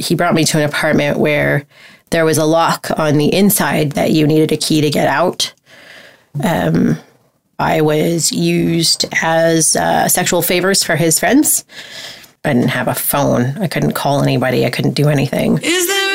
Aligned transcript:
he 0.00 0.14
brought 0.14 0.34
me 0.34 0.44
to 0.44 0.58
an 0.58 0.68
apartment 0.68 1.18
where 1.18 1.64
there 2.10 2.24
was 2.24 2.38
a 2.38 2.44
lock 2.44 2.88
on 2.98 3.18
the 3.18 3.32
inside 3.32 3.92
that 3.92 4.10
you 4.10 4.26
needed 4.26 4.52
a 4.52 4.56
key 4.56 4.80
to 4.80 4.90
get 4.90 5.06
out. 5.06 5.52
Um, 6.42 6.96
I 7.58 7.82
was 7.82 8.32
used 8.32 9.04
as 9.22 9.76
uh, 9.76 10.08
sexual 10.08 10.42
favors 10.42 10.82
for 10.82 10.96
his 10.96 11.18
friends. 11.18 11.64
I 12.44 12.54
didn't 12.54 12.70
have 12.70 12.88
a 12.88 12.94
phone. 12.94 13.58
I 13.58 13.68
couldn't 13.68 13.92
call 13.92 14.22
anybody. 14.22 14.64
I 14.64 14.70
couldn't 14.70 14.94
do 14.94 15.08
anything. 15.08 15.58
Is 15.62 15.86
there 15.86 16.09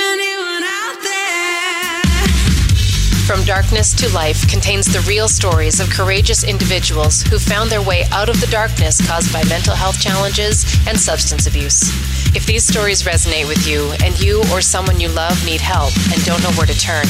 Darkness 3.56 3.94
to 3.94 4.12
Life 4.14 4.46
contains 4.50 4.86
the 4.86 5.00
real 5.08 5.30
stories 5.30 5.80
of 5.80 5.90
courageous 5.90 6.44
individuals 6.44 7.22
who 7.22 7.40
found 7.40 7.70
their 7.70 7.82
way 7.82 8.04
out 8.12 8.28
of 8.28 8.42
the 8.42 8.48
darkness 8.48 9.00
caused 9.08 9.32
by 9.32 9.46
mental 9.46 9.74
health 9.74 9.98
challenges 9.98 10.66
and 10.86 11.00
substance 11.00 11.48
abuse. 11.48 11.88
If 12.36 12.46
these 12.46 12.68
stories 12.68 13.04
resonate 13.04 13.48
with 13.48 13.66
you 13.66 13.94
and 14.04 14.20
you 14.20 14.44
or 14.52 14.60
someone 14.60 15.00
you 15.00 15.08
love 15.08 15.42
need 15.46 15.62
help 15.62 15.94
and 16.12 16.22
don't 16.26 16.44
know 16.44 16.52
where 16.58 16.68
to 16.68 16.78
turn, 16.78 17.06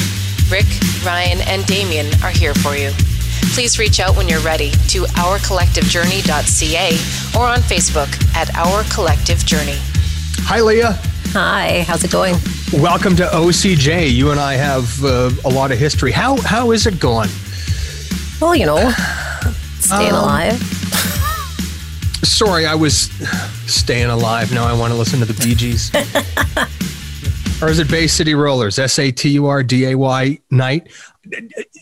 Rick, 0.48 0.66
Ryan, 1.04 1.40
and 1.48 1.66
Damien 1.66 2.06
are 2.22 2.30
here 2.30 2.54
for 2.54 2.76
you. 2.76 2.92
Please 3.52 3.80
reach 3.80 3.98
out 3.98 4.16
when 4.16 4.28
you're 4.28 4.38
ready 4.38 4.70
to 4.94 5.02
ourcollectivejourney.ca 5.18 6.90
or 7.36 7.48
on 7.48 7.58
Facebook 7.58 8.36
at 8.36 8.54
Our 8.54 8.84
Collective 8.84 9.44
Journey. 9.44 9.80
Hi, 10.46 10.60
Leah. 10.60 10.96
Hi, 11.38 11.82
how's 11.86 12.02
it 12.02 12.10
going? 12.10 12.34
Welcome 12.72 13.14
to 13.16 13.24
OCJ. 13.24 14.10
You 14.10 14.30
and 14.30 14.40
I 14.40 14.54
have 14.54 15.04
uh, 15.04 15.30
a 15.44 15.50
lot 15.50 15.70
of 15.70 15.78
history. 15.78 16.10
How 16.10 16.40
how 16.40 16.70
is 16.70 16.86
it 16.86 16.98
going? 16.98 17.28
Well, 18.40 18.56
you 18.56 18.64
know, 18.64 18.90
staying 19.78 20.12
Um, 20.14 20.20
alive. 20.24 20.54
Sorry, 22.24 22.64
I 22.64 22.74
was 22.74 23.10
staying 23.70 24.06
alive. 24.06 24.50
Now 24.50 24.64
I 24.64 24.72
want 24.72 24.94
to 24.94 24.98
listen 24.98 25.18
to 25.20 25.26
the 25.26 25.34
Bee 25.44 25.54
Gees. 25.54 25.90
or 27.62 27.68
is 27.68 27.78
it 27.78 27.90
Bay 27.90 28.06
City 28.06 28.34
Rollers? 28.34 28.78
S 28.78 28.98
A 28.98 29.10
T 29.10 29.30
U 29.30 29.46
R 29.46 29.62
D 29.62 29.86
A 29.86 29.94
Y 29.94 30.38
night. 30.50 30.88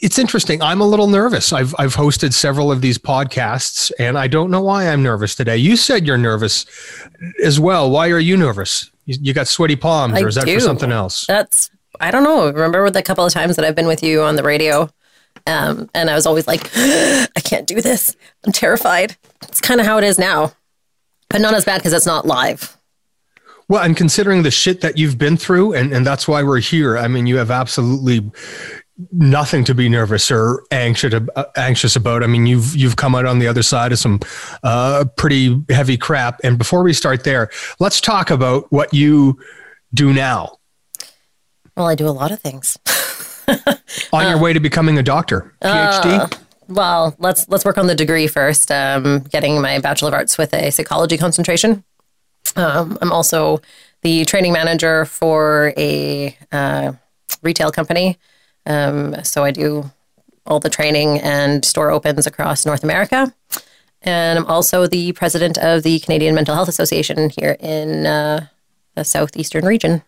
It's 0.00 0.18
interesting. 0.18 0.62
I'm 0.62 0.80
a 0.80 0.86
little 0.86 1.06
nervous. 1.06 1.52
I've 1.52 1.74
I've 1.78 1.94
hosted 1.94 2.32
several 2.32 2.70
of 2.70 2.80
these 2.80 2.98
podcasts, 2.98 3.90
and 3.98 4.18
I 4.18 4.26
don't 4.26 4.50
know 4.50 4.62
why 4.62 4.88
I'm 4.88 5.02
nervous 5.02 5.34
today. 5.34 5.56
You 5.56 5.76
said 5.76 6.06
you're 6.06 6.18
nervous 6.18 6.66
as 7.42 7.58
well. 7.58 7.90
Why 7.90 8.10
are 8.10 8.18
you 8.18 8.36
nervous? 8.36 8.90
You, 9.06 9.18
you 9.20 9.34
got 9.34 9.48
sweaty 9.48 9.76
palms, 9.76 10.14
I 10.14 10.22
or 10.22 10.28
is 10.28 10.36
that 10.36 10.46
do. 10.46 10.54
for 10.54 10.60
something 10.60 10.92
else? 10.92 11.26
That's 11.26 11.70
I 12.00 12.10
don't 12.10 12.24
know. 12.24 12.46
Remember 12.50 12.88
the 12.90 13.02
couple 13.02 13.24
of 13.24 13.32
times 13.32 13.56
that 13.56 13.64
I've 13.64 13.76
been 13.76 13.86
with 13.86 14.02
you 14.02 14.22
on 14.22 14.36
the 14.36 14.42
radio, 14.42 14.88
um, 15.46 15.90
and 15.94 16.08
I 16.08 16.14
was 16.14 16.26
always 16.26 16.46
like, 16.46 16.70
I 16.76 17.40
can't 17.42 17.66
do 17.66 17.80
this. 17.80 18.16
I'm 18.44 18.52
terrified. 18.52 19.16
It's 19.42 19.60
kind 19.60 19.80
of 19.80 19.86
how 19.86 19.98
it 19.98 20.04
is 20.04 20.18
now, 20.18 20.52
but 21.28 21.40
not 21.40 21.54
as 21.54 21.64
bad 21.64 21.78
because 21.78 21.92
it's 21.92 22.06
not 22.06 22.26
live. 22.26 22.76
Well, 23.68 23.82
and 23.82 23.96
considering 23.96 24.42
the 24.42 24.50
shit 24.50 24.80
that 24.82 24.98
you've 24.98 25.16
been 25.16 25.36
through, 25.36 25.72
and, 25.74 25.92
and 25.92 26.06
that's 26.06 26.28
why 26.28 26.42
we're 26.42 26.60
here. 26.60 26.98
I 26.98 27.08
mean, 27.08 27.26
you 27.26 27.36
have 27.38 27.50
absolutely 27.50 28.30
nothing 29.10 29.64
to 29.64 29.74
be 29.74 29.88
nervous 29.88 30.30
or 30.30 30.64
anxious 30.70 31.14
uh, 31.14 31.44
anxious 31.56 31.96
about. 31.96 32.22
I 32.22 32.26
mean, 32.26 32.46
you've 32.46 32.76
you've 32.76 32.96
come 32.96 33.14
out 33.14 33.26
on 33.26 33.38
the 33.38 33.48
other 33.48 33.62
side 33.62 33.92
of 33.92 33.98
some 33.98 34.20
uh, 34.62 35.04
pretty 35.16 35.62
heavy 35.70 35.96
crap. 35.96 36.40
And 36.44 36.58
before 36.58 36.82
we 36.82 36.92
start 36.92 37.24
there, 37.24 37.50
let's 37.80 38.00
talk 38.00 38.30
about 38.30 38.70
what 38.70 38.92
you 38.92 39.38
do 39.92 40.12
now 40.12 40.58
Well, 41.76 41.86
I 41.86 41.94
do 41.94 42.08
a 42.08 42.10
lot 42.10 42.32
of 42.32 42.40
things. 42.40 42.78
on 44.12 44.28
your 44.28 44.38
way 44.38 44.52
to 44.52 44.60
becoming 44.60 44.98
a 44.98 45.02
doctor, 45.02 45.54
PhD. 45.62 46.38
Well, 46.68 47.14
let's 47.18 47.46
let's 47.48 47.64
work 47.64 47.76
on 47.76 47.86
the 47.86 47.94
degree 47.94 48.26
first. 48.26 48.70
Um, 48.70 49.20
getting 49.20 49.60
my 49.60 49.78
Bachelor 49.80 50.08
of 50.08 50.14
Arts 50.14 50.38
with 50.38 50.54
a 50.54 50.70
psychology 50.70 51.18
concentration. 51.18 51.84
Um, 52.56 52.98
I'm 53.00 53.12
also 53.12 53.60
the 54.02 54.24
training 54.24 54.52
manager 54.52 55.04
for 55.04 55.72
a 55.76 56.36
uh, 56.52 56.92
retail 57.42 57.72
company. 57.72 58.18
Um, 58.66 59.16
so 59.24 59.44
I 59.44 59.50
do 59.50 59.90
all 60.46 60.60
the 60.60 60.70
training 60.70 61.20
and 61.20 61.64
store 61.64 61.90
opens 61.90 62.26
across 62.26 62.66
North 62.66 62.84
America. 62.84 63.34
And 64.02 64.38
I'm 64.38 64.46
also 64.46 64.86
the 64.86 65.12
president 65.12 65.56
of 65.58 65.82
the 65.82 65.98
Canadian 66.00 66.34
Mental 66.34 66.54
Health 66.54 66.68
Association 66.68 67.30
here 67.30 67.56
in 67.58 68.04
uh, 68.04 68.46
the 68.94 69.04
southeastern 69.04 69.64
region. 69.64 70.02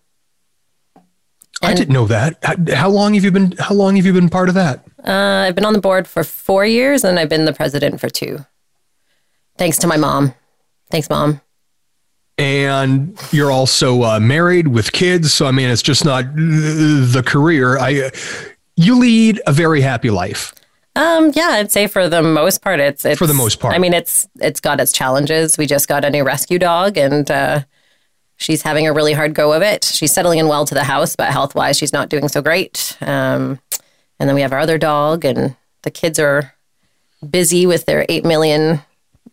I 1.62 1.72
didn't 1.72 1.94
know 1.94 2.06
that. 2.06 2.38
How, 2.42 2.54
how 2.74 2.90
long 2.90 3.14
have 3.14 3.24
you 3.24 3.30
been? 3.30 3.52
How 3.58 3.74
long 3.74 3.96
have 3.96 4.04
you 4.04 4.12
been 4.12 4.28
part 4.28 4.50
of 4.50 4.54
that? 4.56 4.84
Uh, 5.02 5.46
I've 5.46 5.54
been 5.54 5.64
on 5.64 5.72
the 5.72 5.80
board 5.80 6.06
for 6.06 6.22
four 6.22 6.66
years 6.66 7.02
and 7.02 7.18
I've 7.18 7.30
been 7.30 7.46
the 7.46 7.52
president 7.54 7.98
for 7.98 8.10
two. 8.10 8.44
Thanks 9.56 9.78
to 9.78 9.86
my 9.86 9.96
mom. 9.96 10.34
Thanks, 10.90 11.08
mom. 11.08 11.40
And 12.38 13.18
you're 13.32 13.50
also 13.50 14.02
uh, 14.02 14.20
married 14.20 14.68
with 14.68 14.92
kids. 14.92 15.32
So 15.32 15.46
I 15.46 15.50
mean, 15.50 15.68
it's 15.68 15.82
just 15.82 16.04
not 16.04 16.24
the 16.34 17.22
career. 17.24 17.78
I 17.78 18.10
you 18.76 18.98
lead 18.98 19.40
a 19.46 19.52
very 19.52 19.80
happy 19.80 20.10
life. 20.10 20.52
Um, 20.94 21.30
yeah, 21.34 21.48
I'd 21.52 21.70
say 21.70 21.88
for 21.88 22.08
the 22.08 22.22
most 22.22 22.62
part, 22.62 22.80
it's, 22.80 23.04
it's 23.04 23.18
For 23.18 23.26
the 23.26 23.34
most 23.34 23.60
part. 23.60 23.74
I 23.74 23.78
mean, 23.78 23.92
it's 23.92 24.26
it's 24.40 24.60
got 24.60 24.80
its 24.80 24.92
challenges. 24.92 25.58
We 25.58 25.66
just 25.66 25.88
got 25.88 26.04
a 26.04 26.10
new 26.10 26.24
rescue 26.24 26.58
dog, 26.58 26.96
and 26.96 27.30
uh, 27.30 27.64
she's 28.36 28.62
having 28.62 28.86
a 28.86 28.92
really 28.92 29.12
hard 29.12 29.34
go 29.34 29.52
of 29.52 29.62
it. 29.62 29.84
She's 29.84 30.12
settling 30.12 30.38
in 30.38 30.48
well 30.48 30.64
to 30.64 30.74
the 30.74 30.84
house, 30.84 31.14
but 31.14 31.30
health 31.30 31.54
wise, 31.54 31.76
she's 31.76 31.92
not 31.92 32.08
doing 32.08 32.28
so 32.28 32.40
great. 32.40 32.96
Um, 33.02 33.60
and 34.18 34.28
then 34.28 34.34
we 34.34 34.40
have 34.40 34.52
our 34.52 34.58
other 34.58 34.78
dog, 34.78 35.26
and 35.26 35.54
the 35.82 35.90
kids 35.90 36.18
are 36.18 36.54
busy 37.28 37.66
with 37.66 37.84
their 37.84 38.06
eight 38.08 38.24
million, 38.24 38.80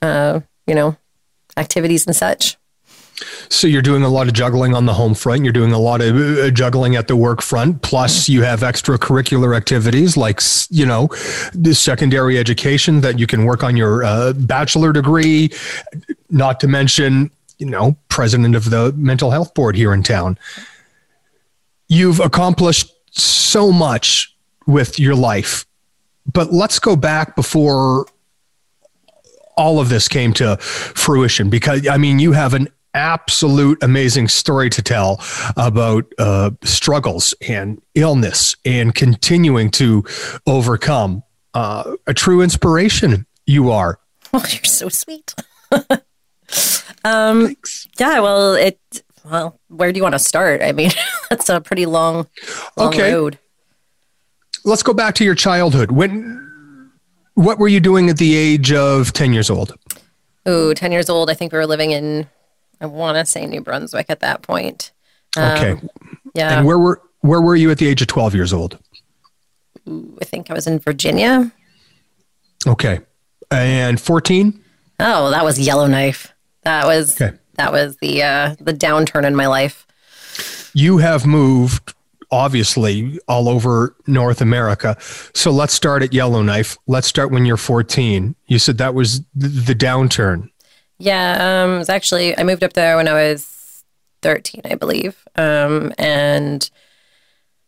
uh, 0.01 0.41
you 0.67 0.75
know, 0.75 0.97
activities 1.55 2.05
and 2.05 2.15
such. 2.15 2.57
So 3.49 3.67
you're 3.67 3.81
doing 3.81 4.03
a 4.03 4.09
lot 4.09 4.27
of 4.27 4.33
juggling 4.33 4.73
on 4.73 4.85
the 4.85 4.93
home 4.93 5.13
front. 5.13 5.43
You're 5.43 5.53
doing 5.53 5.71
a 5.71 5.79
lot 5.79 6.01
of 6.01 6.15
uh, 6.15 6.49
juggling 6.51 6.95
at 6.95 7.07
the 7.07 7.15
work 7.15 7.41
front. 7.41 7.81
Plus, 7.81 8.27
you 8.29 8.43
have 8.43 8.61
extracurricular 8.61 9.55
activities 9.55 10.17
like 10.17 10.41
you 10.69 10.85
know 10.85 11.09
the 11.53 11.73
secondary 11.73 12.37
education 12.37 13.01
that 13.01 13.19
you 13.19 13.27
can 13.27 13.45
work 13.45 13.63
on 13.63 13.77
your 13.77 14.03
uh, 14.03 14.33
bachelor 14.33 14.93
degree. 14.93 15.51
Not 16.29 16.59
to 16.61 16.67
mention, 16.67 17.31
you 17.57 17.67
know, 17.67 17.95
president 18.09 18.55
of 18.55 18.69
the 18.69 18.91
mental 18.93 19.31
health 19.31 19.53
board 19.53 19.75
here 19.75 19.93
in 19.93 20.03
town. 20.03 20.37
You've 21.87 22.19
accomplished 22.19 22.91
so 23.11 23.71
much 23.71 24.35
with 24.65 24.99
your 24.99 25.15
life, 25.15 25.65
but 26.31 26.51
let's 26.51 26.79
go 26.79 26.95
back 26.95 27.35
before 27.35 28.05
all 29.55 29.79
of 29.79 29.89
this 29.89 30.07
came 30.07 30.33
to 30.33 30.57
fruition 30.57 31.49
because 31.49 31.87
I 31.87 31.97
mean, 31.97 32.19
you 32.19 32.31
have 32.31 32.53
an 32.53 32.67
absolute 32.93 33.81
amazing 33.83 34.27
story 34.27 34.69
to 34.69 34.81
tell 34.81 35.19
about 35.57 36.05
uh, 36.17 36.51
struggles 36.63 37.33
and 37.47 37.81
illness 37.95 38.55
and 38.65 38.93
continuing 38.95 39.71
to 39.71 40.03
overcome. 40.47 41.23
Uh, 41.53 41.95
a 42.07 42.13
true 42.13 42.41
inspiration, 42.41 43.25
you 43.45 43.71
are. 43.71 43.99
Oh, 44.35 44.43
you're 44.49 44.63
so 44.63 44.89
sweet. 44.89 45.35
um, 47.05 47.55
yeah, 47.99 48.19
well, 48.19 48.55
it. 48.55 48.79
Well, 49.23 49.59
where 49.67 49.91
do 49.91 49.97
you 49.97 50.01
want 50.03 50.13
to 50.13 50.19
start? 50.19 50.63
I 50.63 50.71
mean, 50.71 50.89
that's 51.29 51.49
a 51.49 51.61
pretty 51.61 51.85
long, 51.85 52.27
long 52.75 52.87
Okay. 52.95 53.13
road. 53.13 53.37
Let's 54.65 54.81
go 54.81 54.91
back 54.93 55.13
to 55.15 55.23
your 55.23 55.35
childhood. 55.35 55.91
When, 55.91 56.91
what 57.35 57.59
were 57.59 57.67
you 57.67 57.79
doing 57.79 58.09
at 58.09 58.17
the 58.17 58.35
age 58.35 58.71
of 58.73 59.13
ten 59.13 59.33
years 59.33 59.51
old? 59.51 59.75
Ooh, 60.47 60.73
10 60.73 60.91
years 60.91 61.09
old. 61.09 61.29
I 61.29 61.35
think 61.35 61.51
we 61.53 61.57
were 61.57 61.67
living 61.67 61.91
in, 61.91 62.27
I 62.83 62.85
want 62.85 63.17
to 63.17 63.25
say 63.25 63.45
New 63.47 63.61
Brunswick 63.61 64.07
at 64.09 64.19
that 64.19 64.41
point. 64.41 64.91
Um, 65.37 65.43
Okay, 65.57 65.81
Yeah. 66.35 66.57
and 66.59 66.67
where 66.67 66.77
were 66.77 67.01
where 67.21 67.41
were 67.41 67.55
you 67.55 67.71
at 67.71 67.77
the 67.77 67.87
age 67.87 68.01
of 68.01 68.07
twelve 68.07 68.35
years 68.35 68.51
old? 68.53 68.77
I 69.87 70.25
think 70.25 70.51
I 70.51 70.53
was 70.53 70.67
in 70.67 70.79
Virginia. 70.79 71.51
Okay, 72.67 72.99
and 73.49 73.99
fourteen. 73.99 74.59
Oh, 74.99 75.31
that 75.31 75.43
was 75.43 75.59
Yellowknife. 75.59 76.33
That 76.63 76.85
was, 76.85 77.19
Okay. 77.19 77.35
that 77.55 77.71
was 77.73 77.97
the, 77.97 78.21
uh, 78.23 78.55
the 78.59 78.73
downturn 78.73 79.25
in 79.25 79.35
my 79.35 79.47
life. 79.47 79.85
you 80.75 80.97
have 80.99 81.25
moved 81.25 81.93
obviously 82.31 83.19
all 83.27 83.47
over 83.49 83.95
North 84.07 84.39
America. 84.41 84.95
So 85.33 85.51
let's 85.51 85.73
start 85.73 86.01
at 86.03 86.13
Yellowknife. 86.13 86.77
Let's 86.87 87.05
start 87.07 87.31
when 87.31 87.45
you're 87.45 87.57
14. 87.57 88.33
You 88.47 88.57
said 88.59 88.77
that 88.79 88.93
was 88.95 89.21
the 89.35 89.75
downturn. 89.75 90.49
Yeah, 91.03 91.63
um, 91.63 91.75
it 91.75 91.77
was 91.79 91.89
actually 91.89 92.37
I 92.37 92.43
moved 92.43 92.63
up 92.63 92.73
there 92.73 92.95
when 92.95 93.09
I 93.09 93.13
was 93.13 93.83
thirteen, 94.21 94.61
I 94.63 94.75
believe, 94.75 95.17
um, 95.35 95.91
and 95.97 96.69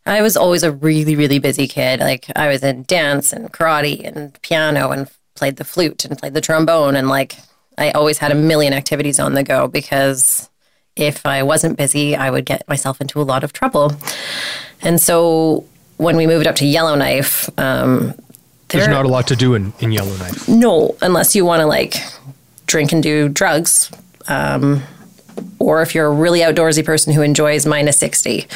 I 0.06 0.22
was 0.22 0.38
always 0.38 0.62
a 0.62 0.72
really, 0.72 1.16
really 1.16 1.38
busy 1.38 1.68
kid. 1.68 2.00
Like 2.00 2.30
I 2.34 2.48
was 2.48 2.62
in 2.62 2.84
dance 2.84 3.34
and 3.34 3.52
karate 3.52 4.06
and 4.06 4.40
piano 4.40 4.90
and 4.90 5.10
played 5.34 5.56
the 5.56 5.64
flute 5.64 6.06
and 6.06 6.16
played 6.16 6.32
the 6.32 6.40
trombone, 6.40 6.96
and 6.96 7.08
like 7.08 7.36
I 7.76 7.90
always 7.90 8.16
had 8.16 8.32
a 8.32 8.34
million 8.34 8.72
activities 8.72 9.20
on 9.20 9.34
the 9.34 9.42
go 9.42 9.68
because 9.68 10.48
if 10.96 11.26
I 11.26 11.42
wasn't 11.42 11.76
busy, 11.76 12.16
I 12.16 12.30
would 12.30 12.46
get 12.46 12.66
myself 12.68 13.02
into 13.02 13.20
a 13.20 13.24
lot 13.24 13.44
of 13.44 13.52
trouble. 13.52 13.92
And 14.80 14.98
so 14.98 15.66
when 15.98 16.16
we 16.16 16.26
moved 16.26 16.46
up 16.46 16.56
to 16.56 16.64
Yellowknife, 16.64 17.50
um, 17.58 18.14
There's 18.68 18.88
not 18.88 19.04
a 19.04 19.08
lot 19.08 19.26
to 19.28 19.36
do 19.36 19.54
in, 19.54 19.74
in 19.80 19.92
Yellowknife. 19.92 20.48
no, 20.48 20.96
unless 21.02 21.36
you 21.36 21.44
want 21.44 21.60
to 21.60 21.66
like 21.66 21.96
drink 22.66 22.92
and 22.92 23.02
do 23.02 23.28
drugs. 23.28 23.90
Um, 24.28 24.82
or 25.58 25.82
if 25.82 25.94
you're 25.94 26.06
a 26.06 26.12
really 26.12 26.40
outdoorsy 26.40 26.84
person 26.84 27.12
who 27.12 27.22
enjoys 27.22 27.66
minus 27.66 27.98
60. 27.98 28.46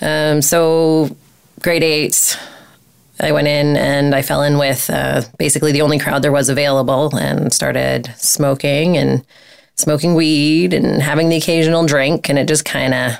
Um, 0.00 0.42
so, 0.42 1.14
grade 1.60 1.82
eight, 1.82 2.38
I 3.20 3.32
went 3.32 3.48
in 3.48 3.76
and 3.76 4.14
I 4.14 4.22
fell 4.22 4.42
in 4.42 4.58
with 4.58 4.88
uh, 4.90 5.22
basically 5.38 5.72
the 5.72 5.82
only 5.82 5.98
crowd 5.98 6.22
there 6.22 6.32
was 6.32 6.48
available 6.48 7.14
and 7.16 7.52
started 7.52 8.12
smoking 8.16 8.96
and 8.96 9.24
smoking 9.76 10.14
weed 10.14 10.72
and 10.72 11.02
having 11.02 11.28
the 11.28 11.36
occasional 11.36 11.86
drink. 11.86 12.28
And 12.28 12.38
it 12.38 12.48
just 12.48 12.64
kind 12.64 12.94
of 12.94 13.12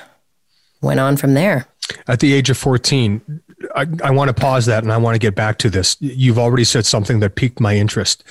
went 0.81 0.99
on 0.99 1.17
from 1.17 1.33
there. 1.33 1.67
At 2.07 2.19
the 2.19 2.33
age 2.33 2.49
of 2.49 2.57
14, 2.57 3.41
I, 3.75 3.85
I 4.03 4.11
want 4.11 4.29
to 4.29 4.33
pause 4.33 4.65
that 4.65 4.83
and 4.83 4.91
I 4.91 4.97
want 4.97 5.15
to 5.15 5.19
get 5.19 5.35
back 5.35 5.57
to 5.59 5.69
this. 5.69 5.97
You've 5.99 6.39
already 6.39 6.63
said 6.63 6.85
something 6.85 7.19
that 7.19 7.35
piqued 7.35 7.59
my 7.59 7.75
interest. 7.75 8.23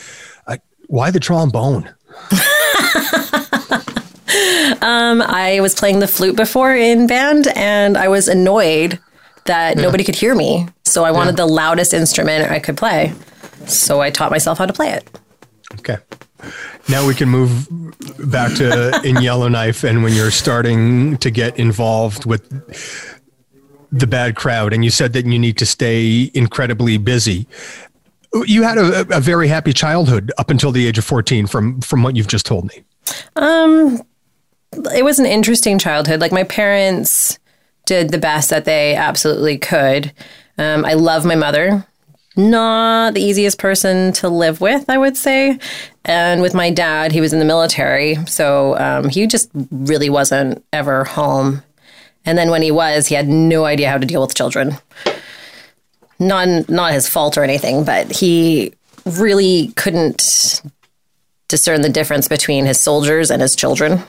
Why 0.91 1.13
the 1.13 1.21
trombone? 1.21 1.89
Um, 4.83 5.21
I 5.23 5.59
was 5.61 5.75
playing 5.75 5.99
the 6.01 6.07
flute 6.09 6.35
before 6.37 6.75
in 6.75 7.07
band 7.07 7.47
and 7.55 7.97
I 7.97 8.09
was 8.09 8.27
annoyed 8.29 8.99
that 9.45 9.77
nobody 9.77 10.03
could 10.05 10.15
hear 10.17 10.35
me. 10.35 10.67
So 10.85 11.05
I 11.05 11.11
wanted 11.11 11.33
Yeah. 11.33 11.45
the 11.45 11.47
loudest 11.47 11.93
instrument 11.95 12.51
I 12.51 12.59
could 12.61 12.77
play. 12.77 13.13
So 13.67 14.01
I 14.01 14.11
taught 14.11 14.31
myself 14.31 14.59
how 14.59 14.67
to 14.67 14.73
play 14.73 14.91
it. 14.91 15.09
Okay. 15.79 15.99
Now 16.89 17.07
we 17.07 17.15
can 17.15 17.29
move 17.29 17.69
back 18.19 18.55
to 18.57 19.01
in 19.05 19.21
Yellowknife 19.23 19.85
and 19.85 20.03
when 20.03 20.13
you're 20.13 20.31
starting 20.33 21.19
to 21.19 21.31
get 21.31 21.57
involved 21.59 22.25
with 22.25 22.43
the 23.93 24.07
bad 24.07 24.35
crowd 24.35 24.73
and 24.73 24.85
you 24.85 24.91
said 24.91 25.13
that 25.13 25.27
you 25.27 25.39
need 25.39 25.59
to 25.59 25.67
stay 25.67 26.31
incredibly 26.35 26.97
busy. 26.97 27.47
You 28.33 28.63
had 28.63 28.79
a, 28.79 29.17
a 29.17 29.21
very 29.21 29.49
happy 29.49 29.73
childhood 29.73 30.33
up 30.39 30.51
until 30.51 30.71
the 30.73 30.87
age 30.87 30.99
of 30.99 31.05
14 31.05 31.47
from 31.47 31.81
from 31.81 32.03
what 32.03 32.17
you've 32.17 32.29
just 32.29 32.47
told 32.47 32.67
me. 32.67 32.83
Um 33.37 34.03
it 34.95 35.05
was 35.05 35.19
an 35.19 35.27
interesting 35.27 35.79
childhood. 35.79 36.21
Like 36.21 36.33
my 36.33 36.45
parents 36.45 37.39
did 37.87 38.11
the 38.11 38.19
best 38.19 38.51
that 38.51 38.65
they 38.65 38.95
absolutely 38.95 39.59
could. 39.59 40.13
Um, 40.59 40.85
I 40.85 40.95
love 40.95 41.25
my 41.25 41.35
mother. 41.35 41.85
Not 42.37 43.15
the 43.15 43.21
easiest 43.21 43.59
person 43.59 44.13
to 44.15 44.29
live 44.29 44.61
with, 44.61 44.89
I 44.89 44.97
would 44.97 45.17
say. 45.17 45.59
And 46.05 46.41
with 46.41 46.55
my 46.55 46.71
dad, 46.71 47.11
he 47.11 47.21
was 47.21 47.33
in 47.33 47.41
the 47.41 47.45
military, 47.45 48.15
so 48.27 48.79
um, 48.79 49.09
he 49.09 49.27
just 49.27 49.51
really 49.71 50.09
wasn't 50.09 50.65
ever 50.73 51.05
home. 51.05 51.63
And 52.25 52.39
then 52.39 52.51
when 52.51 52.63
he 52.63 52.71
was, 52.71 53.09
he 53.09 53.15
had 53.15 53.29
no 53.29 53.65
idea 53.65 53.91
how 53.91 53.99
to 53.99 54.07
deal 54.07 54.21
with 54.21 54.35
children. 54.35 54.79
Not 56.21 56.69
not 56.69 56.93
his 56.93 57.09
fault 57.09 57.37
or 57.37 57.43
anything, 57.43 57.83
but 57.83 58.13
he 58.13 58.75
really 59.05 59.73
couldn't 59.77 60.63
discern 61.49 61.81
the 61.81 61.89
difference 61.89 62.29
between 62.29 62.67
his 62.67 62.79
soldiers 62.79 63.31
and 63.31 63.43
his 63.43 63.57
children. 63.57 64.01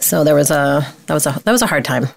So 0.00 0.24
there 0.24 0.34
was 0.34 0.50
a 0.50 0.86
that 1.06 1.14
was 1.14 1.26
a 1.26 1.40
that 1.44 1.52
was 1.52 1.62
a 1.62 1.66
hard 1.66 1.84
time. 1.84 2.08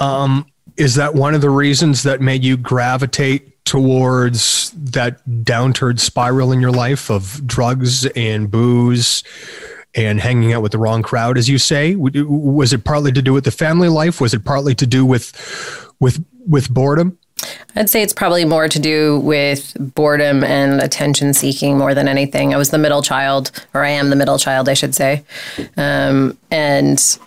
Um, 0.00 0.46
is 0.76 0.94
that 0.94 1.14
one 1.14 1.34
of 1.34 1.40
the 1.40 1.50
reasons 1.50 2.02
that 2.04 2.20
made 2.20 2.42
you 2.42 2.56
gravitate 2.56 3.64
towards 3.64 4.70
that 4.72 5.24
downturn 5.28 6.00
spiral 6.00 6.52
in 6.52 6.60
your 6.60 6.72
life 6.72 7.10
of 7.10 7.46
drugs 7.46 8.06
and 8.06 8.50
booze 8.50 9.22
and 9.94 10.20
hanging 10.20 10.52
out 10.52 10.62
with 10.62 10.72
the 10.72 10.78
wrong 10.78 11.02
crowd, 11.02 11.36
as 11.36 11.48
you 11.48 11.58
say? 11.58 11.96
Was 11.96 12.72
it 12.72 12.84
partly 12.84 13.12
to 13.12 13.22
do 13.22 13.32
with 13.32 13.44
the 13.44 13.50
family 13.50 13.88
life? 13.88 14.20
Was 14.20 14.32
it 14.32 14.44
partly 14.44 14.74
to 14.76 14.86
do 14.86 15.04
with 15.04 15.89
with 16.00 16.24
with 16.46 16.72
boredom? 16.72 17.18
I'd 17.76 17.88
say 17.88 18.02
it's 18.02 18.12
probably 18.12 18.44
more 18.44 18.68
to 18.68 18.78
do 18.78 19.20
with 19.20 19.76
boredom 19.94 20.42
and 20.44 20.80
attention 20.80 21.32
seeking 21.32 21.78
more 21.78 21.94
than 21.94 22.08
anything. 22.08 22.52
I 22.52 22.56
was 22.56 22.70
the 22.70 22.78
middle 22.78 23.02
child, 23.02 23.50
or 23.72 23.84
I 23.84 23.90
am 23.90 24.10
the 24.10 24.16
middle 24.16 24.38
child, 24.38 24.68
I 24.68 24.74
should 24.74 24.94
say. 24.94 25.24
Um, 25.76 26.36
and, 26.50 27.18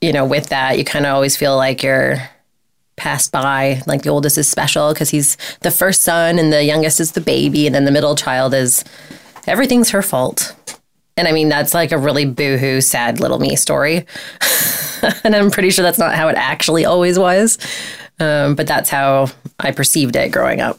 you 0.00 0.12
know, 0.12 0.24
with 0.24 0.48
that, 0.48 0.78
you 0.78 0.84
kind 0.84 1.06
of 1.06 1.14
always 1.14 1.36
feel 1.36 1.56
like 1.56 1.82
you're 1.82 2.18
passed 2.96 3.30
by. 3.30 3.82
Like 3.86 4.02
the 4.02 4.10
oldest 4.10 4.38
is 4.38 4.48
special 4.48 4.92
because 4.92 5.10
he's 5.10 5.36
the 5.60 5.70
first 5.70 6.02
son 6.02 6.38
and 6.38 6.52
the 6.52 6.64
youngest 6.64 6.98
is 6.98 7.12
the 7.12 7.20
baby. 7.20 7.66
And 7.66 7.74
then 7.74 7.84
the 7.84 7.92
middle 7.92 8.16
child 8.16 8.54
is 8.54 8.84
everything's 9.46 9.90
her 9.90 10.02
fault. 10.02 10.56
And 11.18 11.26
I 11.26 11.32
mean, 11.32 11.48
that's 11.48 11.74
like 11.74 11.90
a 11.90 11.98
really 11.98 12.24
boohoo, 12.24 12.80
sad 12.80 13.18
little 13.18 13.40
me 13.40 13.56
story. 13.56 14.06
and 15.24 15.34
I'm 15.34 15.50
pretty 15.50 15.70
sure 15.70 15.82
that's 15.82 15.98
not 15.98 16.14
how 16.14 16.28
it 16.28 16.36
actually 16.36 16.84
always 16.84 17.18
was. 17.18 17.58
Um, 18.20 18.54
but 18.54 18.66
that's 18.66 18.88
how 18.88 19.26
I 19.58 19.72
perceived 19.72 20.16
it 20.16 20.30
growing 20.30 20.60
up. 20.60 20.78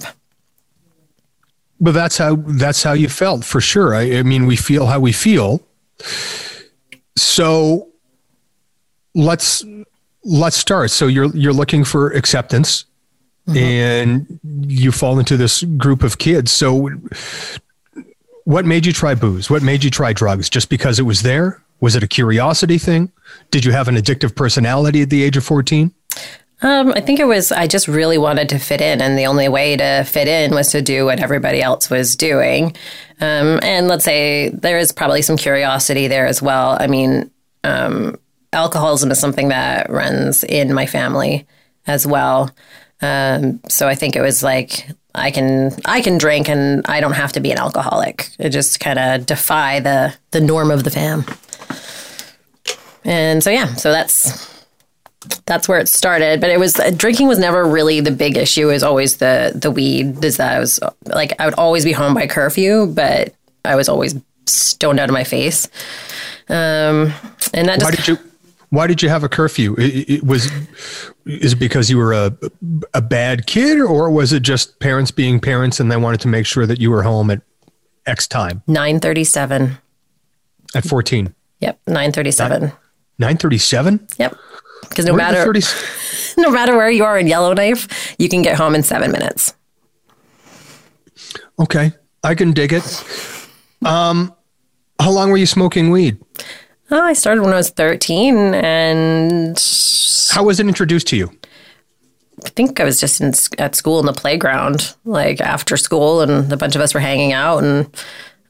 But 1.81 1.91
that's 1.91 2.17
how 2.17 2.35
that's 2.35 2.83
how 2.83 2.93
you 2.93 3.07
felt 3.07 3.45
for 3.45 3.61
sure. 3.61 3.93
I, 3.93 4.19
I 4.19 4.23
mean, 4.23 4.45
we 4.45 4.55
feel 4.55 4.85
how 4.87 4.99
we 4.99 5.13
feel. 5.13 5.61
So 7.15 7.89
let's 9.15 9.63
let's 10.23 10.57
start. 10.57 10.91
So 10.91 11.07
you're 11.07 11.33
you're 11.35 11.53
looking 11.53 11.85
for 11.85 12.11
acceptance, 12.11 12.85
and 13.55 14.39
you 14.43 14.91
fall 14.91 15.19
into 15.19 15.37
this 15.37 15.63
group 15.63 16.03
of 16.03 16.17
kids. 16.17 16.51
So, 16.51 16.89
what 18.49 18.65
made 18.65 18.83
you 18.83 18.91
try 18.91 19.13
booze? 19.13 19.47
What 19.47 19.61
made 19.61 19.83
you 19.83 19.91
try 19.91 20.11
drugs? 20.11 20.49
Just 20.49 20.69
because 20.69 20.97
it 20.97 21.03
was 21.03 21.21
there? 21.21 21.61
Was 21.81 21.95
it 21.95 22.01
a 22.01 22.07
curiosity 22.07 22.79
thing? 22.79 23.11
Did 23.51 23.63
you 23.63 23.71
have 23.71 23.87
an 23.87 23.95
addictive 23.95 24.35
personality 24.35 25.03
at 25.03 25.11
the 25.11 25.21
age 25.21 25.37
of 25.37 25.43
fourteen? 25.43 25.93
Um, 26.63 26.91
I 26.93 26.99
think 26.99 27.19
it 27.19 27.25
was, 27.25 27.51
I 27.51 27.67
just 27.67 27.87
really 27.87 28.17
wanted 28.17 28.49
to 28.49 28.57
fit 28.57 28.81
in, 28.81 29.01
and 29.01 29.17
the 29.19 29.27
only 29.27 29.47
way 29.47 29.77
to 29.77 30.03
fit 30.03 30.27
in 30.27 30.51
was 30.55 30.71
to 30.71 30.81
do 30.81 31.05
what 31.05 31.19
everybody 31.19 31.61
else 31.61 31.91
was 31.91 32.15
doing. 32.15 32.75
Um, 33.21 33.59
and 33.61 33.87
let's 33.87 34.03
say 34.03 34.49
there 34.49 34.79
is 34.79 34.91
probably 34.91 35.21
some 35.21 35.37
curiosity 35.37 36.07
there 36.07 36.25
as 36.25 36.41
well. 36.41 36.75
I 36.79 36.87
mean, 36.87 37.29
um, 37.63 38.17
alcoholism 38.51 39.11
is 39.11 39.19
something 39.19 39.49
that 39.49 39.91
runs 39.91 40.43
in 40.43 40.73
my 40.73 40.87
family 40.87 41.45
as 41.85 42.07
well. 42.07 42.49
Um, 42.99 43.61
so 43.69 43.87
I 43.87 43.93
think 43.93 44.15
it 44.15 44.21
was 44.21 44.41
like 44.41 44.89
I 45.15 45.31
can 45.31 45.71
I 45.85 46.01
can 46.01 46.17
drink 46.17 46.49
and 46.49 46.85
I 46.87 46.99
don't 46.99 47.13
have 47.13 47.31
to 47.33 47.39
be 47.39 47.51
an 47.51 47.57
alcoholic. 47.57 48.29
It 48.37 48.49
just 48.49 48.79
kind 48.79 48.99
of 48.99 49.25
defy 49.25 49.79
the 49.79 50.15
the 50.31 50.41
norm 50.41 50.71
of 50.71 50.83
the 50.83 50.91
fam. 50.91 51.25
And 53.03 53.43
so 53.43 53.49
yeah, 53.49 53.73
so 53.75 53.91
that's 53.91 54.47
that's 55.45 55.67
where 55.67 55.79
it 55.79 55.87
started. 55.87 56.39
But 56.39 56.51
it 56.51 56.59
was 56.59 56.79
drinking 56.95 57.27
was 57.27 57.39
never 57.39 57.65
really 57.65 58.01
the 58.01 58.11
big 58.11 58.37
issue. 58.37 58.69
It 58.69 58.73
was 58.73 58.83
always 58.83 59.17
the 59.17 59.51
the 59.55 59.71
weed. 59.71 60.23
Is 60.23 60.37
that 60.37 60.55
I 60.55 60.59
was 60.59 60.79
like 61.05 61.33
I 61.39 61.45
would 61.45 61.55
always 61.55 61.83
be 61.83 61.91
home 61.91 62.13
by 62.13 62.27
curfew, 62.27 62.85
but 62.85 63.33
I 63.65 63.75
was 63.75 63.89
always 63.89 64.15
stoned 64.45 64.99
out 64.99 65.09
of 65.09 65.13
my 65.13 65.23
face. 65.23 65.67
Um, 66.49 67.13
and 67.53 67.67
that 67.67 67.81
Why 67.81 67.91
just 67.91 68.05
did 68.05 68.07
you? 68.07 68.28
Why 68.71 68.85
did 68.85 69.01
you 69.01 69.09
have 69.09 69.23
a 69.23 69.29
curfew? 69.29 69.75
It, 69.77 70.09
it 70.09 70.23
was 70.23 70.51
is 71.25 71.53
it 71.53 71.59
because 71.59 71.89
you 71.89 71.97
were 71.97 72.13
a 72.13 72.37
a 72.93 73.01
bad 73.01 73.47
kid, 73.47 73.79
or 73.79 74.11
was 74.11 74.31
it 74.31 74.43
just 74.43 74.79
parents 74.79 75.11
being 75.11 75.39
parents 75.39 75.79
and 75.79 75.91
they 75.91 75.97
wanted 75.97 76.19
to 76.21 76.27
make 76.27 76.45
sure 76.45 76.65
that 76.65 76.79
you 76.79 76.91
were 76.91 77.03
home 77.03 77.31
at 77.31 77.41
X 78.05 78.27
time 78.27 78.61
nine 78.67 78.99
thirty 78.99 79.23
seven. 79.23 79.77
at 80.75 80.85
fourteen? 80.85 81.33
Yep, 81.61 81.79
nine 81.87 82.11
thirty 82.11 82.31
seven. 82.31 82.71
Nine 83.17 83.37
thirty 83.37 83.57
seven. 83.57 84.07
Yep. 84.17 84.35
Because 84.87 85.05
no 85.05 85.13
matter 85.13 85.51
no 86.37 86.51
matter 86.51 86.75
where 86.77 86.89
you 86.89 87.03
are 87.03 87.17
in 87.17 87.27
Yellowknife, 87.27 88.15
you 88.19 88.29
can 88.29 88.41
get 88.41 88.55
home 88.55 88.75
in 88.75 88.83
seven 88.83 89.11
minutes. 89.11 89.55
Okay, 91.59 91.91
I 92.23 92.35
can 92.35 92.53
dig 92.53 92.71
it. 92.71 93.03
Um, 93.83 94.33
how 94.99 95.11
long 95.11 95.31
were 95.31 95.37
you 95.37 95.45
smoking 95.45 95.89
weed? 95.89 96.17
Oh, 96.91 97.01
I 97.01 97.13
started 97.13 97.41
when 97.41 97.53
I 97.53 97.57
was 97.57 97.69
thirteen, 97.69 98.53
and 98.55 99.57
How 100.31 100.43
was 100.43 100.59
it 100.59 100.67
introduced 100.67 101.07
to 101.07 101.17
you? 101.17 101.31
I 102.45 102.49
think 102.49 102.79
I 102.79 102.83
was 102.83 102.99
just 102.99 103.19
in, 103.21 103.33
at 103.57 103.75
school 103.75 103.99
in 103.99 104.05
the 104.05 104.13
playground, 104.13 104.95
like 105.05 105.41
after 105.41 105.77
school, 105.77 106.21
and 106.21 106.51
a 106.51 106.57
bunch 106.57 106.75
of 106.75 106.81
us 106.81 106.93
were 106.93 106.99
hanging 106.99 107.33
out, 107.33 107.63
and 107.63 107.89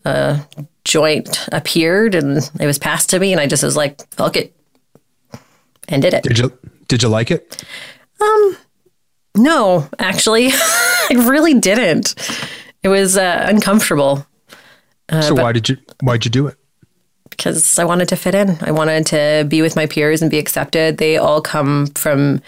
a 0.06 0.40
joint 0.86 1.48
appeared, 1.52 2.16
and 2.16 2.50
it 2.60 2.66
was 2.66 2.80
passed 2.80 3.10
to 3.10 3.20
me, 3.20 3.32
and 3.32 3.42
I 3.42 3.48
just 3.48 3.64
was 3.64 3.76
like, 3.76 4.08
"Fuck 4.14 4.38
it," 4.38 4.56
and 5.88 6.02
did 6.02 6.14
it. 6.14 6.24
Did 6.24 6.40
you 6.40 6.58
did 6.88 7.04
you 7.04 7.10
like 7.10 7.32
it? 7.32 7.64
Um, 8.22 8.58
No, 9.36 9.90
actually, 9.98 10.48
I 10.52 11.26
really 11.28 11.56
didn't. 11.56 12.16
It 12.84 12.90
was 12.90 13.18
uh, 13.18 13.46
uncomfortable 13.50 14.26
so 15.10 15.34
why 15.34 15.52
did 15.52 15.68
you 15.70 15.78
why'd 16.02 16.26
you 16.26 16.32
do 16.32 16.48
it? 16.48 16.58
Because 17.40 17.80
I 17.80 17.86
wanted 17.86 18.10
to 18.10 18.16
fit 18.16 18.36
in. 18.36 18.58
I 18.62 18.72
wanted 18.72 19.06
to 19.08 19.46
be 19.48 19.62
with 19.62 19.76
my 19.76 19.86
peers 19.86 20.22
and 20.22 20.30
be 20.30 20.38
accepted. 20.38 20.98
They 20.98 21.18
all 21.18 21.42
come 21.42 21.88
from 21.88 22.42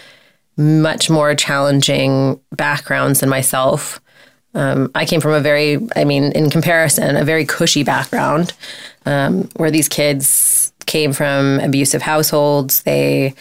much 0.56 1.08
more 1.08 1.34
challenging 1.34 2.38
backgrounds 2.52 3.20
than 3.20 3.28
myself. 3.28 4.00
Um, 4.54 4.90
I 4.94 5.06
came 5.06 5.22
from 5.22 5.32
a 5.32 5.40
very, 5.40 5.78
I 5.96 6.04
mean, 6.04 6.24
in 6.32 6.50
comparison, 6.50 7.16
a 7.16 7.24
very 7.24 7.46
cushy 7.46 7.82
background 7.82 8.52
um, 9.06 9.48
where 9.56 9.70
these 9.70 9.88
kids 9.88 10.72
came 10.84 11.14
from 11.14 11.58
abusive 11.60 12.02
households. 12.02 12.82
They, 12.82 13.34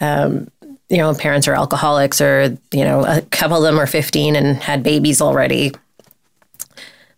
um, 0.00 0.50
you 0.88 0.96
know, 0.98 1.14
parents 1.14 1.46
are 1.46 1.54
alcoholics, 1.54 2.20
or, 2.20 2.58
you 2.72 2.84
know, 2.84 3.04
a 3.04 3.22
couple 3.22 3.56
of 3.56 3.62
them 3.62 3.78
are 3.78 3.86
15 3.86 4.34
and 4.34 4.56
had 4.56 4.82
babies 4.82 5.22
already. 5.22 5.72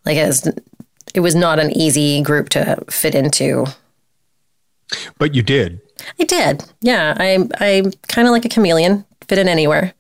Like, 0.05 0.17
it 0.19 0.27
was, 0.27 0.49
it 1.15 1.21
was 1.21 1.35
not 1.35 1.59
an 1.59 1.71
easy 1.77 2.23
group 2.23 2.49
to 2.51 2.77
fit 2.91 3.15
into 3.15 3.67
But 5.19 5.35
you 5.35 5.43
did. 5.43 5.81
I 6.21 6.25
did. 6.25 6.65
Yeah, 6.81 7.15
I 7.19 7.49
I'm 7.61 7.93
kind 8.09 8.27
of 8.29 8.33
like 8.33 8.45
a 8.45 8.49
chameleon, 8.49 9.05
fit 9.29 9.39
in 9.39 9.49
anywhere. 9.49 9.93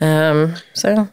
Um, 0.00 0.54
so 0.72 1.08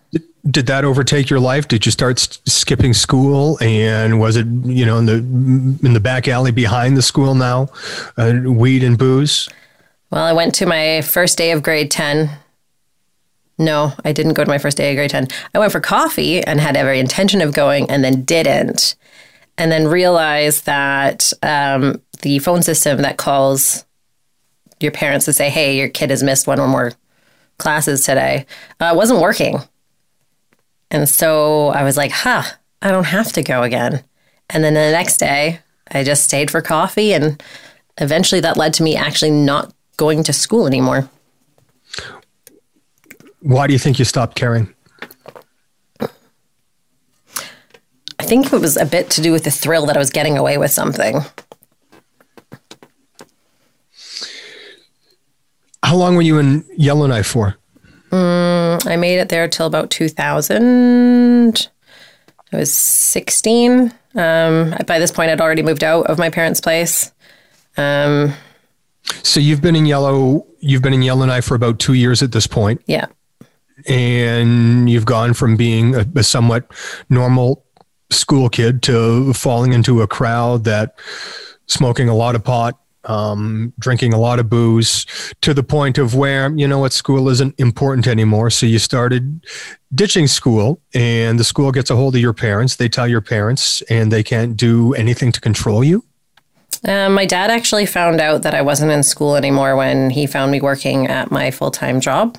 Did 0.49 0.67
that 0.67 0.85
overtake 0.85 1.29
your 1.29 1.39
life? 1.39 1.67
Did 1.67 1.85
you 1.85 1.91
start 1.91 2.19
s- 2.19 2.39
skipping 2.45 2.93
school? 2.93 3.57
And 3.61 4.19
was 4.19 4.37
it, 4.37 4.47
you 4.63 4.85
know, 4.85 4.97
in 4.97 5.05
the 5.05 5.15
in 5.85 5.93
the 5.93 5.99
back 5.99 6.27
alley 6.27 6.51
behind 6.51 6.95
the 6.95 7.01
school 7.01 7.35
now, 7.35 7.69
uh, 8.17 8.33
weed 8.45 8.83
and 8.83 8.97
booze? 8.97 9.49
Well, 10.09 10.23
I 10.23 10.31
went 10.33 10.55
to 10.55 10.65
my 10.65 11.01
first 11.01 11.37
day 11.37 11.51
of 11.51 11.63
grade 11.63 11.91
10. 11.91 12.29
No, 13.57 13.91
I 14.05 14.13
didn't 14.13 14.35
go 14.35 14.43
to 14.43 14.49
my 14.49 14.57
first 14.59 14.77
day 14.77 14.91
of 14.91 14.95
grade 14.95 15.09
10. 15.09 15.27
I 15.53 15.59
went 15.59 15.71
for 15.71 15.81
coffee 15.81 16.41
and 16.43 16.61
had 16.61 16.77
every 16.77 16.99
intention 16.99 17.41
of 17.41 17.53
going 17.53 17.89
and 17.89 18.03
then 18.05 18.23
didn't. 18.23 18.95
And 19.57 19.71
then 19.71 19.87
realize 19.87 20.61
that 20.61 21.33
um, 21.41 22.01
the 22.21 22.39
phone 22.39 22.61
system 22.61 23.01
that 23.01 23.17
calls 23.17 23.85
your 24.79 24.91
parents 24.91 25.25
to 25.25 25.33
say, 25.33 25.49
hey, 25.49 25.77
your 25.77 25.89
kid 25.89 26.11
has 26.11 26.21
missed 26.21 26.45
one 26.45 26.59
or 26.59 26.67
more 26.67 26.93
classes 27.57 28.03
today 28.03 28.45
uh, 28.79 28.93
wasn't 28.95 29.19
working. 29.19 29.59
And 30.91 31.07
so 31.09 31.69
I 31.69 31.83
was 31.83 31.97
like, 31.97 32.11
huh, 32.11 32.43
I 32.81 32.91
don't 32.91 33.05
have 33.05 33.33
to 33.33 33.43
go 33.43 33.63
again. 33.63 34.03
And 34.49 34.63
then 34.63 34.75
the 34.75 34.91
next 34.91 35.17
day, 35.17 35.59
I 35.91 36.03
just 36.03 36.23
stayed 36.23 36.51
for 36.51 36.61
coffee 36.61 37.13
and 37.13 37.41
eventually 37.97 38.41
that 38.41 38.57
led 38.57 38.73
to 38.75 38.83
me 38.83 38.95
actually 38.95 39.31
not 39.31 39.73
going 39.97 40.23
to 40.23 40.33
school 40.33 40.67
anymore. 40.67 41.09
Why 43.41 43.67
do 43.67 43.73
you 43.73 43.79
think 43.79 43.99
you 43.99 44.05
stopped 44.05 44.35
caring? 44.35 44.73
Think 48.27 48.53
it 48.53 48.61
was 48.61 48.77
a 48.77 48.85
bit 48.85 49.09
to 49.11 49.21
do 49.21 49.31
with 49.31 49.43
the 49.43 49.51
thrill 49.51 49.85
that 49.87 49.95
I 49.95 49.99
was 49.99 50.09
getting 50.09 50.37
away 50.37 50.57
with 50.57 50.71
something. 50.71 51.21
How 55.83 55.95
long 55.95 56.15
were 56.15 56.21
you 56.21 56.37
in 56.37 56.65
Yellowknife 56.75 57.27
for? 57.27 57.55
I 58.11 58.95
made 58.97 59.19
it 59.19 59.29
there 59.29 59.47
till 59.47 59.65
about 59.65 59.89
2000. 59.89 61.69
I 62.53 62.57
was 62.57 62.73
16. 62.73 63.93
Um, 64.15 64.75
by 64.85 64.99
this 64.99 65.11
point, 65.11 65.29
I'd 65.29 65.41
already 65.41 65.63
moved 65.63 65.83
out 65.83 66.07
of 66.07 66.17
my 66.17 66.29
parents' 66.29 66.61
place. 66.61 67.11
Um, 67.75 68.33
So 69.23 69.39
you've 69.39 69.61
been 69.61 69.75
in 69.75 69.85
Yellow, 69.85 70.45
you've 70.59 70.81
been 70.81 70.93
in 70.93 71.01
Yellowknife 71.01 71.45
for 71.45 71.55
about 71.55 71.79
two 71.79 71.93
years 71.93 72.21
at 72.21 72.31
this 72.31 72.47
point, 72.47 72.81
yeah. 72.87 73.05
and 73.87 74.89
you've 74.89 75.05
gone 75.05 75.33
from 75.33 75.55
being 75.55 75.95
a, 75.95 76.05
a 76.15 76.23
somewhat 76.23 76.69
normal 77.09 77.63
school 78.09 78.49
kid 78.49 78.81
to 78.83 79.33
falling 79.33 79.73
into 79.73 80.01
a 80.01 80.07
crowd 80.07 80.63
that 80.63 80.95
smoking 81.67 82.09
a 82.09 82.15
lot 82.15 82.35
of 82.35 82.43
pot, 82.43 82.79
um, 83.03 83.73
drinking 83.79 84.13
a 84.13 84.19
lot 84.19 84.39
of 84.39 84.49
booze, 84.49 85.05
to 85.41 85.53
the 85.53 85.63
point 85.63 85.97
of 85.97 86.15
where 86.15 86.51
you 86.51 86.67
know 86.67 86.79
what 86.79 86.93
school 86.93 87.29
isn't 87.29 87.55
important 87.59 88.07
anymore. 88.07 88.49
So 88.49 88.65
you 88.65 88.79
started 88.79 89.45
ditching 89.93 90.27
school, 90.27 90.81
and 90.93 91.39
the 91.39 91.43
school 91.43 91.71
gets 91.71 91.89
a 91.89 91.95
hold 91.95 92.15
of 92.15 92.21
your 92.21 92.33
parents. 92.33 92.75
They 92.75 92.89
tell 92.89 93.07
your 93.07 93.21
parents, 93.21 93.81
and 93.83 94.11
they 94.11 94.23
can't 94.23 94.57
do 94.57 94.93
anything 94.93 95.31
to 95.31 95.41
control 95.41 95.83
you. 95.83 96.03
Um, 96.85 97.13
my 97.13 97.25
dad 97.25 97.49
actually 97.49 97.85
found 97.85 98.21
out 98.21 98.43
that 98.43 98.53
I 98.53 98.61
wasn't 98.61 98.91
in 98.91 99.03
school 99.03 99.35
anymore 99.35 99.75
when 99.75 100.09
he 100.09 100.27
found 100.27 100.51
me 100.51 100.61
working 100.61 101.07
at 101.07 101.31
my 101.31 101.51
full 101.51 101.71
time 101.71 101.99
job. 101.99 102.37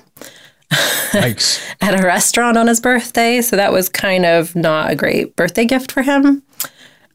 at 1.13 1.99
a 1.99 2.03
restaurant 2.03 2.57
on 2.57 2.67
his 2.67 2.79
birthday. 2.79 3.41
So 3.41 3.55
that 3.55 3.71
was 3.71 3.89
kind 3.89 4.25
of 4.25 4.55
not 4.55 4.91
a 4.91 4.95
great 4.95 5.35
birthday 5.35 5.65
gift 5.65 5.91
for 5.91 6.01
him. 6.01 6.43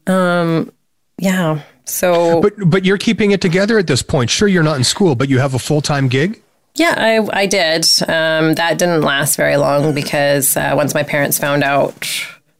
Um, 0.07 0.71
yeah. 1.17 1.61
So 1.85 2.41
But 2.41 2.53
but 2.65 2.85
you're 2.85 2.97
keeping 2.97 3.31
it 3.31 3.41
together 3.41 3.77
at 3.77 3.87
this 3.87 4.01
point. 4.01 4.29
Sure, 4.29 4.47
you're 4.47 4.63
not 4.63 4.77
in 4.77 4.83
school, 4.83 5.15
but 5.15 5.29
you 5.29 5.39
have 5.39 5.53
a 5.53 5.59
full 5.59 5.81
time 5.81 6.07
gig. 6.07 6.41
Yeah, 6.75 6.95
I, 6.97 7.41
I 7.43 7.45
did. 7.45 7.85
Um, 8.01 8.55
that 8.55 8.77
didn't 8.77 9.01
last 9.01 9.37
very 9.37 9.55
long 9.55 9.95
because 9.95 10.57
uh, 10.57 10.73
once 10.75 10.93
my 10.93 11.03
parents 11.03 11.39
found 11.39 11.63
out 11.63 11.95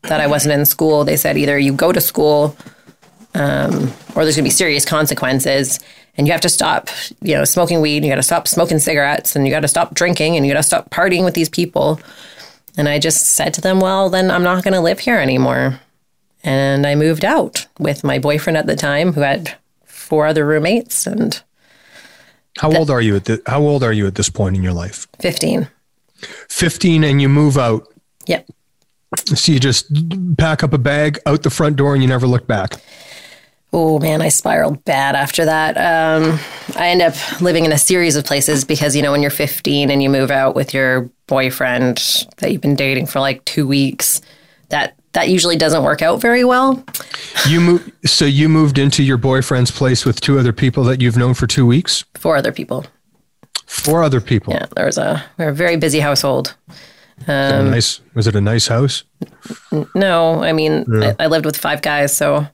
that 0.04 0.22
I 0.22 0.28
wasn't 0.28 0.54
in 0.54 0.66
school, 0.66 1.04
they 1.04 1.18
said 1.18 1.38
either 1.38 1.58
you 1.60 1.74
go 1.74 1.92
to 1.92 2.00
school 2.00 2.56
um, 3.34 3.92
or 4.16 4.24
there's 4.24 4.38
going 4.38 4.44
to 4.44 4.44
be 4.44 4.50
serious 4.52 4.86
consequences 4.86 5.80
and 6.18 6.28
you 6.28 6.32
have 6.32 6.42
to 6.42 6.50
stop, 6.50 6.90
you 7.22 7.36
know, 7.36 7.44
smoking 7.44 7.82
weed, 7.82 8.04
you 8.04 8.10
got 8.10 8.16
to 8.16 8.24
stop 8.24 8.48
smoking 8.48 8.80
cigarettes 8.80 9.36
and 9.36 9.46
you 9.46 9.52
got 9.52 9.62
to 9.62 9.68
stop 9.68 9.94
drinking 9.94 10.36
and 10.36 10.46
you 10.46 10.54
got 10.54 10.60
to 10.60 10.64
stop 10.64 10.90
partying 10.90 11.26
with 11.26 11.34
these 11.34 11.50
people. 11.50 12.00
And 12.78 12.90
I 12.90 13.00
just 13.00 13.26
said 13.26 13.54
to 13.56 13.62
them, 13.62 13.80
well, 13.80 14.10
then 14.10 14.32
I'm 14.32 14.44
not 14.44 14.64
going 14.64 14.74
to 14.74 14.82
live 14.82 15.00
here 15.00 15.18
anymore. 15.20 15.80
And 16.44 16.86
I 16.86 16.96
moved 16.96 17.26
out 17.26 17.66
with 17.80 18.04
my 18.04 18.20
boyfriend 18.20 18.58
at 18.58 18.68
the 18.68 18.76
time 18.76 19.14
who 19.14 19.22
had 19.22 19.56
four 19.86 20.26
other 20.26 20.46
roommates 20.46 21.08
and 21.08 21.42
How 22.60 22.72
old 22.72 22.90
are 22.90 23.02
you 23.02 23.16
at 23.16 23.26
the, 23.26 23.42
How 23.48 23.62
old 23.62 23.84
are 23.84 23.94
you 23.94 24.08
at 24.08 24.16
this 24.16 24.30
point 24.30 24.56
in 24.56 24.64
your 24.64 24.74
life? 24.74 25.08
15. 25.20 25.68
Fifteen, 26.50 27.04
and 27.04 27.22
you 27.22 27.30
move 27.30 27.58
out. 27.58 27.88
Yep. 28.28 28.48
So 29.26 29.52
you 29.52 29.60
just 29.60 29.88
pack 30.38 30.64
up 30.64 30.74
a 30.74 30.78
bag 30.78 31.20
out 31.26 31.44
the 31.44 31.50
front 31.50 31.76
door, 31.76 31.94
and 31.94 32.02
you 32.02 32.10
never 32.10 32.28
look 32.28 32.48
back. 32.48 32.82
Oh 33.74 34.00
man, 34.00 34.22
I 34.22 34.30
spiraled 34.30 34.86
bad 34.86 35.16
after 35.16 35.46
that. 35.46 35.76
Um, 35.78 36.40
I 36.78 36.90
end 36.90 37.02
up 37.02 37.16
living 37.42 37.66
in 37.66 37.72
a 37.74 37.78
series 37.78 38.16
of 38.16 38.24
places 38.24 38.64
because 38.64 38.96
you 38.96 39.02
know 39.02 39.12
when 39.12 39.22
you're 39.22 39.32
15 39.32 39.90
and 39.90 40.02
you 40.02 40.10
move 40.10 40.32
out 40.32 40.56
with 40.56 40.74
your 40.74 41.10
boyfriend 41.28 41.98
that 42.38 42.52
you've 42.52 42.62
been 42.62 42.76
dating 42.76 43.08
for 43.08 43.20
like 43.20 43.44
two 43.44 43.68
weeks, 43.68 44.22
that 44.70 44.96
that 45.12 45.28
usually 45.30 45.58
doesn't 45.58 45.84
work 45.84 46.02
out 46.02 46.22
very 46.22 46.44
well. 46.46 46.84
You 47.48 47.60
move. 47.60 47.92
So 48.06 48.26
you 48.26 48.48
moved 48.48 48.78
into 48.78 49.04
your 49.04 49.18
boyfriend's 49.18 49.72
place 49.72 50.06
with 50.06 50.22
two 50.22 50.40
other 50.40 50.54
people 50.54 50.84
that 50.86 51.02
you've 51.02 51.18
known 51.18 51.34
for 51.34 51.48
two 51.48 51.66
weeks. 51.66 52.06
Four 52.16 52.38
other 52.38 52.52
people. 52.52 52.86
Four 53.66 54.04
other 54.04 54.22
people. 54.22 54.54
Yeah, 54.54 54.68
there 54.76 54.86
was 54.86 54.98
a 54.98 55.24
we 55.38 55.46
are 55.46 55.50
a 55.50 55.54
very 55.54 55.76
busy 55.76 56.00
household. 56.00 56.56
A 57.28 57.64
nice. 57.64 58.02
Was 58.14 58.28
it 58.28 58.36
a 58.36 58.42
nice 58.42 58.68
house? 58.68 59.04
No, 59.96 60.44
I 60.44 60.54
mean 60.54 60.86
I, 61.04 61.16
I 61.20 61.28
lived 61.28 61.46
with 61.46 61.58
five 61.58 61.82
guys, 61.82 62.16
so 62.16 62.48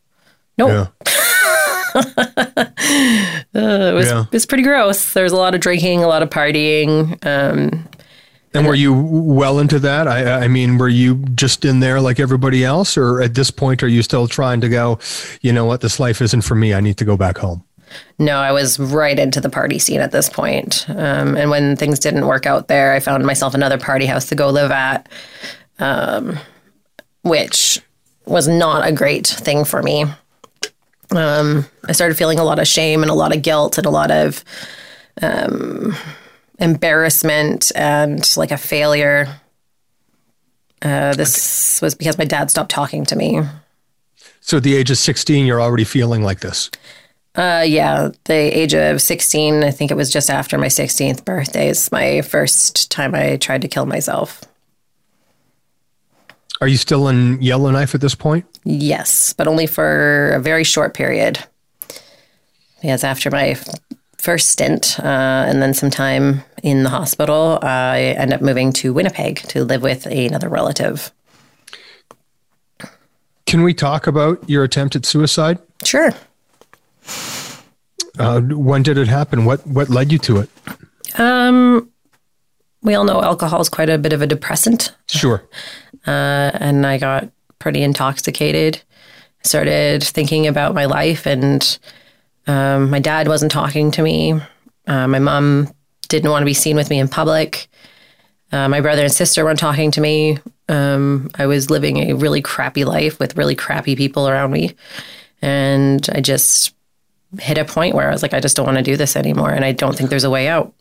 no, 0.68 0.88
Yeah. 1.04 1.12
it 3.54 3.94
was 3.94 4.08
Yeah. 4.08 4.22
it 4.24 4.32
was 4.32 4.46
pretty 4.46 4.64
gross. 4.64 5.14
There 5.14 5.24
was 5.24 5.34
a 5.34 5.38
lot 5.38 5.54
of 5.56 5.62
drinking, 5.62 6.04
a 6.04 6.08
lot 6.08 6.24
of 6.24 6.30
partying. 6.30 7.24
Um, 7.26 7.88
And 8.54 8.68
were 8.68 8.76
you 8.76 8.94
well 8.94 9.60
into 9.60 9.80
that? 9.80 10.08
I, 10.08 10.44
I 10.44 10.48
mean, 10.48 10.78
were 10.78 10.90
you 10.90 11.16
just 11.36 11.64
in 11.64 11.80
there 11.80 12.02
like 12.02 12.20
everybody 12.20 12.66
else, 12.66 12.98
or 12.98 13.22
at 13.22 13.34
this 13.34 13.50
point, 13.52 13.82
are 13.82 13.88
you 13.88 14.04
still 14.04 14.28
trying 14.28 14.60
to 14.62 14.68
go? 14.70 15.00
You 15.42 15.54
know 15.54 15.64
what? 15.66 15.80
This 15.82 16.00
life 16.00 16.22
isn't 16.22 16.42
for 16.42 16.56
me. 16.56 16.74
I 16.74 16.82
need 16.82 16.98
to 16.98 17.06
go 17.06 17.16
back 17.16 17.38
home. 17.38 17.64
No, 18.20 18.38
I 18.38 18.52
was 18.52 18.78
right 18.80 19.18
into 19.20 19.40
the 19.42 19.50
party 19.50 19.80
scene 19.80 20.00
at 20.02 20.12
this 20.12 20.30
point. 20.30 20.86
Um, 20.90 21.36
and 21.36 21.50
when 21.50 21.76
things 21.76 22.00
didn't 22.00 22.26
work 22.26 22.46
out 22.46 22.68
there, 22.68 22.94
I 22.94 23.00
found 23.00 23.26
myself 23.26 23.54
another 23.54 23.78
party 23.78 24.06
house 24.06 24.28
to 24.30 24.36
go 24.36 24.50
live 24.50 24.72
at, 24.72 25.10
um, 25.80 26.38
which 27.24 27.82
was 28.26 28.48
not 28.48 28.88
a 28.88 28.92
great 28.94 29.28
thing 29.28 29.66
for 29.66 29.82
me. 29.84 30.06
Um, 31.12 31.66
I 31.86 31.92
started 31.92 32.18
feeling 32.18 32.40
a 32.40 32.44
lot 32.44 32.60
of 32.60 32.68
shame 32.68 33.02
and 33.02 33.12
a 33.12 33.16
lot 33.16 33.36
of 33.36 33.42
guilt 33.42 33.78
and 33.78 33.86
a 33.86 33.90
lot 33.90 34.12
of 34.12 34.44
um, 35.22 35.96
embarrassment 36.60 37.72
and 37.76 38.26
like 38.38 38.52
a 38.52 38.58
failure. 38.58 39.28
Uh, 40.82 41.14
this 41.14 41.82
was 41.82 41.96
because 41.96 42.18
my 42.18 42.26
dad 42.26 42.50
stopped 42.50 42.72
talking 42.72 43.06
to 43.06 43.16
me. 43.16 43.42
So 44.40 44.58
at 44.58 44.64
the 44.64 44.76
age 44.76 44.90
of 44.90 44.98
sixteen, 44.98 45.46
you're 45.46 45.62
already 45.62 45.84
feeling 45.84 46.24
like 46.24 46.40
this. 46.40 46.72
Uh, 47.36 47.64
yeah, 47.66 48.10
the 48.26 48.34
age 48.34 48.74
of 48.74 49.02
16, 49.02 49.64
I 49.64 49.72
think 49.72 49.90
it 49.90 49.96
was 49.96 50.12
just 50.12 50.30
after 50.30 50.58
my 50.58 50.68
16th 50.68 51.24
birthday, 51.24 51.70
is 51.70 51.90
my 51.90 52.22
first 52.24 52.92
time 52.92 53.16
I 53.16 53.38
tried 53.38 53.62
to 53.62 53.70
kill 53.70 53.86
myself. 53.86 54.42
Are 56.62 56.68
you 56.68 56.78
still 56.78 57.08
in 57.08 57.42
Yellowknife 57.42 57.96
at 57.96 58.02
this 58.02 58.14
point? 58.14 58.46
Yes, 58.64 59.34
but 59.34 59.48
only 59.48 59.66
for 59.66 60.30
a 60.34 60.40
very 60.40 60.64
short 60.64 60.94
period. 60.94 61.44
Because 62.82 63.04
after 63.04 63.32
my 63.32 63.58
first 64.18 64.52
stint 64.52 65.00
uh, 65.00 65.46
and 65.48 65.62
then 65.62 65.74
some 65.74 65.90
time 65.90 66.44
in 66.62 66.84
the 66.84 66.90
hospital, 66.90 67.58
I 67.64 68.16
end 68.18 68.32
up 68.32 68.42
moving 68.42 68.72
to 68.74 68.94
Winnipeg 68.94 69.40
to 69.50 69.66
live 69.66 69.82
with 69.82 70.06
another 70.06 70.50
relative. 70.50 71.12
Can 73.48 73.64
we 73.64 73.74
talk 73.74 74.06
about 74.06 74.48
your 74.48 74.64
attempt 74.64 74.96
at 74.96 75.06
suicide? 75.06 75.58
Sure. 75.84 76.12
Uh, 78.20 78.40
when 78.42 78.84
did 78.84 78.98
it 78.98 79.08
happen? 79.08 79.46
What 79.46 79.66
what 79.66 79.90
led 79.90 80.12
you 80.12 80.20
to 80.20 80.38
it? 80.38 80.50
Um, 81.18 81.91
we 82.82 82.96
all 82.96 83.04
know 83.04 83.22
alcohol 83.22 83.62
is 83.62 83.70
quite 83.70 83.90
a 83.90 83.98
bit 83.98 84.14
of 84.14 84.22
a 84.22 84.28
depressant. 84.28 84.94
Sure. 85.08 85.44
uh, 86.08 86.52
and 86.54 86.86
I 86.86 86.98
got 86.98 87.30
pretty 87.60 87.84
intoxicated. 87.84 88.82
Started 89.44 90.04
thinking 90.04 90.46
about 90.48 90.76
my 90.76 90.86
life, 90.86 91.26
and 91.26 91.80
um, 92.48 92.90
my 92.90 93.00
dad 93.00 93.28
wasn't 93.28 93.52
talking 93.52 93.92
to 93.92 94.02
me. 94.02 94.40
Uh, 94.88 95.08
my 95.08 95.20
mom 95.20 95.74
didn't 96.10 96.30
want 96.30 96.42
to 96.44 96.46
be 96.46 96.54
seen 96.54 96.76
with 96.76 96.90
me 96.90 97.00
in 97.00 97.08
public. 97.08 97.68
Uh, 98.52 98.68
my 98.68 98.82
brother 98.82 99.04
and 99.04 99.12
sister 99.12 99.44
weren't 99.44 99.60
talking 99.60 99.92
to 99.92 100.02
me. 100.02 100.38
Um, 100.70 101.32
I 101.36 101.48
was 101.48 101.70
living 101.70 101.98
a 101.98 102.14
really 102.14 102.42
crappy 102.42 102.86
life 102.86 103.18
with 103.20 103.38
really 103.38 103.56
crappy 103.56 103.96
people 103.96 104.28
around 104.28 104.52
me, 104.52 104.76
and 105.42 106.08
I 106.14 106.22
just 106.22 106.76
hit 107.40 107.58
a 107.58 107.66
point 107.66 107.96
where 107.96 108.10
I 108.10 108.12
was 108.12 108.22
like, 108.22 108.34
I 108.34 108.40
just 108.40 108.56
don't 108.56 108.66
want 108.66 108.78
to 108.78 108.84
do 108.84 108.98
this 108.98 109.16
anymore. 109.16 109.52
And 109.52 109.64
I 109.64 109.72
don't 109.72 109.96
think 109.96 110.10
there's 110.10 110.24
a 110.24 110.30
way 110.30 110.48
out. 110.48 110.74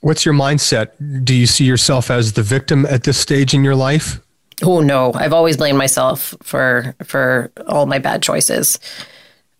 What's 0.00 0.24
your 0.24 0.34
mindset? 0.34 1.24
Do 1.24 1.34
you 1.34 1.46
see 1.46 1.64
yourself 1.64 2.10
as 2.10 2.34
the 2.34 2.42
victim 2.42 2.86
at 2.86 3.04
this 3.04 3.18
stage 3.18 3.54
in 3.54 3.64
your 3.64 3.76
life? 3.76 4.20
Oh 4.62 4.80
no, 4.80 5.12
I've 5.14 5.32
always 5.32 5.56
blamed 5.56 5.78
myself 5.78 6.34
for 6.42 6.94
for 7.04 7.52
all 7.66 7.86
my 7.86 7.98
bad 7.98 8.22
choices. 8.22 8.78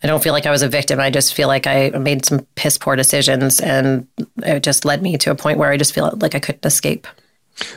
I 0.02 0.06
don't 0.06 0.22
feel 0.22 0.32
like 0.32 0.46
I 0.46 0.50
was 0.50 0.62
a 0.62 0.68
victim. 0.68 1.00
I 1.00 1.10
just 1.10 1.34
feel 1.34 1.48
like 1.48 1.66
I 1.66 1.90
made 1.90 2.24
some 2.24 2.46
piss 2.54 2.78
poor 2.78 2.96
decisions 2.96 3.60
and 3.60 4.06
it 4.38 4.62
just 4.62 4.84
led 4.84 5.02
me 5.02 5.16
to 5.18 5.30
a 5.30 5.34
point 5.34 5.58
where 5.58 5.70
I 5.70 5.76
just 5.76 5.94
feel 5.94 6.12
like 6.20 6.34
I 6.34 6.38
couldn't 6.38 6.66
escape. 6.66 7.06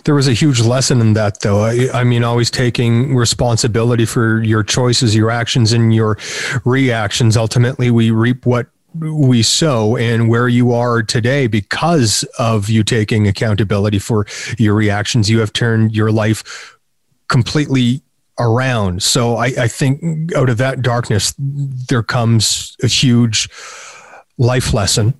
There 0.03 0.15
was 0.15 0.27
a 0.27 0.33
huge 0.33 0.59
lesson 0.59 0.99
in 0.99 1.13
that, 1.13 1.39
though. 1.39 1.61
I, 1.61 1.87
I, 1.93 2.03
mean, 2.03 2.23
always 2.23 2.51
taking 2.51 3.15
responsibility 3.15 4.05
for 4.05 4.43
your 4.43 4.61
choices, 4.61 5.15
your 5.15 5.31
actions, 5.31 5.71
and 5.71 5.93
your 5.95 6.17
reactions. 6.65 7.37
Ultimately, 7.37 7.89
we 7.89 8.11
reap 8.11 8.45
what 8.45 8.67
we 8.95 9.43
sow, 9.43 9.95
and 9.95 10.29
where 10.29 10.47
you 10.47 10.73
are 10.73 11.03
today, 11.03 11.47
because 11.47 12.23
of 12.39 12.69
you 12.69 12.83
taking 12.83 13.27
accountability 13.27 13.99
for 13.99 14.25
your 14.57 14.73
reactions, 14.73 15.29
you 15.29 15.39
have 15.39 15.53
turned 15.53 15.95
your 15.95 16.11
life 16.11 16.77
completely 17.27 18.01
around. 18.39 19.03
So 19.03 19.35
I, 19.35 19.47
I 19.47 19.67
think 19.67 20.33
out 20.33 20.49
of 20.49 20.57
that 20.57 20.81
darkness, 20.81 21.33
there 21.37 22.03
comes 22.03 22.75
a 22.81 22.87
huge 22.87 23.49
life 24.37 24.73
lesson. 24.73 25.13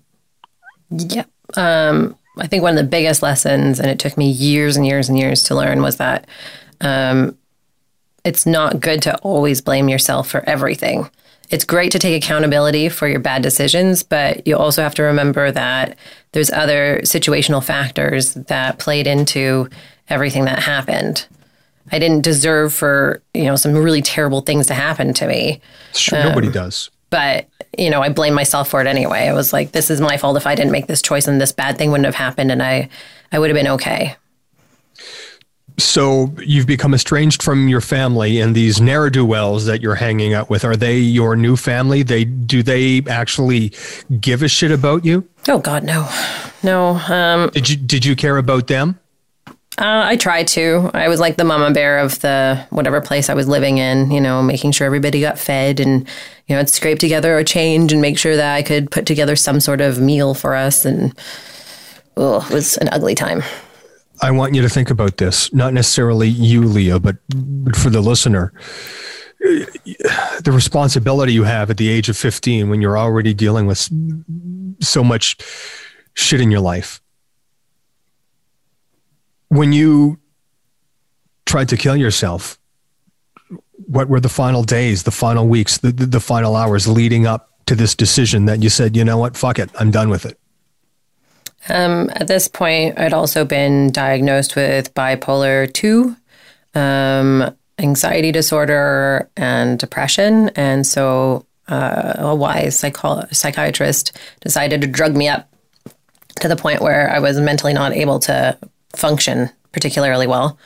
Yeah. 0.89 1.25
Um, 1.55 2.17
I 2.37 2.47
think 2.47 2.63
one 2.63 2.77
of 2.77 2.83
the 2.83 2.89
biggest 2.89 3.21
lessons, 3.21 3.79
and 3.79 3.89
it 3.89 3.99
took 3.99 4.17
me 4.17 4.31
years 4.31 4.77
and 4.77 4.87
years 4.87 5.09
and 5.09 5.19
years 5.19 5.43
to 5.43 5.55
learn, 5.55 5.81
was 5.81 5.97
that 5.97 6.27
um, 6.81 7.37
it's 8.23 8.45
not 8.45 8.79
good 8.79 9.01
to 9.03 9.17
always 9.17 9.61
blame 9.61 9.89
yourself 9.89 10.29
for 10.29 10.47
everything. 10.47 11.09
It's 11.49 11.65
great 11.65 11.91
to 11.93 11.99
take 11.99 12.23
accountability 12.23 12.89
for 12.89 13.07
your 13.07 13.19
bad 13.19 13.41
decisions, 13.41 14.03
but 14.03 14.45
you 14.45 14.55
also 14.55 14.83
have 14.83 14.93
to 14.95 15.03
remember 15.03 15.51
that 15.51 15.97
there's 16.31 16.51
other 16.51 16.99
situational 17.03 17.63
factors 17.63 18.35
that 18.35 18.77
played 18.77 19.07
into 19.07 19.67
everything 20.09 20.45
that 20.45 20.59
happened. 20.59 21.25
I 21.91 21.97
didn't 21.97 22.21
deserve 22.21 22.73
for, 22.73 23.21
you 23.33 23.45
know, 23.45 23.55
some 23.55 23.73
really 23.73 24.01
terrible 24.01 24.41
things 24.41 24.67
to 24.67 24.75
happen 24.75 25.13
to 25.15 25.27
me. 25.27 25.59
Sure, 25.93 26.19
um, 26.19 26.29
nobody 26.29 26.51
does. 26.51 26.91
But, 27.09 27.47
you 27.77 27.89
know, 27.89 28.01
I 28.01 28.09
blame 28.09 28.35
myself 28.35 28.69
for 28.69 28.81
it 28.81 28.87
anyway. 28.87 29.27
I 29.27 29.33
was 29.33 29.51
like, 29.51 29.71
this 29.71 29.89
is 29.89 29.99
my 29.99 30.17
fault 30.17 30.37
if 30.37 30.45
I 30.45 30.53
didn't 30.53 30.71
make 30.71 30.85
this 30.85 31.01
choice 31.01 31.27
and 31.27 31.41
this 31.41 31.51
bad 31.51 31.79
thing 31.79 31.89
wouldn't 31.89 32.05
have 32.05 32.15
happened 32.15 32.51
and 32.51 32.61
I 32.61 32.89
I 33.31 33.39
would 33.39 33.49
have 33.49 33.55
been 33.55 33.67
okay. 33.67 34.15
So 35.79 36.33
you've 36.39 36.67
become 36.67 36.93
estranged 36.93 37.41
from 37.41 37.67
your 37.67 37.81
family 37.81 38.39
and 38.39 38.55
these 38.55 38.81
ne'er 38.81 39.09
do 39.09 39.25
wells 39.25 39.65
that 39.65 39.81
you're 39.81 39.95
hanging 39.95 40.33
out 40.33 40.49
with, 40.49 40.65
are 40.65 40.75
they 40.75 40.97
your 40.97 41.35
new 41.35 41.55
family? 41.55 42.03
They 42.03 42.25
do 42.25 42.61
they 42.61 43.01
actually 43.07 43.71
give 44.19 44.43
a 44.43 44.47
shit 44.47 44.71
about 44.71 45.05
you? 45.05 45.27
Oh 45.47 45.59
God, 45.59 45.83
no. 45.83 46.07
No. 46.63 46.97
Um, 47.07 47.49
did 47.53 47.69
you 47.69 47.77
did 47.77 48.05
you 48.05 48.15
care 48.15 48.37
about 48.37 48.67
them? 48.67 48.99
Uh, 49.77 50.03
I 50.05 50.17
tried 50.17 50.49
to. 50.49 50.91
I 50.93 51.07
was 51.07 51.21
like 51.21 51.37
the 51.37 51.45
mama 51.45 51.71
bear 51.71 51.99
of 51.99 52.19
the 52.19 52.65
whatever 52.69 52.99
place 52.99 53.29
I 53.29 53.33
was 53.33 53.47
living 53.47 53.77
in, 53.77 54.11
you 54.11 54.19
know, 54.19 54.43
making 54.43 54.73
sure 54.73 54.85
everybody 54.85 55.21
got 55.21 55.39
fed 55.39 55.79
and, 55.79 56.05
you 56.47 56.55
know, 56.55 56.59
I'd 56.59 56.69
scrape 56.69 56.99
together 56.99 57.37
a 57.37 57.45
change 57.45 57.93
and 57.93 58.01
make 58.01 58.17
sure 58.17 58.35
that 58.35 58.55
I 58.55 58.61
could 58.61 58.91
put 58.91 59.05
together 59.05 59.37
some 59.37 59.61
sort 59.61 59.79
of 59.79 60.01
meal 60.01 60.33
for 60.33 60.53
us. 60.53 60.83
And 60.83 61.17
oh, 62.17 62.45
it 62.45 62.53
was 62.53 62.75
an 62.77 62.89
ugly 62.91 63.15
time. 63.15 63.41
I 64.21 64.31
want 64.31 64.55
you 64.55 64.61
to 64.61 64.69
think 64.69 64.89
about 64.89 65.17
this, 65.17 65.53
not 65.53 65.73
necessarily 65.73 66.27
you, 66.27 66.63
Leah, 66.63 66.99
but, 66.99 67.17
but 67.29 67.75
for 67.75 67.89
the 67.89 68.01
listener. 68.01 68.53
The 69.39 70.51
responsibility 70.51 71.31
you 71.31 71.43
have 71.43 71.69
at 71.69 71.77
the 71.77 71.87
age 71.87 72.09
of 72.09 72.17
15 72.17 72.69
when 72.69 72.81
you're 72.81 72.97
already 72.97 73.33
dealing 73.33 73.67
with 73.67 73.89
so 74.81 75.03
much 75.03 75.37
shit 76.13 76.41
in 76.41 76.51
your 76.51 76.59
life 76.59 77.01
when 79.49 79.73
you 79.73 80.19
tried 81.45 81.69
to 81.69 81.77
kill 81.77 81.97
yourself, 81.97 82.57
what 83.87 84.07
were 84.07 84.19
the 84.19 84.29
final 84.29 84.63
days, 84.63 85.03
the 85.03 85.11
final 85.11 85.47
weeks, 85.47 85.79
the, 85.79 85.91
the, 85.91 86.05
the, 86.05 86.19
final 86.19 86.55
hours 86.55 86.87
leading 86.87 87.25
up 87.25 87.49
to 87.65 87.75
this 87.75 87.95
decision 87.95 88.45
that 88.45 88.61
you 88.61 88.69
said, 88.69 88.95
you 88.95 89.03
know 89.03 89.17
what, 89.17 89.35
fuck 89.35 89.59
it, 89.59 89.69
I'm 89.79 89.91
done 89.91 90.09
with 90.09 90.25
it? 90.25 90.39
Um, 91.67 92.09
at 92.15 92.27
this 92.27 92.47
point, 92.47 92.97
I'd 92.97 93.13
also 93.13 93.43
been 93.43 93.91
diagnosed 93.91 94.55
with 94.55 94.93
bipolar 94.93 95.71
2, 95.71 96.15
um, 96.75 97.55
anxiety 97.77 98.31
disorder, 98.31 99.29
and 99.35 99.77
depression. 99.77 100.49
And 100.55 100.87
so 100.87 101.45
uh, 101.67 102.13
a 102.17 102.35
wise 102.35 102.79
psycho- 102.79 103.27
psychiatrist 103.31 104.17
decided 104.41 104.81
to 104.81 104.87
drug 104.87 105.15
me 105.15 105.27
up 105.27 105.53
to 106.39 106.47
the 106.47 106.55
point 106.55 106.81
where 106.81 107.11
I 107.11 107.19
was 107.19 107.39
mentally 107.39 107.73
not 107.73 107.93
able 107.93 108.19
to 108.19 108.57
function 108.95 109.49
particularly 109.71 110.27
well. 110.27 110.57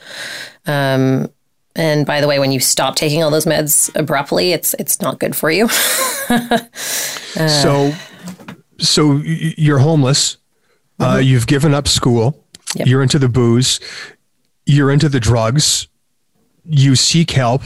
Um, 0.66 1.30
and 1.76 2.06
by 2.06 2.20
the 2.20 2.28
way, 2.28 2.38
when 2.38 2.52
you 2.52 2.60
stop 2.60 2.94
taking 2.94 3.22
all 3.22 3.30
those 3.30 3.46
meds 3.46 3.94
abruptly, 3.96 4.52
it's 4.52 4.74
it's 4.74 5.00
not 5.00 5.18
good 5.18 5.34
for 5.34 5.50
you. 5.50 5.64
uh, 6.28 6.58
so, 7.48 7.92
so 8.78 9.20
you're 9.24 9.78
homeless. 9.78 10.36
Uh, 10.98 11.14
mm-hmm. 11.14 11.22
you've 11.22 11.46
given 11.46 11.74
up 11.74 11.88
school. 11.88 12.44
Yep. 12.74 12.86
You're 12.86 13.02
into 13.02 13.18
the 13.18 13.28
booze. 13.28 13.80
You're 14.66 14.90
into 14.90 15.08
the 15.08 15.20
drugs. 15.20 15.88
You 16.64 16.96
seek 16.96 17.30
help, 17.32 17.62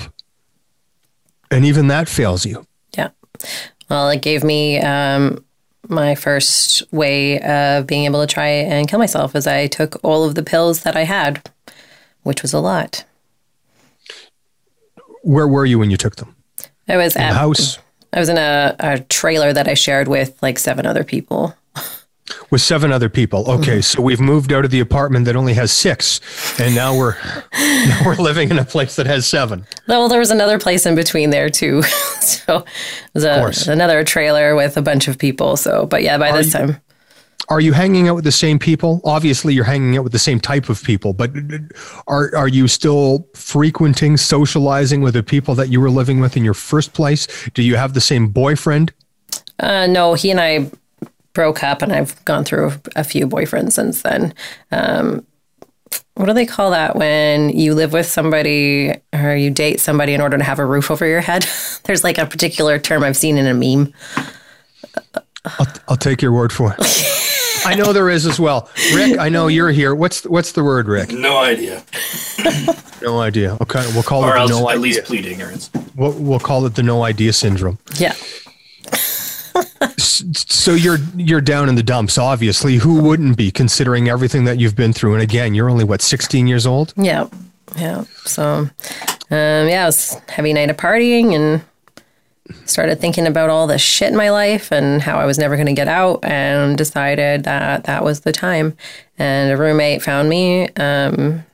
and 1.51 1.65
even 1.65 1.87
that 1.89 2.09
fails 2.09 2.45
you. 2.45 2.67
Yeah. 2.97 3.11
Well, 3.89 4.11
it 4.11 4.23
gave 4.23 4.43
me 4.43 4.81
um, 4.81 5.45
my 5.89 6.15
first 6.15 6.83
way 6.93 7.41
of 7.41 7.87
being 7.87 8.05
able 8.05 8.21
to 8.21 8.27
try 8.27 8.49
and 8.49 8.89
kill 8.89 8.99
myself 8.99 9.37
as 9.37 9.47
I 9.47 9.69
took 9.69 10.03
all 10.03 10.25
of 10.25 10.35
the 10.35 10.43
pills 10.43 10.83
that 10.83 10.97
I 10.97 11.05
had, 11.05 11.49
which 12.23 12.43
was 12.43 12.53
a 12.53 12.61
lot. 12.61 13.05
Where 15.23 15.49
were 15.49 15.65
you 15.65 15.79
when 15.79 15.91
you 15.91 15.97
took 15.97 16.17
them? 16.17 16.35
I 16.89 16.97
was 16.97 17.15
in 17.15 17.23
at 17.23 17.35
house. 17.35 17.79
I 18.13 18.21
was 18.21 18.29
in 18.29 18.39
a, 18.39 18.75
a 18.81 19.01
trailer 19.01 19.53
that 19.53 19.69
I 19.69 19.75
shared 19.75 20.09
with 20.09 20.43
like 20.43 20.59
seven 20.59 20.87
other 20.87 21.05
people 21.05 21.55
with 22.51 22.61
seven 22.61 22.93
other 22.93 23.09
people. 23.09 23.51
Okay, 23.51 23.79
mm-hmm. 23.79 23.81
so 23.81 24.03
we've 24.03 24.21
moved 24.21 24.53
out 24.53 24.65
of 24.65 24.71
the 24.71 24.81
apartment 24.81 25.25
that 25.27 25.37
only 25.37 25.55
has 25.55 25.73
six, 25.73 26.21
and 26.61 26.75
now 26.75 26.97
we're 26.97 27.17
now 27.53 28.03
we're 28.05 28.17
living 28.17 28.51
in 28.51 28.59
a 28.59 28.65
place 28.65 28.97
that 28.97 29.07
has 29.07 29.27
seven. 29.27 29.67
Well, 29.87 30.09
there 30.09 30.21
was 30.21 30.31
another 30.31 30.59
place 30.59 30.87
in 30.87 30.95
between 30.95 31.31
there 31.31 31.49
too. 31.49 31.83
so 32.21 32.65
it 33.15 33.15
was 33.15 33.25
a, 33.25 33.73
another 33.73 34.05
trailer 34.05 34.55
with 34.55 34.77
a 34.77 34.83
bunch 34.83 35.09
of 35.09 35.19
people. 35.19 35.57
So, 35.57 35.87
but 35.87 36.03
yeah, 36.03 36.19
by 36.19 36.31
are 36.31 36.37
this 36.37 36.47
you, 36.47 36.53
time. 36.53 36.81
Are 37.51 37.61
you 37.61 37.73
hanging 37.73 38.09
out 38.09 38.15
with 38.15 38.25
the 38.25 38.33
same 38.33 38.59
people? 38.59 39.01
Obviously, 39.05 39.55
you're 39.55 39.65
hanging 39.65 39.97
out 39.97 40.05
with 40.05 40.13
the 40.13 40.19
same 40.19 40.39
type 40.39 40.69
of 40.69 40.83
people, 40.83 41.15
but 41.15 41.31
are 42.07 42.35
are 42.37 42.49
you 42.49 42.69
still 42.69 43.27
frequenting, 43.35 44.19
socializing 44.19 45.01
with 45.01 45.15
the 45.15 45.23
people 45.23 45.55
that 45.55 45.71
you 45.71 45.81
were 45.81 45.91
living 45.91 46.21
with 46.21 46.37
in 46.37 46.45
your 46.45 46.55
first 46.55 46.93
place? 46.93 47.27
Do 47.55 47.63
you 47.63 47.77
have 47.77 47.95
the 47.95 48.03
same 48.03 48.29
boyfriend? 48.29 48.93
Uh, 49.61 49.87
no, 49.87 50.15
he 50.15 50.31
and 50.31 50.41
I 50.41 50.71
broke 51.33 51.63
up 51.63 51.83
and 51.83 51.93
I've 51.93 52.23
gone 52.25 52.45
through 52.45 52.73
a 52.97 53.05
few 53.05 53.27
boyfriends 53.29 53.73
since 53.73 54.03
then. 54.03 54.35
Um, 54.73 55.27
what 56.15 56.27
do 56.27 56.33
they 56.33 56.47
call 56.47 56.73
that 56.73 56.97
when 56.97 57.51
you 57.51 57.75
live 57.75 57.93
with 57.93 58.07
somebody 58.07 58.93
or 59.13 59.37
you 59.37 59.51
date 59.51 59.81
somebody 59.81 60.15
in 60.15 60.21
order 60.21 60.37
to 60.37 60.45
have 60.45 60.59
a 60.59 60.67
roof 60.67 60.91
over 60.91 61.07
your 61.07 61.21
head? 61.21 61.47
There's 61.85 62.03
like 62.03 62.19
a 62.19 62.27
particular 62.27 62.79
term 62.79 63.05
I've 63.05 63.17
seen 63.17 63.39
in 63.39 63.47
a 63.47 63.55
meme. 63.55 63.95
I'll, 65.45 65.67
I'll 65.89 65.97
take 65.97 66.21
your 66.21 66.33
word 66.33 66.53
for 66.53 66.75
it. 66.77 67.65
I 67.65 67.75
know 67.75 67.93
there 67.93 68.11
is 68.11 68.27
as 68.27 68.41
well. 68.41 68.69
Rick, 68.95 69.19
I 69.19 69.29
know 69.29 69.47
you're 69.47 69.71
here. 69.71 69.95
What's 69.95 70.25
what's 70.25 70.53
the 70.53 70.63
word, 70.65 70.87
Rick? 70.89 71.13
No 71.13 71.39
idea. 71.39 71.85
no 73.03 73.21
idea. 73.21 73.57
Okay, 73.61 73.85
we'll 73.95 74.03
call 74.03 74.25
or 74.25 74.37
it 74.37 74.41
else 74.41 74.51
no 74.51 74.69
at 74.69 74.73
idea. 74.73 74.81
least 74.81 75.05
plead 75.05 75.27
ignorance. 75.27 75.71
We'll, 75.95 76.13
we'll 76.13 76.41
call 76.41 76.67
it 76.67 76.75
the 76.75 76.83
no 76.83 77.05
idea 77.05 77.33
syndrome. 77.33 77.79
Yeah 77.97 78.15
so 79.97 80.75
you're 80.75 80.99
you're 81.17 81.41
down 81.41 81.69
in 81.69 81.75
the 81.75 81.83
dumps 81.83 82.19
obviously. 82.19 82.77
Who 82.77 83.01
wouldn't 83.01 83.37
be 83.37 83.51
considering 83.51 84.09
everything 84.09 84.45
that 84.45 84.59
you've 84.59 84.77
been 84.77 84.93
through? 84.93 85.15
And 85.15 85.23
again 85.23 85.55
you're 85.55 85.71
only 85.71 85.85
what 85.85 86.03
16 86.03 86.47
years 86.47 86.67
old? 86.67 86.93
Yeah. 86.97 87.29
Yeah. 87.77 88.05
So 88.25 88.43
um, 88.45 88.69
yeah 89.31 89.83
it 89.83 89.87
was 89.87 90.21
heavy 90.29 90.53
night 90.53 90.71
of 90.71 90.77
partying 90.77 91.35
and 91.35 91.63
started 92.65 93.01
thinking 93.01 93.27
about 93.27 93.51
all 93.51 93.67
the 93.67 93.79
shit 93.79 94.09
in 94.09 94.17
my 94.17 94.31
life 94.31 94.73
and 94.73 95.03
how 95.03 95.19
i 95.19 95.27
was 95.27 95.39
never 95.39 95.55
going 95.57 95.67
to 95.67 95.73
get 95.75 95.87
out 95.89 96.25
and 96.25 96.79
decided 96.79 97.45
that 97.45 97.85
that 97.85 98.03
was 98.03 98.21
the 98.21 98.33
time. 98.33 98.75
And 99.19 99.53
a 99.53 99.57
roommate 99.57 100.03
found 100.03 100.29
me 100.29 100.69
um, 100.77 101.45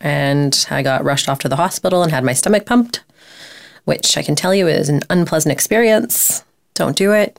and 0.00 0.66
i 0.70 0.82
got 0.82 1.04
rushed 1.04 1.28
off 1.28 1.38
to 1.40 1.48
the 1.48 1.56
hospital 1.56 2.02
and 2.02 2.12
had 2.12 2.22
my 2.22 2.34
stomach 2.34 2.66
pumped 2.66 3.02
which 3.84 4.16
i 4.18 4.22
can 4.22 4.34
tell 4.36 4.54
you 4.54 4.68
is 4.68 4.88
an 4.88 5.00
unpleasant 5.08 5.52
experience 5.52 6.44
don't 6.76 6.96
do 6.96 7.12
it. 7.12 7.38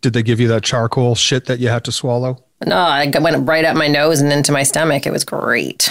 Did 0.00 0.14
they 0.14 0.22
give 0.22 0.40
you 0.40 0.48
that 0.48 0.62
charcoal 0.64 1.14
shit 1.14 1.44
that 1.46 1.58
you 1.60 1.68
had 1.68 1.84
to 1.84 1.92
swallow? 1.92 2.42
No, 2.66 2.76
I 2.76 3.10
went 3.20 3.46
right 3.46 3.64
up 3.64 3.76
my 3.76 3.88
nose 3.88 4.20
and 4.20 4.32
into 4.32 4.52
my 4.52 4.62
stomach. 4.62 5.06
It 5.06 5.10
was 5.12 5.24
great. 5.24 5.90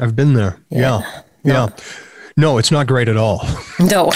I've 0.00 0.14
been 0.14 0.34
there. 0.34 0.58
Yeah. 0.70 1.00
Yeah. 1.42 1.68
yeah. 1.68 1.68
No, 2.36 2.58
it's 2.58 2.70
not 2.70 2.86
great 2.86 3.08
at 3.08 3.16
all. 3.16 3.44
No, 3.80 4.12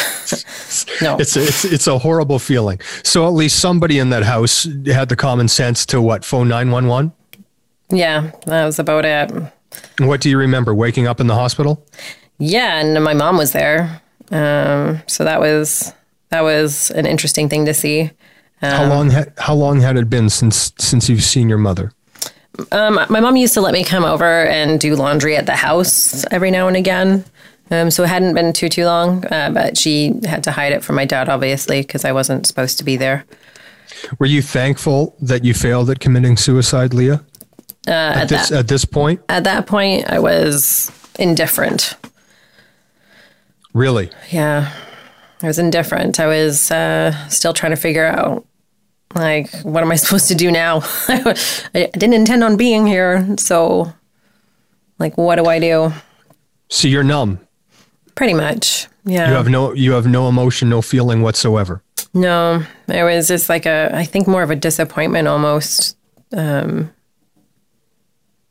no. 1.01 1.17
It's 1.21 1.37
a, 1.37 1.43
it's 1.43 1.65
it's 1.65 1.87
a 1.87 1.99
horrible 1.99 2.39
feeling. 2.39 2.81
So 3.03 3.27
at 3.27 3.31
least 3.33 3.59
somebody 3.61 3.99
in 3.99 4.11
that 4.11 4.23
house 4.25 4.69
had 4.87 5.09
the 5.09 5.17
common 5.17 5.49
sense 5.49 5.87
to 5.87 6.01
what 6.03 6.25
phone 6.25 6.49
nine 6.49 6.71
one 6.71 6.87
one. 6.87 7.13
yeah, 7.91 8.31
that 8.47 8.65
was 8.65 8.79
about 8.79 9.05
it. 9.05 9.31
What 9.99 10.21
do 10.21 10.29
you 10.31 10.39
remember? 10.39 10.75
Waking 10.75 11.07
up 11.07 11.19
in 11.21 11.27
the 11.29 11.35
hospital? 11.35 11.85
Yeah, 12.39 12.79
and 12.81 13.03
my 13.03 13.15
mom 13.15 13.37
was 13.39 13.53
there, 13.53 14.01
um, 14.31 15.01
so 15.07 15.25
that 15.25 15.41
was 15.41 15.93
that 16.35 16.43
was 16.43 16.91
an 16.91 17.07
interesting 17.07 17.49
thing 17.49 17.65
to 17.67 17.73
see. 17.73 18.11
how 18.61 18.89
long 18.89 19.11
had 19.11 19.33
how 19.39 19.55
long 19.55 19.81
had 19.81 19.97
it 19.97 20.11
been 20.11 20.29
since 20.29 20.73
since 20.79 21.09
you've 21.09 21.23
seen 21.23 21.49
your 21.49 21.59
mother? 21.59 21.93
Um, 22.73 22.95
my 23.09 23.21
mom 23.21 23.37
used 23.37 23.55
to 23.55 23.61
let 23.61 23.73
me 23.73 23.85
come 23.85 24.05
over 24.05 24.45
and 24.47 24.81
do 24.81 24.97
laundry 24.97 25.37
at 25.37 25.47
the 25.47 25.55
house 25.57 26.25
every 26.33 26.51
now 26.51 26.67
and 26.67 26.77
again. 26.77 27.25
Um, 27.71 27.91
so 27.91 28.03
it 28.03 28.09
hadn't 28.09 28.35
been 28.35 28.53
too 28.53 28.69
too 28.69 28.85
long, 28.85 29.25
uh, 29.27 29.51
but 29.55 29.79
she 29.79 30.13
had 30.25 30.43
to 30.45 30.51
hide 30.51 30.73
it 30.73 30.83
from 30.83 30.97
my 30.97 31.05
dad, 31.05 31.29
obviously, 31.29 31.81
because 31.83 32.05
I 32.05 32.11
wasn't 32.13 32.47
supposed 32.47 32.79
to 32.79 32.85
be 32.85 32.97
there. 32.97 33.25
Were 34.19 34.27
you 34.27 34.43
thankful 34.43 35.15
that 35.23 35.45
you 35.45 35.55
failed 35.55 35.89
at 35.91 36.01
committing 36.01 36.37
suicide, 36.37 36.93
Leah? 36.95 37.23
Uh, 37.87 37.91
At 37.91 38.17
at 38.23 38.29
this 38.29 38.49
that 38.49 38.59
at 38.59 38.69
this 38.69 38.85
point, 38.85 39.21
at 39.29 39.45
that 39.45 39.67
point, 39.67 40.11
I 40.11 40.19
was 40.19 40.91
indifferent. 41.19 41.95
really? 43.73 44.11
Yeah, 44.31 44.73
I 45.45 45.47
was 45.47 45.59
indifferent. 45.59 46.19
I 46.21 46.27
was 46.27 46.71
uh, 46.71 47.29
still 47.29 47.53
trying 47.53 47.73
to 47.73 47.77
figure 47.77 48.07
out, 48.07 48.47
like, 49.15 49.51
what 49.61 49.83
am 49.83 49.93
I 49.93 49.97
supposed 50.03 50.29
to 50.29 50.35
do 50.35 50.51
now? 50.51 50.81
I 51.09 51.91
didn't 51.93 52.15
intend 52.15 52.43
on 52.43 52.57
being 52.57 52.87
here, 52.87 53.37
so, 53.37 53.93
like, 54.99 55.19
what 55.19 55.37
do 55.37 55.45
I 55.45 55.59
do? 55.59 55.93
So 56.71 56.89
you're 56.89 57.05
numb. 57.05 57.41
Pretty 58.15 58.33
much, 58.33 58.87
yeah. 59.05 59.29
You 59.29 59.35
have 59.35 59.49
no 59.49 59.75
you 59.75 59.93
have 59.93 60.07
no 60.07 60.29
emotion, 60.29 60.69
no 60.71 60.81
feeling 60.81 61.21
whatsoever. 61.21 61.83
No, 62.15 62.65
it 62.87 63.03
was 63.03 63.27
just 63.27 63.49
like 63.49 63.67
a, 63.67 63.91
I 63.93 64.05
think 64.05 64.29
more 64.29 64.43
of 64.43 64.51
a 64.51 64.57
disappointment 64.57 65.27
almost, 65.27 65.97
um, 66.33 66.93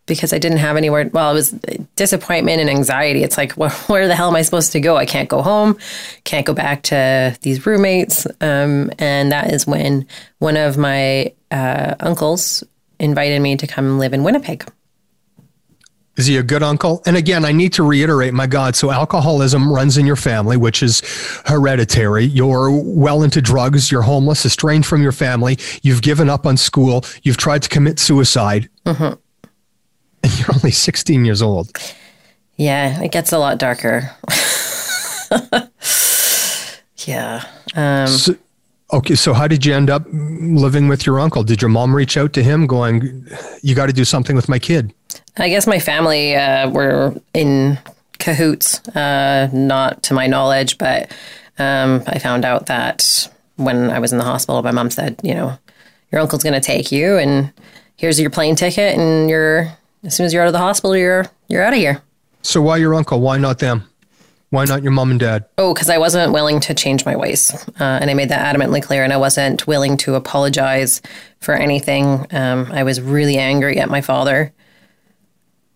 because 0.05 0.33
I 0.33 0.37
didn't 0.37 0.57
have 0.57 0.75
anywhere. 0.75 1.09
Well, 1.11 1.31
it 1.31 1.33
was 1.33 1.51
disappointment 1.95 2.59
and 2.59 2.69
anxiety. 2.69 3.23
It's 3.23 3.37
like, 3.37 3.53
well, 3.57 3.71
where 3.87 4.07
the 4.07 4.15
hell 4.15 4.29
am 4.29 4.35
I 4.35 4.41
supposed 4.41 4.71
to 4.73 4.79
go? 4.79 4.97
I 4.97 5.05
can't 5.05 5.29
go 5.29 5.41
home, 5.41 5.77
can't 6.23 6.45
go 6.45 6.53
back 6.53 6.83
to 6.83 7.37
these 7.41 7.65
roommates. 7.65 8.27
Um, 8.41 8.91
and 8.99 9.31
that 9.31 9.53
is 9.53 9.65
when 9.67 10.07
one 10.39 10.57
of 10.57 10.77
my 10.77 11.33
uh, 11.51 11.95
uncles 11.99 12.63
invited 12.99 13.41
me 13.41 13.57
to 13.57 13.67
come 13.67 13.99
live 13.99 14.13
in 14.13 14.23
Winnipeg. 14.23 14.65
Is 16.15 16.27
he 16.27 16.37
a 16.37 16.43
good 16.43 16.61
uncle? 16.61 17.01
And 17.07 17.17
again, 17.17 17.43
I 17.43 17.51
need 17.51 17.73
to 17.73 17.83
reiterate, 17.83 18.35
my 18.35 18.45
God, 18.45 18.75
so 18.75 18.91
alcoholism 18.91 19.73
runs 19.73 19.97
in 19.97 20.05
your 20.05 20.15
family, 20.15 20.57
which 20.57 20.83
is 20.83 21.01
hereditary. 21.47 22.25
You're 22.25 22.69
well 22.71 23.23
into 23.23 23.41
drugs. 23.41 23.91
You're 23.91 24.03
homeless, 24.03 24.45
estranged 24.45 24.87
from 24.87 25.01
your 25.01 25.11
family. 25.11 25.57
You've 25.81 26.03
given 26.03 26.29
up 26.29 26.45
on 26.45 26.55
school. 26.55 27.03
You've 27.23 27.37
tried 27.37 27.63
to 27.63 27.69
commit 27.69 27.97
suicide. 27.97 28.69
And 30.23 30.31
you're 30.39 30.53
only 30.53 30.71
16 30.71 31.25
years 31.25 31.41
old. 31.41 31.71
Yeah, 32.55 33.01
it 33.01 33.11
gets 33.11 33.31
a 33.31 33.39
lot 33.39 33.57
darker. 33.57 34.11
yeah. 37.05 37.43
Um, 37.75 38.07
So, 38.07 38.35
okay, 38.93 39.15
so 39.15 39.33
how 39.33 39.47
did 39.47 39.65
you 39.65 39.73
end 39.73 39.89
up 39.89 40.03
living 40.11 40.87
with 40.87 41.05
your 41.05 41.19
uncle? 41.19 41.43
Did 41.43 41.61
your 41.61 41.69
mom 41.69 41.95
reach 41.95 42.15
out 42.17 42.33
to 42.33 42.43
him 42.43 42.67
going, 42.67 43.27
You 43.61 43.75
got 43.75 43.87
to 43.87 43.93
do 43.93 44.05
something 44.05 44.35
with 44.35 44.47
my 44.47 44.59
kid? 44.59 44.93
I 45.37 45.49
guess 45.49 45.65
my 45.65 45.79
family 45.79 46.35
uh, 46.35 46.69
were 46.69 47.15
in 47.33 47.79
cahoots, 48.19 48.87
uh, 48.89 49.49
not 49.51 50.03
to 50.03 50.13
my 50.13 50.27
knowledge, 50.27 50.77
but 50.77 51.11
um, 51.57 52.03
I 52.07 52.19
found 52.19 52.45
out 52.45 52.67
that 52.67 53.29
when 53.55 53.89
I 53.89 53.99
was 53.99 54.11
in 54.11 54.19
the 54.19 54.23
hospital, 54.23 54.61
my 54.61 54.71
mom 54.71 54.89
said, 54.91 55.19
you 55.23 55.33
know, 55.33 55.57
your 56.11 56.21
uncle's 56.21 56.43
going 56.43 56.53
to 56.53 56.61
take 56.61 56.91
you, 56.91 57.17
and 57.17 57.51
here's 57.95 58.19
your 58.19 58.29
plane 58.29 58.55
ticket, 58.55 58.97
and 58.97 59.29
you're 59.29 59.71
as 60.03 60.15
soon 60.15 60.25
as 60.25 60.33
you're 60.33 60.43
out 60.43 60.47
of 60.47 60.53
the 60.53 60.59
hospital, 60.59 60.95
you're 60.95 61.25
you're 61.47 61.63
out 61.63 61.73
of 61.73 61.79
here. 61.79 62.01
So 62.41 62.61
why 62.61 62.77
your 62.77 62.93
uncle? 62.93 63.21
Why 63.21 63.37
not 63.37 63.59
them? 63.59 63.87
Why 64.53 64.65
not 64.65 64.83
your 64.83 64.91
mom 64.91 65.09
and 65.09 65.19
dad? 65.19 65.45
Oh, 65.57 65.73
because 65.73 65.89
I 65.89 65.97
wasn't 65.97 66.31
willing 66.31 66.59
to 66.59 66.75
change 66.75 67.05
my 67.05 67.15
ways. 67.15 67.51
Uh, 67.79 67.97
and 67.99 68.11
I 68.11 68.13
made 68.13 68.29
that 68.29 68.55
adamantly 68.55 68.83
clear. 68.83 69.03
And 69.03 69.11
I 69.11 69.17
wasn't 69.17 69.65
willing 69.65 69.97
to 69.97 70.13
apologize 70.13 71.01
for 71.39 71.55
anything. 71.55 72.27
Um, 72.29 72.71
I 72.71 72.83
was 72.83 73.01
really 73.01 73.39
angry 73.39 73.79
at 73.79 73.89
my 73.89 74.01
father. 74.01 74.53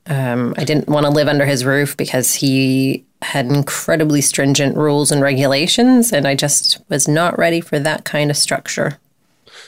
Um, 0.06 0.54
I 0.58 0.64
didn't 0.64 0.90
want 0.90 1.08
to 1.08 1.12
live 1.12 1.28
under 1.28 1.46
his 1.46 1.66
roof 1.66 1.98
because 1.98 2.36
he 2.36 3.04
had 3.24 3.48
incredibly 3.48 4.22
stringent 4.22 4.78
rules 4.78 5.12
and 5.12 5.24
regulations. 5.24 6.14
And 6.14 6.28
I 6.28 6.36
just 6.36 6.80
was 6.88 7.08
not 7.08 7.36
ready 7.40 7.62
for 7.62 7.80
that 7.80 8.06
kind 8.06 8.30
of 8.30 8.38
structure. 8.38 9.00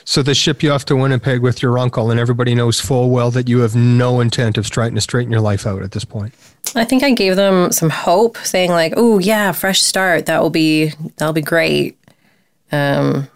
So 0.09 0.23
they 0.23 0.33
ship 0.33 0.63
you 0.63 0.71
off 0.71 0.85
to 0.85 0.95
Winnipeg 0.95 1.41
with 1.41 1.61
your 1.61 1.77
uncle, 1.77 2.09
and 2.09 2.19
everybody 2.19 2.55
knows 2.55 2.79
full 2.79 3.11
well 3.11 3.29
that 3.29 3.47
you 3.47 3.59
have 3.59 3.75
no 3.75 4.21
intent 4.21 4.57
of 4.57 4.67
trying 4.67 4.95
to 4.95 5.01
straighten 5.01 5.31
your 5.31 5.39
life 5.39 5.67
out 5.67 5.83
at 5.83 5.91
this 5.91 6.03
point. 6.03 6.33
I 6.73 6.83
think 6.83 7.03
I 7.03 7.11
gave 7.11 7.35
them 7.35 7.71
some 7.71 7.91
hope, 7.91 8.35
saying 8.39 8.71
like, 8.71 8.95
"Oh 8.97 9.19
yeah, 9.19 9.51
fresh 9.51 9.83
start. 9.83 10.25
That 10.25 10.41
will 10.41 10.49
be 10.49 10.93
that'll 11.17 11.33
be 11.33 11.43
great." 11.43 11.95
Um, 12.71 13.27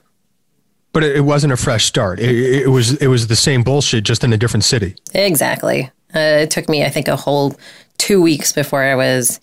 But 0.94 1.04
it, 1.04 1.18
it 1.18 1.22
wasn't 1.22 1.54
a 1.54 1.58
fresh 1.58 1.86
start. 1.86 2.20
It, 2.20 2.64
it 2.64 2.70
was 2.70 2.94
it 2.96 3.08
was 3.08 3.28
the 3.28 3.36
same 3.36 3.62
bullshit, 3.62 4.04
just 4.04 4.24
in 4.24 4.34
a 4.34 4.38
different 4.38 4.64
city. 4.64 4.96
Exactly. 5.14 5.92
Uh, 6.16 6.42
it 6.42 6.50
took 6.50 6.68
me, 6.70 6.84
I 6.84 6.90
think, 6.90 7.08
a 7.08 7.16
whole 7.16 7.56
two 8.00 8.20
weeks 8.20 8.52
before 8.52 8.82
I 8.82 8.96
was 8.96 9.40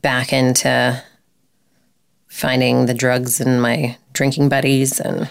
back 0.00 0.32
into 0.32 1.00
finding 2.26 2.86
the 2.86 2.94
drugs 2.94 3.40
and 3.40 3.62
my 3.62 3.96
drinking 4.14 4.48
buddies. 4.48 4.98
And 4.98 5.30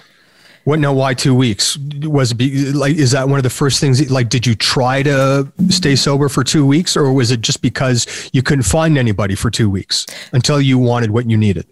What? 0.64 0.80
No, 0.80 0.94
why 0.94 1.14
two 1.14 1.34
weeks? 1.34 1.78
Was 2.04 2.32
it 2.32 2.36
be, 2.36 2.72
like? 2.72 2.96
Is 2.96 3.12
that 3.12 3.28
one 3.28 3.40
of 3.40 3.44
the 3.44 3.50
first 3.50 3.80
things? 3.80 4.12
Like, 4.12 4.30
did 4.30 4.46
you 4.46 4.56
try 4.56 5.04
to 5.04 5.52
stay 5.70 5.96
sober 5.96 6.30
for 6.30 6.44
two 6.44 6.66
weeks, 6.66 6.96
or 6.96 7.12
was 7.12 7.32
it 7.32 7.42
just 7.42 7.62
because 7.62 8.30
you 8.34 8.44
couldn't 8.44 8.64
find 8.64 8.98
anybody 8.98 9.36
for 9.36 9.50
two 9.50 9.70
weeks 9.70 10.06
until 10.34 10.62
you 10.62 10.78
wanted 10.78 11.12
what 11.12 11.30
you 11.30 11.38
needed? 11.38 11.66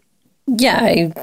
yeah, 0.58 0.80
I 0.82 1.14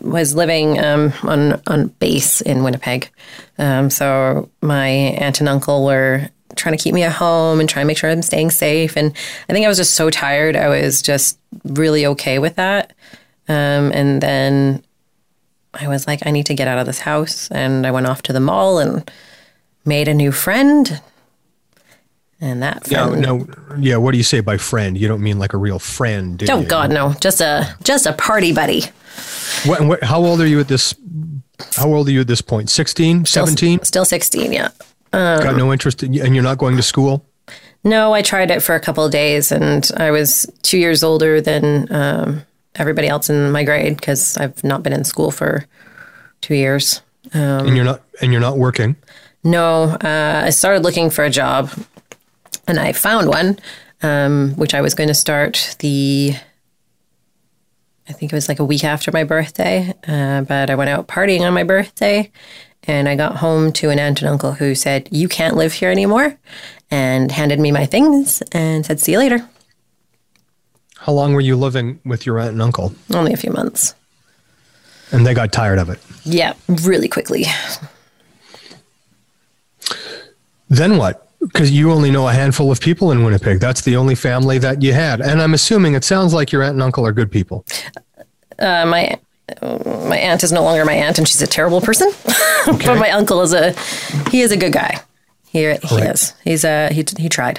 was 0.00 0.34
living 0.34 0.78
um, 0.78 1.12
on 1.22 1.60
on 1.66 1.88
base 1.98 2.40
in 2.40 2.62
Winnipeg. 2.62 3.10
Um, 3.58 3.90
so 3.90 4.48
my 4.62 4.86
aunt 4.88 5.40
and 5.40 5.48
uncle 5.48 5.84
were 5.84 6.30
trying 6.56 6.76
to 6.76 6.82
keep 6.82 6.94
me 6.94 7.02
at 7.02 7.12
home 7.12 7.60
and 7.60 7.68
trying 7.68 7.84
to 7.84 7.86
make 7.86 7.98
sure 7.98 8.10
I'm 8.10 8.22
staying 8.22 8.50
safe. 8.50 8.96
And 8.96 9.14
I 9.48 9.52
think 9.52 9.64
I 9.64 9.68
was 9.68 9.78
just 9.78 9.94
so 9.94 10.10
tired. 10.10 10.56
I 10.56 10.68
was 10.68 11.02
just 11.02 11.38
really 11.64 12.06
okay 12.06 12.38
with 12.38 12.56
that. 12.56 12.92
Um, 13.48 13.92
and 13.92 14.20
then 14.20 14.82
I 15.80 15.88
was 15.88 16.06
like, 16.06 16.26
I 16.26 16.30
need 16.30 16.46
to 16.46 16.54
get 16.54 16.68
out 16.68 16.78
of 16.78 16.86
this 16.86 17.00
house. 17.00 17.50
And 17.50 17.86
I 17.86 17.90
went 17.90 18.06
off 18.06 18.22
to 18.22 18.32
the 18.32 18.40
mall 18.40 18.78
and 18.78 19.10
made 19.84 20.08
a 20.08 20.14
new 20.14 20.32
friend. 20.32 21.00
And 22.40 22.62
that 22.62 22.90
No, 22.90 23.08
friend, 23.08 23.22
no, 23.22 23.46
yeah. 23.78 23.96
What 23.96 24.12
do 24.12 24.18
you 24.18 24.24
say 24.24 24.40
by 24.40 24.56
friend? 24.56 24.96
You 24.96 25.08
don't 25.08 25.22
mean 25.22 25.38
like 25.38 25.52
a 25.52 25.58
real 25.58 25.78
friend, 25.78 26.38
do 26.38 26.46
oh 26.50 26.60
you? 26.60 26.66
God, 26.66 26.90
no, 26.90 27.12
just 27.20 27.42
a 27.42 27.76
just 27.84 28.06
a 28.06 28.14
party 28.14 28.52
buddy. 28.54 28.84
What, 29.66 29.82
what, 29.82 30.02
how 30.02 30.24
old 30.24 30.40
are 30.40 30.46
you 30.46 30.58
at 30.58 30.68
this? 30.68 30.94
How 31.76 31.92
old 31.92 32.08
are 32.08 32.12
you 32.12 32.22
at 32.22 32.26
this 32.26 32.40
point? 32.40 32.70
16, 32.70 33.26
17? 33.26 33.84
Still 33.84 34.06
16, 34.06 34.52
yeah. 34.52 34.70
Got 35.12 35.56
no 35.56 35.70
interest, 35.72 36.02
in, 36.02 36.18
and 36.18 36.34
you're 36.34 36.44
not 36.44 36.56
going 36.56 36.76
to 36.76 36.82
school. 36.82 37.26
No, 37.84 38.14
I 38.14 38.22
tried 38.22 38.50
it 38.50 38.62
for 38.62 38.74
a 38.74 38.80
couple 38.80 39.04
of 39.04 39.12
days, 39.12 39.52
and 39.52 39.90
I 39.96 40.10
was 40.10 40.50
two 40.62 40.78
years 40.78 41.02
older 41.02 41.40
than 41.42 41.92
um, 41.92 42.42
everybody 42.76 43.08
else 43.08 43.30
in 43.30 43.50
my 43.50 43.64
grade 43.64 43.96
because 43.96 44.36
I've 44.36 44.62
not 44.64 44.82
been 44.82 44.92
in 44.92 45.04
school 45.04 45.30
for 45.30 45.66
two 46.40 46.54
years. 46.54 47.02
and 47.32 47.76
you're 47.76 47.84
not 47.84 48.02
and 48.20 48.32
you're 48.32 48.40
not 48.40 48.58
working. 48.58 48.96
No, 49.42 49.84
uh, 49.84 50.42
I 50.44 50.50
started 50.50 50.82
looking 50.82 51.10
for 51.10 51.24
a 51.24 51.30
job, 51.30 51.70
and 52.68 52.78
I 52.78 52.92
found 52.92 53.28
one, 53.28 53.58
um, 54.02 54.52
which 54.56 54.74
I 54.74 54.80
was 54.80 54.94
going 54.94 55.08
to 55.08 55.14
start 55.14 55.76
the. 55.78 56.34
I 58.08 58.12
think 58.12 58.32
it 58.32 58.36
was 58.36 58.48
like 58.48 58.58
a 58.58 58.64
week 58.64 58.84
after 58.84 59.12
my 59.12 59.22
birthday, 59.24 59.94
uh, 60.06 60.42
but 60.42 60.68
I 60.68 60.74
went 60.74 60.90
out 60.90 61.06
partying 61.06 61.42
on 61.42 61.54
my 61.54 61.62
birthday, 61.62 62.30
and 62.84 63.08
I 63.08 63.14
got 63.14 63.36
home 63.36 63.72
to 63.74 63.90
an 63.90 63.98
aunt 63.98 64.20
and 64.20 64.28
uncle 64.28 64.52
who 64.52 64.74
said, 64.74 65.08
"You 65.10 65.28
can't 65.28 65.56
live 65.56 65.72
here 65.74 65.90
anymore," 65.90 66.36
and 66.90 67.30
handed 67.32 67.60
me 67.60 67.72
my 67.72 67.86
things 67.86 68.42
and 68.52 68.84
said, 68.84 69.00
"See 69.00 69.12
you 69.12 69.18
later." 69.18 69.48
How 71.00 71.12
long 71.12 71.32
were 71.32 71.40
you 71.40 71.56
living 71.56 71.98
with 72.04 72.26
your 72.26 72.38
aunt 72.38 72.52
and 72.52 72.62
uncle? 72.62 72.94
Only 73.14 73.32
a 73.32 73.36
few 73.36 73.50
months. 73.52 73.94
And 75.12 75.26
they 75.26 75.34
got 75.34 75.52
tired 75.52 75.78
of 75.78 75.88
it. 75.90 75.98
Yeah, 76.24 76.52
really 76.68 77.08
quickly. 77.08 77.44
Then 80.68 80.96
what? 80.98 81.26
Because 81.40 81.70
you 81.70 81.90
only 81.90 82.10
know 82.10 82.28
a 82.28 82.32
handful 82.32 82.70
of 82.70 82.80
people 82.80 83.10
in 83.12 83.24
Winnipeg. 83.24 83.60
That's 83.60 83.80
the 83.80 83.96
only 83.96 84.14
family 84.14 84.58
that 84.58 84.82
you 84.82 84.92
had. 84.92 85.20
And 85.20 85.40
I'm 85.40 85.54
assuming 85.54 85.94
it 85.94 86.04
sounds 86.04 86.34
like 86.34 86.52
your 86.52 86.62
aunt 86.62 86.74
and 86.74 86.82
uncle 86.82 87.06
are 87.06 87.12
good 87.12 87.30
people. 87.32 87.64
Uh, 88.58 88.84
my 88.86 89.18
my 89.62 90.16
aunt 90.18 90.44
is 90.44 90.52
no 90.52 90.62
longer 90.62 90.84
my 90.84 90.92
aunt, 90.92 91.18
and 91.18 91.26
she's 91.26 91.42
a 91.42 91.46
terrible 91.46 91.80
person. 91.80 92.10
Okay. 92.68 92.88
but 92.88 92.98
my 92.98 93.10
uncle 93.10 93.40
is 93.40 93.54
a 93.54 93.72
he 94.30 94.42
is 94.42 94.52
a 94.52 94.56
good 94.56 94.72
guy. 94.74 95.00
He 95.48 95.60
he 95.60 95.66
Right. 95.66 96.10
is. 96.10 96.34
He's 96.44 96.62
a 96.62 96.90
he 96.92 97.06
he 97.18 97.30
tried. 97.30 97.58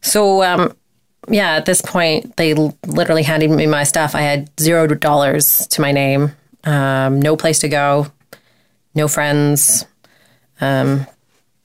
So 0.00 0.42
um, 0.42 0.74
yeah, 1.28 1.56
at 1.56 1.66
this 1.66 1.80
point, 1.80 2.36
they 2.36 2.54
literally 2.54 3.22
handed 3.22 3.50
me 3.50 3.66
my 3.66 3.84
stuff. 3.84 4.14
I 4.14 4.22
had 4.22 4.50
zero 4.60 4.86
dollars 4.86 5.66
to 5.68 5.80
my 5.80 5.92
name, 5.92 6.32
um, 6.64 7.20
no 7.20 7.36
place 7.36 7.60
to 7.60 7.68
go, 7.68 8.08
no 8.94 9.08
friends. 9.08 9.86
Um, 10.60 11.06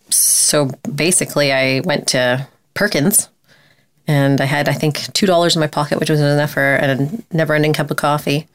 so 0.10 0.72
basically, 0.94 1.52
I 1.52 1.82
went 1.82 2.08
to 2.10 2.48
Perkins 2.74 3.30
and 4.08 4.40
I 4.40 4.46
had, 4.46 4.70
I 4.70 4.74
think, 4.74 4.98
$2 4.98 5.56
in 5.56 5.60
my 5.60 5.68
pocket, 5.68 6.00
which 6.00 6.10
was 6.10 6.22
enough 6.22 6.52
for 6.52 6.76
a 6.76 7.10
never 7.32 7.54
ending 7.54 7.74
cup 7.74 7.92
of 7.92 7.98
coffee. 7.98 8.48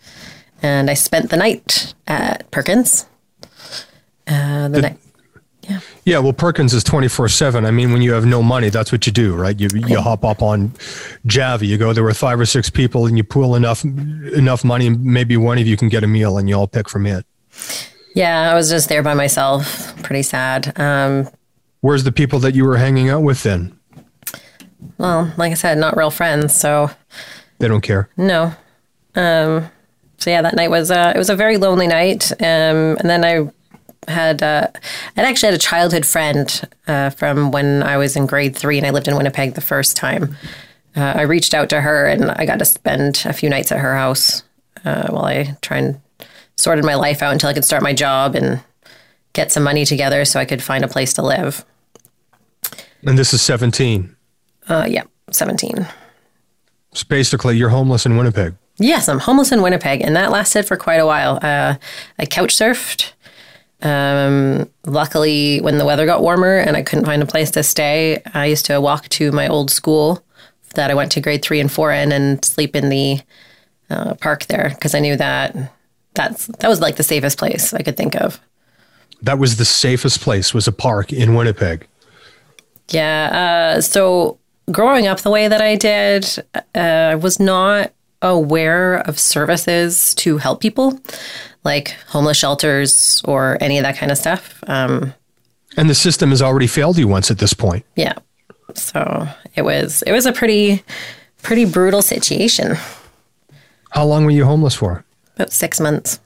And 0.63 0.89
I 0.89 0.95
spent 0.95 1.31
the 1.31 1.37
night 1.37 1.95
at 2.07 2.51
Perkins. 2.51 3.07
Uh, 4.27 4.69
the 4.69 4.81
night. 4.81 4.99
Yeah, 6.05 6.19
well, 6.19 6.33
Perkins 6.33 6.75
is 6.75 6.83
twenty 6.83 7.07
four 7.09 7.29
seven. 7.29 7.65
I 7.65 7.71
mean, 7.71 7.93
when 7.93 8.03
you 8.03 8.13
have 8.13 8.27
no 8.27 8.43
money, 8.43 8.71
that's 8.71 8.91
what 8.91 9.07
you 9.07 9.13
do, 9.13 9.35
right? 9.37 9.59
You 9.59 9.69
you 9.87 10.01
hop 10.01 10.25
up 10.25 10.43
on 10.43 10.71
Javi. 11.27 11.69
You 11.69 11.79
go 11.79 11.93
there 11.93 12.03
with 12.03 12.17
five 12.17 12.41
or 12.41 12.47
six 12.47 12.69
people, 12.69 13.07
and 13.07 13.17
you 13.17 13.23
pool 13.23 13.55
enough 13.55 13.85
enough 13.85 14.65
money, 14.65 14.89
and 14.89 15.05
maybe 15.05 15.37
one 15.37 15.59
of 15.59 15.67
you 15.67 15.77
can 15.77 15.89
get 15.89 16.03
a 16.03 16.09
meal, 16.09 16.39
and 16.39 16.49
you 16.49 16.57
all 16.57 16.67
pick 16.67 16.89
from 16.89 17.07
it. 17.07 17.25
Yeah, 18.15 18.51
I 18.51 18.55
was 18.55 18.69
just 18.69 18.89
there 18.89 19.03
by 19.03 19.15
myself. 19.15 19.97
Pretty 20.03 20.23
sad. 20.23 20.79
Um, 20.79 21.29
Where's 21.83 22.05
the 22.05 22.13
people 22.13 22.39
that 22.41 22.55
you 22.55 22.65
were 22.65 22.77
hanging 22.77 23.09
out 23.09 23.23
with 23.23 23.43
then? 23.43 23.79
well, 24.99 25.33
like 25.37 25.53
I 25.53 25.55
said, 25.55 25.79
not 25.79 25.97
real 25.97 26.11
friends. 26.11 26.55
So 26.59 26.91
They 27.59 27.69
don't 27.69 27.81
care. 27.81 28.09
No. 28.17 28.53
Um, 29.15 29.69
so 30.19 30.31
yeah, 30.31 30.43
that 30.43 30.55
night 30.55 30.71
was 30.71 30.91
uh, 30.91 31.13
it 31.15 31.19
was 31.19 31.31
a 31.31 31.37
very 31.37 31.57
lonely 31.59 31.87
night. 31.87 32.31
Um, 32.41 32.97
and 32.99 33.09
then 33.09 33.25
I 33.25 33.51
had 34.09 34.43
uh, 34.43 34.69
I 35.17 35.23
actually 35.23 35.49
had 35.49 35.55
a 35.55 35.59
childhood 35.59 36.05
friend 36.05 36.69
uh, 36.87 37.11
from 37.11 37.51
when 37.51 37.83
I 37.83 37.97
was 37.97 38.17
in 38.17 38.27
grade 38.27 38.57
three, 38.57 38.79
and 38.79 38.87
I 38.87 38.91
lived 38.91 39.09
in 39.09 39.17
Winnipeg 39.17 39.55
the 39.55 39.61
first 39.61 39.97
time. 39.97 40.37
Uh, 40.97 41.13
I 41.17 41.23
reached 41.23 41.55
out 41.55 41.69
to 41.71 41.81
her, 41.81 42.07
and 42.07 42.31
I 42.31 42.45
got 42.45 42.59
to 42.59 42.65
spend 42.65 43.23
a 43.25 43.33
few 43.33 43.49
nights 43.49 43.73
at 43.73 43.79
her 43.79 43.95
house 43.95 44.43
uh, 44.85 45.09
while 45.09 45.25
I 45.25 45.57
try 45.63 45.79
and 45.79 46.01
sorted 46.57 46.85
my 46.85 46.95
life 46.95 47.23
out 47.23 47.33
until 47.33 47.49
I 47.49 47.55
could 47.55 47.65
start 47.65 47.83
my 47.83 47.95
job 47.95 48.35
and 48.35 48.61
get 49.33 49.51
some 49.51 49.63
money 49.63 49.85
together 49.85 50.25
so 50.25 50.39
I 50.39 50.45
could 50.45 50.63
find 50.63 50.85
a 50.85 50.89
place 50.89 51.15
to 51.15 51.23
live. 51.23 51.65
And 53.05 53.19
this 53.19 53.33
is 53.33 53.41
seventeen. 53.41 54.15
Uh, 54.69 54.87
yeah, 54.89 55.05
seventeen. 55.31 55.87
It's 56.91 57.05
basically 57.05 57.57
you're 57.57 57.71
homeless 57.71 58.05
in 58.05 58.17
Winnipeg. 58.19 58.55
Yes, 58.79 59.09
I'm 59.09 59.19
homeless 59.19 59.53
in 59.53 59.63
Winnipeg, 59.63 60.03
and 60.03 60.15
that 60.17 60.31
lasted 60.31 60.67
for 60.67 60.77
quite 60.77 60.97
a 60.97 61.07
while. 61.07 61.39
Uh, 61.43 61.77
I 62.19 62.27
couch 62.27 62.55
surfed. 62.55 63.12
Um, 63.83 64.69
luckily, 64.87 65.61
when 65.61 65.79
the 65.79 65.85
weather 65.85 66.07
got 66.07 66.23
warmer 66.23 66.59
and 66.59 66.77
I 66.77 66.83
couldn't 66.83 67.05
find 67.05 67.23
a 67.23 67.27
place 67.27 67.51
to 67.53 67.63
stay, 67.63 68.23
I 68.33 68.47
used 68.47 68.67
to 68.67 68.81
walk 68.81 69.09
to 69.11 69.33
my 69.33 69.49
old 69.49 69.71
school 69.71 70.25
that 70.75 70.91
I 70.91 70.95
went 70.95 71.13
to 71.13 71.21
grade 71.21 71.43
three 71.43 71.61
and 71.61 71.71
four 71.71 71.93
in 71.93 72.13
and 72.13 72.45
sleep 72.45 72.77
in 72.77 72.89
the 72.89 73.21
uh, 73.91 74.15
park 74.15 74.47
there 74.47 74.71
because 74.71 74.95
I 74.95 75.01
knew 75.01 75.17
that 75.17 75.57
that's 76.15 76.47
that 76.47 76.69
was 76.69 76.81
like 76.81 76.97
the 76.97 77.03
safest 77.03 77.39
place 77.39 77.75
I 77.75 77.83
could 77.83 77.97
think 77.97 78.15
of. 78.17 78.41
That 79.23 79.39
was 79.39 79.57
the 79.57 79.65
safest 79.65 80.21
place. 80.21 80.55
Was 80.55 80.67
a 80.67 80.73
park 80.73 81.13
in 81.13 81.35
Winnipeg. 81.35 81.87
Yeah. 82.89 83.75
Uh, 83.77 83.81
so 83.81 84.39
growing 84.71 85.07
up 85.07 85.21
the 85.21 85.31
way 85.31 85.49
that 85.49 85.61
I 85.61 85.77
did, 85.77 86.27
uh, 86.55 86.61
I 86.75 87.15
was 87.15 87.41
not 87.41 87.93
aware 88.21 88.99
of 88.99 89.19
services 89.19 90.15
to 90.15 90.39
help 90.39 90.61
people, 90.61 91.01
like 91.65 91.91
homeless 92.09 92.37
shelters 92.39 93.23
or 93.25 93.57
any 93.61 93.79
of 93.79 93.85
that 93.85 93.97
kind 93.97 94.11
of 94.13 94.19
stuff. 94.19 94.63
Um, 94.67 95.15
And 95.77 95.89
the 95.89 95.95
system 95.95 96.31
has 96.31 96.43
already 96.43 96.67
failed 96.67 96.99
you 96.99 97.09
once 97.09 97.31
at 97.31 97.39
this 97.39 97.55
point. 97.55 97.85
yeah. 97.97 98.15
So 98.75 99.29
it 99.55 99.63
was 99.63 100.03
it 100.07 100.13
was 100.13 100.25
a 100.27 100.33
pretty 100.33 100.83
pretty 101.43 101.65
brutal 101.67 102.01
situation. 102.03 102.77
How 103.91 104.05
long 104.07 104.25
were 104.25 104.31
you 104.31 104.47
homeless 104.47 104.75
for? 104.75 105.05
About 105.37 105.53
six 105.53 105.79
months. 105.79 106.21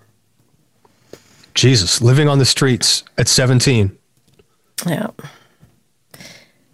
Jesus, 1.54 2.00
living 2.00 2.28
on 2.28 2.38
the 2.38 2.44
streets 2.44 3.02
at 3.18 3.26
17. 3.28 3.96
Yeah. 4.86 5.08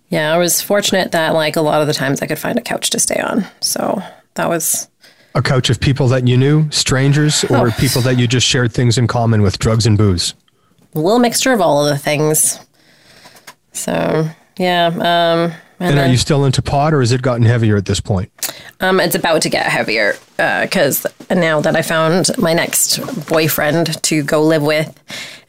Yeah, 0.09 0.35
I 0.35 0.38
was 0.38 0.61
fortunate 0.61 1.12
that 1.12 1.33
like 1.35 1.57
a 1.57 1.62
lot 1.62 1.81
of 1.81 1.87
the 1.87 1.94
times 1.94 2.20
I 2.20 2.27
could 2.27 2.38
find 2.38 2.59
a 2.59 2.62
couch 2.62 2.90
to 2.90 2.98
stay 3.01 3.20
on. 3.20 3.46
So 3.61 4.03
that 4.35 4.48
was 4.48 4.88
A 5.35 5.40
couch 5.42 5.71
of 5.71 5.81
people 5.81 6.09
that 6.09 6.29
you 6.29 6.37
knew, 6.37 6.71
strangers, 6.71 7.42
or 7.51 7.68
Oh. 7.68 7.71
people 7.73 8.03
that 8.03 8.18
you 8.18 8.27
just 8.27 8.47
shared 8.47 8.73
things 8.73 8.99
in 8.99 9.07
common 9.07 9.40
with, 9.42 9.59
drugs 9.59 9.87
and 9.87 9.97
booze. 9.97 10.35
a 10.95 10.99
little 10.99 11.18
mixture 11.18 11.53
of 11.53 11.61
all 11.61 11.87
of 11.87 11.90
the 11.92 11.99
things. 11.99 12.59
So 13.73 14.29
yeah, 14.59 14.87
um, 14.88 15.53
And 15.81 15.99
are 15.99 16.07
you 16.07 16.18
still 16.18 16.45
into 16.45 16.61
pot, 16.61 16.92
or 16.92 17.01
has 17.01 17.12
it 17.12 17.23
gotten 17.23 17.45
heavier 17.47 17.77
at 17.77 17.87
this 17.87 17.99
point? 18.01 18.31
um, 18.81 19.01
it's 19.01 19.14
about 19.14 19.40
to 19.42 19.49
get 19.49 19.64
heavier 19.66 20.16
because 20.37 21.07
now 21.31 21.61
that 21.62 21.75
I 21.77 21.83
found 21.83 22.31
my 22.37 22.53
next 22.53 22.99
boyfriend 23.29 24.03
to 24.03 24.23
go 24.23 24.42
live 24.42 24.62
with, 24.62 24.92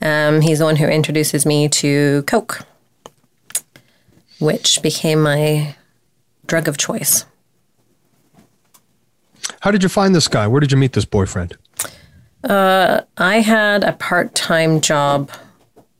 um, 0.02 0.40
he's 0.42 0.60
the 0.60 0.66
one 0.66 0.78
who 0.78 0.86
introduces 0.88 1.46
me 1.46 1.68
to 1.70 2.24
coke, 2.24 2.62
which 4.40 4.82
became 4.82 5.22
my 5.22 5.76
drug 6.48 6.68
of 6.70 6.78
choice. 6.78 7.26
How 9.64 9.72
did 9.72 9.82
you 9.82 9.88
find 9.88 10.14
this 10.14 10.28
guy? 10.28 10.46
Where 10.46 10.60
did 10.60 10.74
you 10.74 10.78
meet 10.78 10.92
this 10.92 11.06
boyfriend? 11.06 11.56
Uh, 12.44 13.00
I 13.18 13.40
had 13.40 13.86
a 13.86 13.94
part 13.94 14.36
time 14.36 14.82
job 14.82 15.32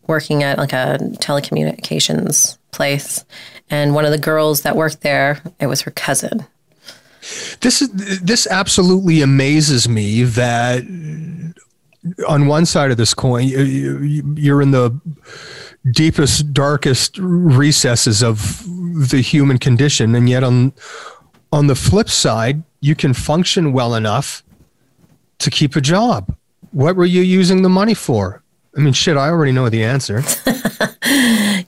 working 0.06 0.44
at 0.44 0.58
like 0.58 0.74
a 0.74 0.98
telecommunications 1.22 2.58
place. 2.72 3.24
And 3.70 3.96
one 3.96 4.04
of 4.04 4.12
the 4.12 4.18
girls 4.18 4.64
that 4.64 4.76
worked 4.76 5.00
there, 5.00 5.42
it 5.62 5.68
was 5.68 5.80
her 5.84 5.92
cousin. 5.92 6.46
This 7.62 7.82
is 7.82 7.90
this 8.22 8.46
absolutely 8.48 9.22
amazes 9.22 9.88
me 9.88 10.24
that 10.24 10.84
on 12.28 12.48
one 12.48 12.66
side 12.66 12.92
of 12.92 12.98
this 12.98 13.14
coin 13.14 13.48
you- 13.48 13.62
you- 14.00 14.36
you're 14.36 14.62
in 14.62 14.72
the 14.72 14.92
deepest 15.90 16.52
darkest 16.54 17.18
recesses 17.18 18.22
of 18.22 18.66
the 19.10 19.22
human 19.22 19.58
condition 19.58 20.14
and 20.16 20.28
yet 20.30 20.44
on 20.44 20.74
on 21.54 21.68
the 21.68 21.76
flip 21.76 22.10
side 22.10 22.62
you 22.82 22.96
can 22.96 23.14
function 23.14 23.72
well 23.72 23.96
enough 23.96 24.44
to 25.40 25.50
keep 25.50 25.76
a 25.76 25.82
job 25.82 26.36
what 26.72 26.96
were 26.98 27.06
you 27.06 27.22
using 27.22 27.62
the 27.62 27.70
money 27.70 27.94
for 27.94 28.42
i 28.76 28.82
mean 28.82 28.94
shit 28.94 29.16
i 29.16 29.30
already 29.30 29.54
know 29.54 29.70
the 29.70 29.84
answer 29.84 30.22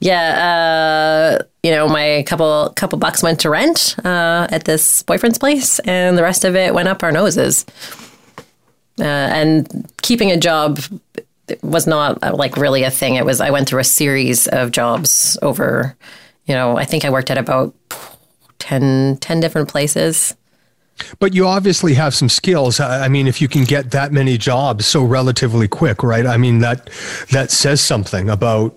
Yeah, 0.05 1.39
uh, 1.39 1.43
you 1.63 1.71
know, 1.71 1.87
my 1.87 2.23
couple 2.27 2.71
couple 2.75 2.99
bucks 2.99 3.23
went 3.23 3.39
to 3.41 3.49
rent 3.49 3.95
uh, 4.03 4.47
at 4.51 4.65
this 4.65 5.03
boyfriend's 5.03 5.37
place, 5.37 5.79
and 5.79 6.17
the 6.17 6.23
rest 6.23 6.45
of 6.45 6.55
it 6.55 6.73
went 6.73 6.87
up 6.87 7.03
our 7.03 7.11
noses. 7.11 7.65
Uh, 8.99 9.03
and 9.03 9.91
keeping 10.01 10.31
a 10.31 10.37
job 10.37 10.79
was 11.61 11.85
not 11.85 12.17
uh, 12.23 12.35
like 12.35 12.55
really 12.57 12.83
a 12.83 12.91
thing. 12.91 13.15
It 13.15 13.25
was 13.25 13.41
I 13.41 13.49
went 13.49 13.67
through 13.67 13.81
a 13.81 13.85
series 13.85 14.47
of 14.47 14.71
jobs 14.71 15.37
over, 15.41 15.95
you 16.45 16.55
know, 16.55 16.77
I 16.77 16.85
think 16.85 17.03
I 17.03 17.09
worked 17.09 17.31
at 17.31 17.37
about 17.37 17.73
10, 18.59 19.17
10 19.21 19.39
different 19.39 19.69
places. 19.69 20.35
But 21.19 21.33
you 21.33 21.45
obviously 21.45 21.93
have 21.95 22.13
some 22.15 22.29
skills. 22.29 22.79
I 22.79 23.09
mean, 23.09 23.27
if 23.27 23.41
you 23.41 23.49
can 23.49 23.65
get 23.65 23.91
that 23.91 24.13
many 24.13 24.37
jobs 24.37 24.85
so 24.85 25.03
relatively 25.03 25.67
quick, 25.67 26.03
right? 26.03 26.25
I 26.25 26.37
mean, 26.37 26.59
that 26.59 26.89
that 27.31 27.51
says 27.51 27.81
something 27.81 28.29
about, 28.29 28.73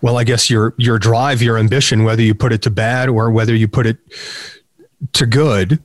well, 0.00 0.18
I 0.18 0.24
guess 0.24 0.50
your 0.50 0.74
your 0.76 0.98
drive, 0.98 1.42
your 1.42 1.56
ambition, 1.56 2.02
whether 2.02 2.20
you 2.22 2.34
put 2.34 2.52
it 2.52 2.62
to 2.62 2.70
bad 2.70 3.08
or 3.08 3.30
whether 3.30 3.54
you 3.54 3.68
put 3.68 3.86
it 3.86 3.98
to 5.12 5.24
good. 5.24 5.78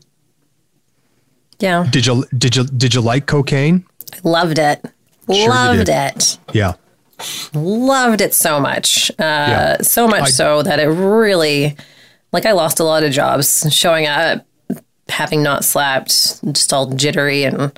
Yeah, 1.60 1.86
Did 1.92 2.08
you 2.08 2.26
did 2.36 2.56
you 2.56 2.64
did 2.66 2.96
you 2.96 3.02
like 3.02 3.28
cocaine? 3.28 3.86
I 4.14 4.28
loved 4.28 4.58
it. 4.58 4.84
you 5.30 5.48
loved 5.48 5.90
it. 5.90 6.40
Yeah. 6.54 6.74
loved 7.54 8.20
it 8.22 8.34
so 8.34 8.60
much. 8.60 9.12
Uh, 9.12 9.14
Yeah. 9.20 9.78
So 9.84 10.08
much 10.08 10.24
I- 10.24 10.30
so 10.32 10.64
that 10.64 10.80
it 10.80 10.88
really, 10.88 11.78
like, 12.32 12.46
I 12.46 12.52
lost 12.52 12.80
a 12.80 12.84
lot 12.84 13.04
of 13.04 13.12
jobs 13.12 13.68
showing 13.74 14.08
up, 14.08 14.46
having 15.10 15.44
not 15.44 15.64
slept, 15.64 16.10
just 16.54 16.74
all 16.74 16.88
jittery 16.88 17.44
and, 17.44 17.72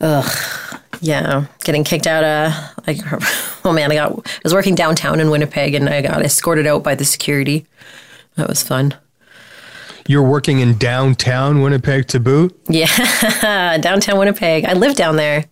ugh, 0.00 0.80
yeah, 1.00 1.46
getting 1.64 1.84
kicked 1.84 2.06
out 2.06 2.24
of, 2.24 2.86
like, 2.86 2.98
oh 3.64 3.72
man, 3.72 3.90
I 3.92 3.94
got, 3.94 4.12
I 4.12 4.40
was 4.44 4.54
working 4.54 4.74
downtown 4.74 5.20
in 5.20 5.30
Winnipeg 5.30 5.74
and 5.74 5.88
I 5.88 6.02
got 6.02 6.22
escorted 6.22 6.66
out 6.66 6.82
by 6.82 6.94
the 6.94 7.04
security. 7.04 7.66
That 8.36 8.48
was 8.48 8.62
fun. 8.62 8.94
You're 10.06 10.22
working 10.22 10.60
in 10.60 10.78
downtown 10.78 11.60
Winnipeg 11.60 12.08
to 12.08 12.20
boot. 12.20 12.58
Yeah, 12.68 13.76
downtown 13.78 14.18
Winnipeg. 14.18 14.64
I 14.64 14.72
live 14.72 14.94
down 14.94 15.16
there. 15.16 15.44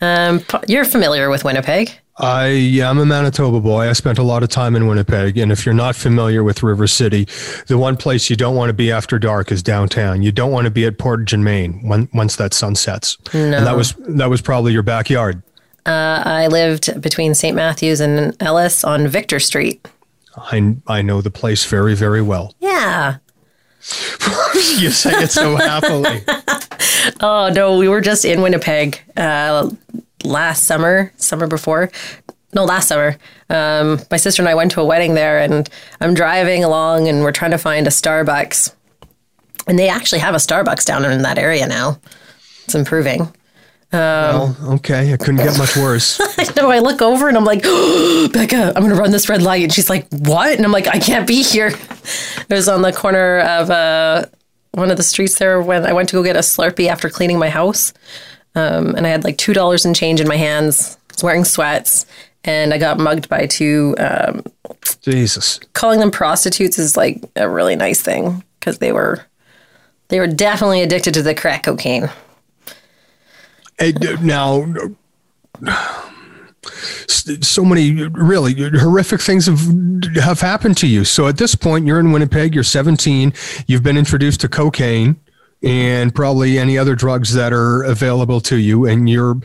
Um, 0.00 0.44
you're 0.66 0.84
familiar 0.84 1.30
with 1.30 1.42
Winnipeg. 1.42 1.98
I 2.18 2.80
I'm 2.84 2.98
a 2.98 3.06
Manitoba 3.06 3.60
boy. 3.60 3.88
I 3.88 3.92
spent 3.92 4.18
a 4.18 4.22
lot 4.22 4.42
of 4.42 4.48
time 4.48 4.74
in 4.74 4.86
Winnipeg. 4.86 5.38
And 5.38 5.52
if 5.52 5.64
you're 5.64 5.74
not 5.74 5.94
familiar 5.96 6.42
with 6.42 6.62
River 6.62 6.86
City, 6.86 7.28
the 7.66 7.78
one 7.78 7.96
place 7.96 8.28
you 8.28 8.36
don't 8.36 8.56
want 8.56 8.70
to 8.70 8.74
be 8.74 8.90
after 8.90 9.18
dark 9.18 9.52
is 9.52 9.62
downtown. 9.62 10.22
You 10.22 10.32
don't 10.32 10.50
want 10.50 10.64
to 10.64 10.70
be 10.70 10.84
at 10.84 10.98
Portage 10.98 11.32
and 11.32 11.44
Main 11.44 11.86
when, 11.86 12.08
once 12.12 12.36
that 12.36 12.54
sun 12.54 12.74
sets. 12.74 13.16
And 13.32 13.52
that 13.52 13.76
was 13.76 13.94
that 14.08 14.28
was 14.28 14.40
probably 14.40 14.72
your 14.72 14.82
backyard. 14.82 15.42
I 15.86 16.48
lived 16.48 17.00
between 17.00 17.34
St. 17.34 17.56
Matthews 17.56 18.00
and 18.00 18.36
Ellice 18.42 18.84
on 18.84 19.08
Victor 19.08 19.40
Street. 19.40 19.86
I 20.36 20.76
I 20.86 21.02
know 21.02 21.20
the 21.20 21.30
place 21.30 21.64
very 21.64 21.94
very 21.94 22.22
well. 22.22 22.54
Yeah. 22.68 23.18
you 24.76 24.90
say 24.90 25.12
it 25.22 25.30
so 25.30 25.56
happily. 25.56 26.22
Oh 27.20 27.48
no, 27.48 27.78
we 27.78 27.88
were 27.88 28.00
just 28.00 28.24
in 28.24 28.42
Winnipeg 28.42 29.00
uh, 29.16 29.70
last 30.24 30.64
summer, 30.64 31.12
summer 31.16 31.46
before. 31.46 31.90
No, 32.54 32.64
last 32.64 32.88
summer. 32.88 33.16
Um, 33.50 34.00
my 34.10 34.16
sister 34.16 34.40
and 34.42 34.48
I 34.48 34.54
went 34.54 34.70
to 34.72 34.80
a 34.80 34.84
wedding 34.84 35.14
there, 35.14 35.38
and 35.38 35.68
I'm 36.00 36.14
driving 36.14 36.64
along, 36.64 37.08
and 37.08 37.22
we're 37.22 37.32
trying 37.32 37.50
to 37.50 37.58
find 37.58 37.86
a 37.86 37.90
Starbucks. 37.90 38.74
And 39.66 39.78
they 39.78 39.88
actually 39.88 40.20
have 40.20 40.34
a 40.34 40.38
Starbucks 40.38 40.86
down 40.86 41.04
in 41.04 41.22
that 41.22 41.36
area 41.38 41.66
now. 41.66 41.98
It's 42.64 42.74
improving. 42.74 43.32
well, 43.92 44.56
okay, 44.74 45.10
it 45.10 45.20
couldn't 45.20 45.36
get 45.36 45.56
much 45.58 45.76
worse. 45.76 46.20
No, 46.56 46.70
I 46.70 46.80
look 46.80 47.02
over 47.02 47.28
and 47.28 47.36
I'm 47.36 47.44
like, 47.44 47.62
Becca, 48.32 48.72
I'm 48.74 48.82
gonna 48.82 48.96
run 48.96 49.10
this 49.12 49.28
red 49.28 49.42
light, 49.42 49.62
and 49.62 49.72
she's 49.72 49.88
like, 49.88 50.08
"What?" 50.10 50.56
And 50.56 50.64
I'm 50.64 50.72
like, 50.72 50.88
"I 50.88 50.98
can't 50.98 51.26
be 51.26 51.42
here." 51.42 51.68
It 51.68 52.50
was 52.50 52.68
on 52.68 52.82
the 52.82 52.92
corner 52.92 53.38
of 53.40 53.70
uh, 53.70 54.24
one 54.72 54.90
of 54.90 54.96
the 54.96 55.02
streets 55.04 55.38
there 55.38 55.60
when 55.62 55.86
I 55.86 55.92
went 55.92 56.08
to 56.08 56.16
go 56.16 56.22
get 56.24 56.34
a 56.34 56.40
Slurpee 56.40 56.88
after 56.88 57.08
cleaning 57.08 57.38
my 57.38 57.48
house, 57.48 57.92
um, 58.58 58.94
and 58.94 59.06
I 59.06 59.10
had 59.10 59.24
like 59.24 59.38
two 59.38 59.54
dollars 59.54 59.84
in 59.84 59.94
change 59.94 60.20
in 60.20 60.28
my 60.28 60.36
hands. 60.36 60.98
I 61.10 61.14
was 61.14 61.22
wearing 61.22 61.44
sweats, 61.44 62.06
and 62.44 62.74
I 62.74 62.78
got 62.78 62.98
mugged 62.98 63.28
by 63.28 63.46
two. 63.46 63.94
Um, 63.98 64.42
Jesus. 65.02 65.60
calling 65.72 66.00
them 66.00 66.10
prostitutes 66.10 66.78
is 66.78 66.96
like 66.96 67.22
a 67.36 67.48
really 67.48 67.76
nice 67.76 68.02
thing 68.02 68.42
because 68.58 68.78
they 68.78 68.92
were 68.92 69.24
they 70.08 70.18
were 70.18 70.26
definitely 70.26 70.82
addicted 70.82 71.14
to 71.14 71.22
the 71.22 71.34
crack 71.34 71.64
cocaine. 71.64 72.10
Hey, 73.78 73.92
d- 73.92 74.16
now, 74.20 74.66
so 76.62 77.64
many 77.64 78.08
really 78.08 78.54
horrific 78.78 79.20
things 79.20 79.46
have 79.46 79.60
have 80.16 80.40
happened 80.40 80.76
to 80.78 80.86
you. 80.86 81.04
So 81.04 81.28
at 81.28 81.38
this 81.38 81.54
point, 81.54 81.86
you're 81.86 82.00
in 82.00 82.12
Winnipeg. 82.12 82.54
You're 82.54 82.64
17. 82.64 83.32
You've 83.66 83.82
been 83.82 83.96
introduced 83.96 84.40
to 84.40 84.48
cocaine 84.48 85.16
and 85.62 86.14
probably 86.14 86.58
any 86.58 86.78
other 86.78 86.94
drugs 86.94 87.34
that 87.34 87.52
are 87.52 87.82
available 87.82 88.40
to 88.42 88.56
you, 88.56 88.86
and 88.86 89.08
you're 89.08 89.36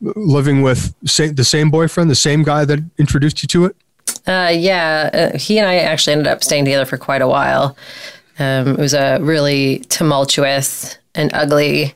living 0.00 0.62
with 0.62 0.94
the 1.00 1.44
same 1.44 1.70
boyfriend, 1.70 2.10
the 2.10 2.14
same 2.14 2.42
guy 2.42 2.64
that 2.64 2.78
introduced 2.98 3.42
you 3.42 3.48
to 3.48 3.64
it. 3.66 3.76
Uh, 4.26 4.50
yeah, 4.52 5.10
uh, 5.34 5.38
he 5.38 5.58
and 5.58 5.68
I 5.68 5.76
actually 5.76 6.12
ended 6.12 6.28
up 6.28 6.42
staying 6.42 6.64
together 6.64 6.84
for 6.84 6.98
quite 6.98 7.22
a 7.22 7.28
while. 7.28 7.76
Um, 8.38 8.68
it 8.68 8.78
was 8.78 8.94
a 8.94 9.18
really 9.20 9.80
tumultuous 9.88 10.98
and 11.14 11.32
ugly 11.32 11.94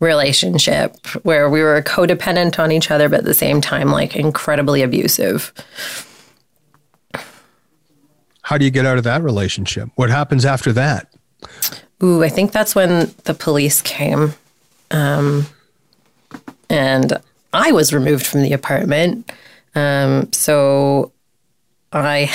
relationship 0.00 0.96
where 1.22 1.48
we 1.48 1.62
were 1.62 1.82
codependent 1.82 2.58
on 2.58 2.72
each 2.72 2.90
other, 2.90 3.08
but 3.08 3.20
at 3.20 3.24
the 3.24 3.34
same 3.34 3.60
time, 3.60 3.90
like 3.90 4.16
incredibly 4.16 4.82
abusive. 4.82 5.52
How 8.42 8.58
do 8.58 8.64
you 8.64 8.70
get 8.70 8.86
out 8.86 8.98
of 8.98 9.04
that 9.04 9.22
relationship? 9.22 9.88
What 9.94 10.10
happens 10.10 10.44
after 10.44 10.72
that? 10.72 11.08
Ooh, 12.04 12.22
I 12.22 12.28
think 12.28 12.52
that's 12.52 12.74
when 12.74 13.14
the 13.24 13.32
police 13.32 13.80
came. 13.80 14.34
Um, 14.90 15.46
and 16.68 17.14
I 17.54 17.72
was 17.72 17.94
removed 17.94 18.26
from 18.26 18.42
the 18.42 18.52
apartment. 18.52 19.32
Um, 19.74 20.30
so 20.32 21.12
I 21.92 22.30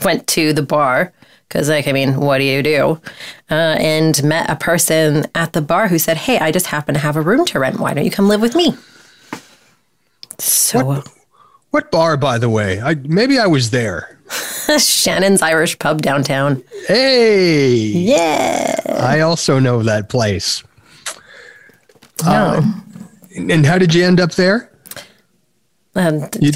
went 0.04 0.26
to 0.28 0.52
the 0.52 0.62
bar 0.62 1.12
because, 1.46 1.68
like, 1.68 1.86
I 1.86 1.92
mean, 1.92 2.20
what 2.20 2.38
do 2.38 2.44
you 2.44 2.62
do? 2.62 3.00
Uh, 3.48 3.76
and 3.78 4.22
met 4.24 4.50
a 4.50 4.56
person 4.56 5.26
at 5.36 5.52
the 5.52 5.62
bar 5.62 5.86
who 5.86 5.98
said, 5.98 6.16
Hey, 6.16 6.38
I 6.38 6.50
just 6.50 6.66
happen 6.66 6.94
to 6.94 7.00
have 7.00 7.16
a 7.16 7.20
room 7.20 7.44
to 7.46 7.60
rent. 7.60 7.78
Why 7.78 7.94
don't 7.94 8.04
you 8.04 8.10
come 8.10 8.26
live 8.26 8.40
with 8.40 8.56
me? 8.56 8.74
So, 10.38 10.84
What 10.84 11.08
bar, 11.90 12.16
by 12.16 12.38
the 12.38 12.48
way? 12.50 12.80
I 12.80 12.94
maybe 12.94 13.38
I 13.38 13.46
was 13.46 13.70
there. 13.70 14.18
Shannon's 14.78 15.42
Irish 15.42 15.78
pub 15.78 16.02
downtown. 16.02 16.62
Hey, 16.86 17.74
Yeah. 17.74 18.74
I 19.00 19.20
also 19.20 19.58
know 19.58 19.82
that 19.82 20.08
place. 20.08 20.62
No. 22.24 22.62
And 23.36 23.66
how 23.66 23.78
did 23.78 23.94
you 23.94 24.04
end 24.04 24.20
up 24.20 24.32
there? 24.32 24.70
Um, 25.94 26.28
You, 26.40 26.52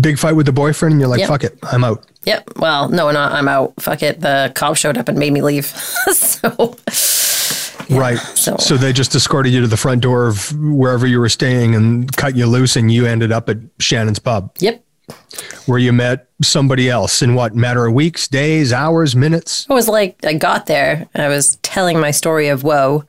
big 0.00 0.18
fight 0.18 0.36
with 0.36 0.46
the 0.46 0.52
boyfriend, 0.52 0.92
and 0.92 1.00
you're 1.00 1.08
like, 1.08 1.20
Yep. 1.20 1.28
"Fuck 1.28 1.44
it, 1.44 1.58
I'm 1.64 1.84
out." 1.84 2.04
Yep. 2.24 2.52
Well, 2.56 2.88
no, 2.88 3.10
not 3.10 3.32
I'm 3.32 3.48
out. 3.48 3.74
Fuck 3.78 4.02
it. 4.02 4.20
The 4.20 4.52
cop 4.54 4.76
showed 4.76 4.96
up 4.96 5.08
and 5.08 5.18
made 5.18 5.32
me 5.34 5.42
leave. 5.42 5.66
so 6.12 6.76
right. 7.90 8.18
so- 8.18 8.56
So. 8.58 8.76
they 8.76 8.92
just 8.92 9.14
escorted 9.14 9.52
you 9.52 9.60
to 9.60 9.66
the 9.66 9.76
front 9.76 10.02
door 10.02 10.26
of 10.26 10.52
wherever 10.58 11.06
you 11.06 11.20
were 11.20 11.28
staying 11.28 11.74
and 11.74 12.14
cut 12.16 12.36
you 12.36 12.46
loose, 12.46 12.76
and 12.76 12.90
you 12.92 13.06
ended 13.06 13.32
up 13.32 13.48
at 13.48 13.58
Shannon's 13.78 14.18
pub, 14.18 14.50
yep. 14.58 14.84
where 15.66 15.78
you 15.78 15.92
met 15.92 16.28
somebody 16.42 16.88
else 16.90 17.22
in 17.22 17.34
what 17.34 17.54
matter 17.54 17.86
of 17.86 17.92
weeks, 17.94 18.28
days, 18.28 18.72
hours, 18.72 19.14
minutes. 19.16 19.66
It 19.68 19.72
was 19.72 19.88
like 19.88 20.16
I 20.24 20.34
got 20.34 20.66
there. 20.66 21.06
I 21.14 21.28
was 21.28 21.56
telling 21.62 21.98
my 22.00 22.10
story 22.10 22.48
of 22.48 22.64
woe 22.64 23.04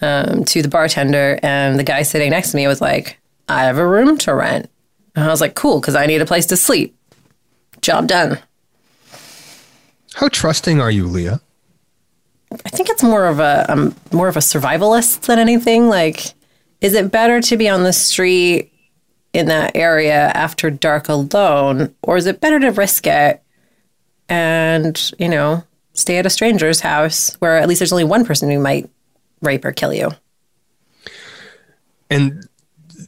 um, 0.00 0.44
to 0.44 0.62
the 0.62 0.68
bartender, 0.68 1.38
and 1.42 1.78
the 1.78 1.84
guy 1.84 2.02
sitting 2.02 2.30
next 2.30 2.50
to 2.52 2.56
me 2.56 2.66
was 2.66 2.80
like, 2.80 3.18
"I 3.48 3.64
have 3.64 3.78
a 3.78 3.86
room 3.86 4.16
to 4.18 4.34
rent." 4.34 4.70
And 5.16 5.24
I 5.24 5.28
was 5.28 5.40
like, 5.40 5.54
"Cool," 5.54 5.80
because 5.80 5.94
I 5.96 6.06
need 6.06 6.20
a 6.22 6.26
place 6.26 6.46
to 6.46 6.56
sleep. 6.56 6.96
Job 7.82 8.06
done. 8.06 8.38
How 10.14 10.28
trusting 10.28 10.80
are 10.80 10.90
you, 10.90 11.06
Leah? 11.06 11.40
I 12.52 12.68
think 12.70 12.88
it's 12.88 13.02
more 13.02 13.26
of 13.26 13.38
a 13.38 13.66
um, 13.68 13.94
more 14.12 14.28
of 14.28 14.36
a 14.36 14.40
survivalist 14.40 15.26
than 15.26 15.38
anything. 15.38 15.88
Like, 15.88 16.34
is 16.80 16.94
it 16.94 17.12
better 17.12 17.40
to 17.40 17.56
be 17.56 17.68
on 17.68 17.84
the 17.84 17.92
street 17.92 18.72
in 19.32 19.46
that 19.46 19.76
area 19.76 20.32
after 20.34 20.70
dark 20.70 21.08
alone, 21.08 21.94
or 22.02 22.16
is 22.16 22.26
it 22.26 22.40
better 22.40 22.58
to 22.58 22.70
risk 22.70 23.06
it 23.06 23.42
and 24.28 25.12
you 25.18 25.28
know 25.28 25.62
stay 25.92 26.18
at 26.18 26.26
a 26.26 26.30
stranger's 26.30 26.80
house 26.80 27.34
where 27.36 27.56
at 27.56 27.68
least 27.68 27.80
there's 27.80 27.92
only 27.92 28.04
one 28.04 28.24
person 28.24 28.50
who 28.50 28.58
might 28.58 28.90
rape 29.42 29.64
or 29.64 29.72
kill 29.72 29.94
you? 29.94 30.10
And 32.10 32.48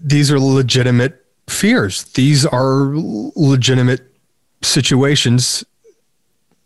these 0.00 0.30
are 0.30 0.38
legitimate 0.38 1.24
fears. 1.48 2.04
These 2.04 2.46
are 2.46 2.92
legitimate 2.94 4.02
situations 4.62 5.64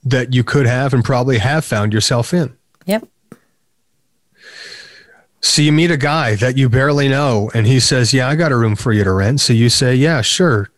that 0.05 0.35
you 0.35 0.45
could 0.45 0.67
have 0.67 0.95
and 0.95 1.03
probably 1.03 1.39
have 1.39 1.65
found 1.65 1.93
yourself 1.93 2.35
in. 2.35 2.56
Yep. 2.87 3.07
So 5.41 5.63
you 5.63 5.73
meet 5.73 5.91
a 5.91 5.97
guy 5.97 6.35
that 6.37 6.57
you 6.57 6.69
barely 6.69 7.09
know, 7.09 7.51
and 7.55 7.67
he 7.67 7.79
says, 7.79 8.13
Yeah, 8.13 8.29
I 8.29 8.35
got 8.35 8.53
a 8.53 8.57
room 8.57 8.75
for 8.75 8.93
you 8.93 9.05
to 9.05 9.13
rent. 9.13 9.41
So 9.41 9.53
you 9.53 9.69
say, 9.69 9.95
Yeah, 9.95 10.21
sure. 10.23 10.71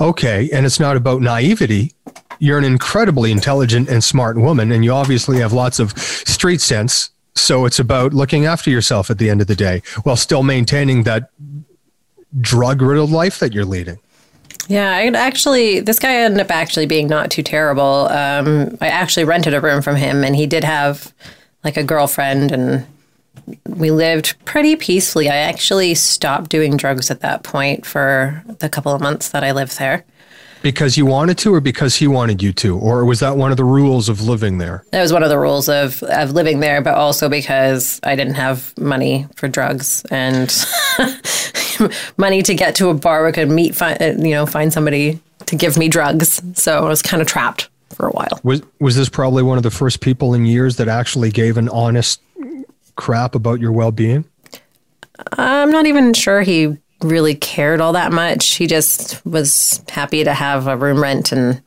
Okay. 0.00 0.48
And 0.52 0.66
it's 0.66 0.80
not 0.80 0.96
about 0.96 1.20
naivety. 1.20 1.92
You're 2.38 2.58
an 2.58 2.64
incredibly 2.64 3.32
intelligent 3.32 3.88
and 3.88 4.02
smart 4.02 4.36
woman, 4.38 4.72
and 4.72 4.84
you 4.84 4.92
obviously 4.92 5.38
have 5.38 5.52
lots 5.52 5.78
of 5.78 5.96
street 5.98 6.60
sense. 6.60 7.10
So 7.34 7.64
it's 7.64 7.78
about 7.78 8.12
looking 8.12 8.46
after 8.46 8.70
yourself 8.70 9.10
at 9.10 9.18
the 9.18 9.30
end 9.30 9.40
of 9.40 9.46
the 9.46 9.56
day 9.56 9.82
while 10.02 10.16
still 10.16 10.42
maintaining 10.42 11.04
that 11.04 11.30
drug 12.40 12.82
riddled 12.82 13.10
life 13.10 13.38
that 13.38 13.52
you're 13.52 13.64
leading. 13.64 13.98
Yeah, 14.68 14.90
I 14.90 15.06
actually, 15.06 15.80
this 15.80 15.98
guy 15.98 16.14
ended 16.14 16.40
up 16.40 16.50
actually 16.50 16.86
being 16.86 17.06
not 17.06 17.30
too 17.30 17.42
terrible. 17.42 18.08
Um, 18.10 18.76
I 18.80 18.88
actually 18.88 19.24
rented 19.24 19.54
a 19.54 19.60
room 19.60 19.80
from 19.80 19.96
him, 19.96 20.24
and 20.24 20.36
he 20.36 20.46
did 20.46 20.62
have 20.62 21.12
like 21.64 21.76
a 21.76 21.82
girlfriend, 21.82 22.52
and 22.52 22.86
we 23.66 23.90
lived 23.90 24.34
pretty 24.44 24.76
peacefully. 24.76 25.28
I 25.28 25.36
actually 25.36 25.94
stopped 25.94 26.50
doing 26.50 26.76
drugs 26.76 27.10
at 27.10 27.20
that 27.20 27.42
point 27.42 27.86
for 27.86 28.42
the 28.58 28.68
couple 28.68 28.92
of 28.92 29.00
months 29.00 29.30
that 29.30 29.44
I 29.44 29.52
lived 29.52 29.78
there. 29.78 30.04
Because 30.60 30.96
you 30.96 31.06
wanted 31.06 31.38
to, 31.38 31.54
or 31.54 31.60
because 31.60 31.94
he 31.94 32.08
wanted 32.08 32.42
you 32.42 32.52
to? 32.54 32.76
Or 32.76 33.04
was 33.04 33.20
that 33.20 33.36
one 33.36 33.52
of 33.52 33.56
the 33.56 33.64
rules 33.64 34.08
of 34.08 34.22
living 34.22 34.58
there? 34.58 34.84
That 34.90 35.02
was 35.02 35.12
one 35.12 35.22
of 35.22 35.28
the 35.28 35.38
rules 35.38 35.68
of, 35.68 36.02
of 36.02 36.32
living 36.32 36.58
there, 36.58 36.82
but 36.82 36.94
also 36.94 37.28
because 37.28 38.00
I 38.02 38.16
didn't 38.16 38.34
have 38.34 38.76
money 38.76 39.28
for 39.36 39.46
drugs 39.46 40.04
and 40.10 40.52
money 42.16 42.42
to 42.42 42.54
get 42.54 42.74
to 42.76 42.88
a 42.88 42.94
bar 42.94 43.20
where 43.20 43.28
I 43.28 43.32
could 43.32 43.50
meet, 43.50 43.76
find, 43.76 44.02
uh, 44.02 44.14
you 44.18 44.32
know, 44.32 44.46
find 44.46 44.72
somebody 44.72 45.20
to 45.46 45.54
give 45.54 45.78
me 45.78 45.88
drugs. 45.88 46.42
So 46.54 46.84
I 46.84 46.88
was 46.88 47.02
kind 47.02 47.20
of 47.22 47.28
trapped 47.28 47.68
for 47.98 48.06
a 48.06 48.12
while. 48.12 48.40
Was 48.44 48.62
was 48.80 48.94
this 48.96 49.08
probably 49.08 49.42
one 49.42 49.56
of 49.56 49.64
the 49.64 49.70
first 49.72 50.00
people 50.00 50.32
in 50.34 50.46
years 50.46 50.76
that 50.76 50.86
actually 50.88 51.30
gave 51.30 51.58
an 51.58 51.68
honest 51.68 52.22
crap 52.94 53.34
about 53.34 53.58
your 53.60 53.72
well 53.72 53.90
being? 53.90 54.24
I'm 55.32 55.72
not 55.72 55.86
even 55.86 56.14
sure 56.14 56.42
he 56.42 56.76
really 57.02 57.34
cared 57.34 57.80
all 57.80 57.92
that 57.94 58.12
much. 58.12 58.54
He 58.54 58.66
just 58.68 59.24
was 59.26 59.82
happy 59.88 60.22
to 60.22 60.32
have 60.32 60.68
a 60.68 60.76
room 60.76 61.02
rent 61.02 61.32
and 61.32 61.60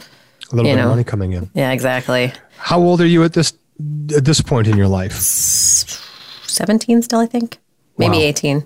A 0.51 0.55
little 0.55 0.71
bit 0.71 0.79
of 0.79 0.87
money 0.89 1.03
coming 1.03 1.33
in. 1.33 1.49
yeah, 1.53 1.71
exactly. 1.71 2.31
How 2.57 2.79
old 2.79 3.01
are 3.01 3.05
you 3.07 3.23
at 3.25 3.33
this 3.33 3.51
at 4.15 4.23
this 4.23 4.39
point 4.41 4.67
in 4.67 4.77
your 4.77 4.87
life? 4.87 5.13
17 5.13 7.01
still, 7.01 7.19
I 7.19 7.25
think. 7.25 7.57
Maybe 7.97 8.17
Wow. 8.17 8.23
18. 8.23 8.63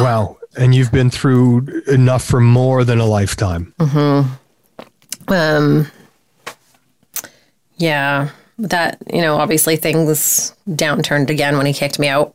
Wow. 0.00 0.36
And 0.58 0.74
you've 0.74 0.92
been 0.92 1.10
through 1.10 1.82
enough 1.86 2.24
for 2.24 2.40
more 2.40 2.84
than 2.84 2.98
a 3.00 3.06
lifetime. 3.06 3.72
Um 5.28 5.86
yeah, 7.76 8.30
that, 8.58 8.98
you 9.12 9.20
know, 9.20 9.36
obviously 9.36 9.76
things 9.76 10.54
downturned 10.68 11.30
again 11.30 11.56
when 11.56 11.66
he 11.66 11.72
kicked 11.72 11.98
me 11.98 12.08
out. 12.08 12.34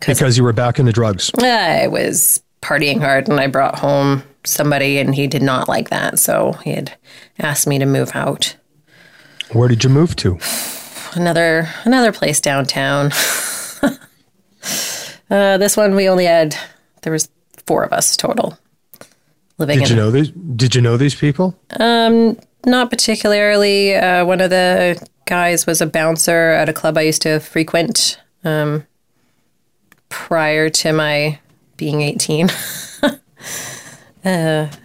Because 0.00 0.36
you 0.36 0.44
were 0.44 0.52
back 0.52 0.78
into 0.78 0.92
drugs. 0.92 1.30
I 1.38 1.86
was 1.86 2.42
partying 2.60 3.00
hard 3.00 3.28
and 3.28 3.40
I 3.40 3.46
brought 3.46 3.78
home 3.78 4.22
somebody 4.44 4.98
and 4.98 5.14
he 5.14 5.26
did 5.26 5.42
not 5.42 5.68
like 5.68 5.88
that. 5.90 6.18
So 6.18 6.52
he 6.64 6.72
had 6.72 6.96
asked 7.38 7.66
me 7.66 7.78
to 7.78 7.86
move 7.86 8.10
out. 8.14 8.56
Where 9.52 9.68
did 9.68 9.84
you 9.84 9.90
move 9.90 10.16
to? 10.16 10.38
another 11.16 11.68
another 11.84 12.12
place 12.12 12.40
downtown. 12.40 13.06
uh, 15.30 15.58
this 15.58 15.76
one 15.76 15.94
we 15.94 16.08
only 16.08 16.26
had 16.26 16.56
there 17.02 17.12
was 17.12 17.28
four 17.66 17.82
of 17.82 17.92
us 17.92 18.16
total 18.16 18.58
living 19.58 19.78
Did 19.80 19.90
in 19.90 19.96
you 19.96 20.02
know 20.02 20.10
these? 20.10 20.30
Did 20.30 20.74
you 20.74 20.82
know 20.82 20.96
these 20.96 21.14
people? 21.14 21.58
Not 22.66 22.90
particularly. 22.90 23.94
Uh, 23.94 24.24
one 24.24 24.40
of 24.40 24.50
the 24.50 25.00
guys 25.24 25.66
was 25.66 25.80
a 25.80 25.86
bouncer 25.86 26.50
at 26.50 26.68
a 26.68 26.72
club 26.72 26.98
I 26.98 27.02
used 27.02 27.22
to 27.22 27.40
frequent 27.40 28.20
um, 28.44 28.84
prior 30.08 30.68
to 30.68 30.92
my 30.92 31.38
being 31.76 32.02
18. 32.02 32.48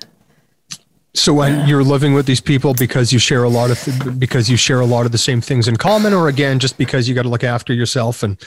So 1.13 1.33
when 1.33 1.67
you're 1.67 1.83
living 1.83 2.13
with 2.13 2.25
these 2.25 2.39
people 2.39 2.73
because 2.73 3.11
you 3.11 3.19
share 3.19 3.43
a 3.43 3.49
lot 3.49 3.69
of 3.69 4.17
because 4.17 4.49
you 4.49 4.55
share 4.55 4.79
a 4.79 4.85
lot 4.85 5.05
of 5.05 5.11
the 5.11 5.17
same 5.17 5.41
things 5.41 5.67
in 5.67 5.75
common, 5.75 6.13
or 6.13 6.29
again 6.29 6.57
just 6.57 6.77
because 6.77 7.09
you 7.09 7.13
got 7.13 7.23
to 7.23 7.29
look 7.29 7.43
after 7.43 7.73
yourself 7.73 8.23
and 8.23 8.37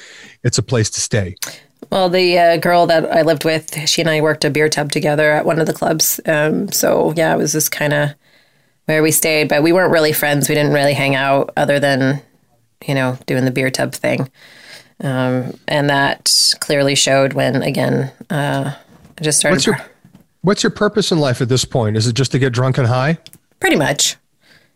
it's 0.44 0.56
a 0.56 0.62
place 0.62 0.88
to 0.90 1.00
stay. 1.00 1.36
well, 1.90 2.08
the 2.08 2.38
uh, 2.38 2.56
girl 2.56 2.86
that 2.86 3.10
I 3.12 3.22
lived 3.22 3.44
with, 3.44 3.86
she 3.88 4.00
and 4.00 4.08
I 4.08 4.20
worked 4.22 4.44
a 4.44 4.50
beer 4.50 4.68
tub 4.68 4.92
together 4.92 5.30
at 5.30 5.44
one 5.44 5.58
of 5.58 5.66
the 5.66 5.74
clubs. 5.74 6.20
Um, 6.26 6.72
so, 6.72 7.12
yeah, 7.16 7.34
it 7.34 7.36
was 7.36 7.52
just 7.52 7.70
kind 7.70 7.92
of 7.92 8.10
where 8.86 9.02
we 9.02 9.10
stayed, 9.10 9.48
but 9.48 9.62
we 9.62 9.72
weren't 9.72 9.92
really 9.92 10.12
friends. 10.12 10.48
We 10.48 10.54
didn't 10.54 10.72
really 10.72 10.94
hang 10.94 11.14
out 11.14 11.52
other 11.56 11.78
than, 11.78 12.22
you 12.86 12.94
know, 12.94 13.18
doing 13.26 13.44
the 13.44 13.50
beer 13.50 13.70
tub 13.70 13.94
thing. 13.94 14.30
Um, 15.00 15.58
and 15.66 15.90
that 15.90 16.54
clearly 16.60 16.94
showed 16.94 17.32
when, 17.32 17.62
again, 17.62 18.12
uh, 18.30 18.74
I 19.18 19.22
just 19.22 19.38
started. 19.38 19.56
What's 19.56 19.66
your 19.66 19.78
What's 20.44 20.62
your 20.62 20.70
purpose 20.70 21.10
in 21.10 21.20
life 21.20 21.40
at 21.40 21.48
this 21.48 21.64
point? 21.64 21.96
Is 21.96 22.06
it 22.06 22.14
just 22.14 22.30
to 22.32 22.38
get 22.38 22.52
drunk 22.52 22.76
and 22.76 22.86
high? 22.86 23.16
Pretty 23.60 23.76
much. 23.76 24.16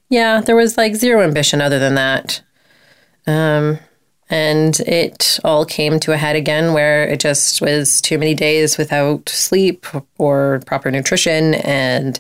Yeah, 0.09 0.41
there 0.41 0.57
was 0.57 0.79
like 0.79 0.95
zero 0.95 1.21
ambition 1.21 1.61
other 1.61 1.79
than 1.79 1.95
that. 1.97 2.41
Um, 3.27 3.79
and 4.31 4.81
it 4.81 5.39
all 5.45 5.67
came 5.67 6.01
to 6.01 6.13
a 6.13 6.17
head 6.17 6.37
again 6.37 6.73
where 6.73 7.07
it 7.07 7.21
just 7.21 7.61
was 7.61 8.01
too 8.01 8.17
many 8.17 8.35
days 8.35 8.79
without 8.79 9.29
sleep 9.29 9.87
or 10.17 10.63
proper 10.65 10.91
nutrition 10.91 11.55
and 11.57 12.19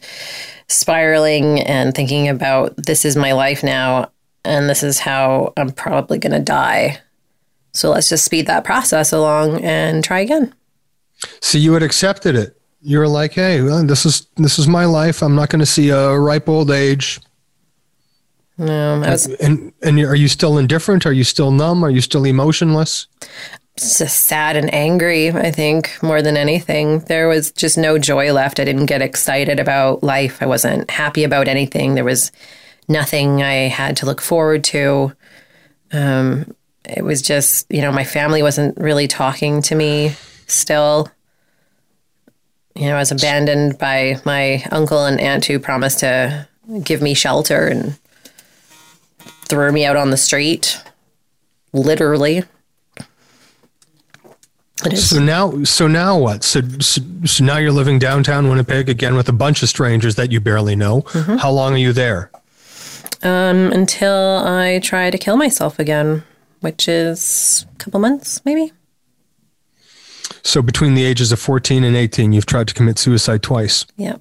spiraling 0.68 1.60
and 1.60 1.94
thinking 1.94 2.28
about 2.28 2.76
this 2.76 3.04
is 3.04 3.16
my 3.16 3.32
life 3.32 3.62
now 3.62 4.10
and 4.44 4.68
this 4.68 4.82
is 4.82 4.98
how 4.98 5.52
I'm 5.56 5.70
probably 5.70 6.18
going 6.18 6.32
to 6.32 6.40
die. 6.40 7.00
So 7.72 7.90
let's 7.90 8.08
just 8.08 8.24
speed 8.24 8.46
that 8.46 8.64
process 8.64 9.12
along 9.12 9.62
and 9.62 10.02
try 10.02 10.20
again. 10.20 10.54
So 11.40 11.58
you 11.58 11.72
had 11.74 11.82
accepted 11.82 12.34
it. 12.34 12.60
You 12.80 12.98
were 12.98 13.08
like, 13.08 13.32
"Hey, 13.32 13.60
well, 13.60 13.84
this 13.84 14.06
is 14.06 14.26
this 14.36 14.58
is 14.58 14.68
my 14.68 14.84
life. 14.84 15.22
I'm 15.22 15.34
not 15.34 15.50
going 15.50 15.60
to 15.60 15.66
see 15.66 15.90
a 15.90 16.18
ripe 16.18 16.48
old 16.48 16.70
age." 16.70 17.20
Um, 18.58 19.02
I 19.04 19.10
was 19.10 19.26
And 19.26 19.72
and 19.82 19.98
are 20.00 20.14
you 20.14 20.28
still 20.28 20.58
indifferent? 20.58 21.04
Are 21.04 21.12
you 21.12 21.24
still 21.24 21.50
numb? 21.50 21.84
Are 21.84 21.90
you 21.90 22.00
still 22.00 22.24
emotionless? 22.24 23.06
Just 23.80 24.24
sad 24.24 24.56
and 24.56 24.72
angry, 24.72 25.30
I 25.30 25.50
think, 25.50 25.96
more 26.02 26.22
than 26.22 26.36
anything. 26.36 27.00
There 27.00 27.28
was 27.28 27.52
just 27.52 27.78
no 27.78 27.98
joy 27.98 28.32
left. 28.32 28.60
I 28.60 28.64
didn't 28.64 28.86
get 28.86 29.02
excited 29.02 29.60
about 29.60 30.02
life. 30.02 30.42
I 30.42 30.46
wasn't 30.46 30.90
happy 30.90 31.24
about 31.24 31.48
anything. 31.48 31.94
There 31.94 32.04
was 32.04 32.32
nothing 32.88 33.42
I 33.42 33.68
had 33.68 33.96
to 33.98 34.06
look 34.06 34.20
forward 34.20 34.64
to. 34.64 35.12
Um, 35.92 36.54
it 36.84 37.04
was 37.04 37.22
just, 37.22 37.66
you 37.70 37.82
know, 37.82 37.92
my 37.92 38.04
family 38.04 38.42
wasn't 38.42 38.76
really 38.78 39.06
talking 39.06 39.62
to 39.62 39.74
me 39.74 40.14
still. 40.46 41.08
You 42.74 42.86
know, 42.86 42.96
I 42.96 42.98
was 42.98 43.12
abandoned 43.12 43.78
by 43.78 44.20
my 44.24 44.64
uncle 44.70 45.04
and 45.04 45.20
aunt 45.20 45.44
who 45.44 45.58
promised 45.58 46.00
to 46.00 46.48
give 46.82 47.02
me 47.02 47.14
shelter 47.14 47.66
and 47.66 47.98
threw 49.44 49.72
me 49.72 49.84
out 49.84 49.96
on 49.96 50.10
the 50.10 50.16
street, 50.16 50.82
literally. 51.72 52.44
So 54.96 55.18
now, 55.18 55.64
so 55.64 55.88
now 55.88 56.18
what? 56.18 56.44
So, 56.44 56.62
so, 56.80 57.00
so 57.24 57.44
now 57.44 57.58
you're 57.58 57.72
living 57.72 57.98
downtown 57.98 58.48
Winnipeg 58.48 58.88
again 58.88 59.16
with 59.16 59.28
a 59.28 59.32
bunch 59.32 59.62
of 59.62 59.68
strangers 59.68 60.14
that 60.14 60.30
you 60.30 60.40
barely 60.40 60.76
know. 60.76 61.02
How 61.12 61.50
long 61.50 61.74
are 61.74 61.78
you 61.78 61.92
there? 61.92 62.30
um, 63.22 63.72
until 63.72 64.42
I 64.44 64.80
try 64.80 65.10
to 65.10 65.18
kill 65.18 65.36
myself 65.36 65.78
again, 65.78 66.22
which 66.60 66.88
is 66.88 67.66
a 67.74 67.76
couple 67.76 68.00
months, 68.00 68.44
maybe. 68.44 68.72
So 70.42 70.62
between 70.62 70.94
the 70.94 71.04
ages 71.04 71.32
of 71.32 71.38
14 71.38 71.84
and 71.84 71.96
18, 71.96 72.32
you've 72.32 72.46
tried 72.46 72.68
to 72.68 72.74
commit 72.74 72.98
suicide 72.98 73.42
twice. 73.42 73.86
Yeah. 73.96 74.16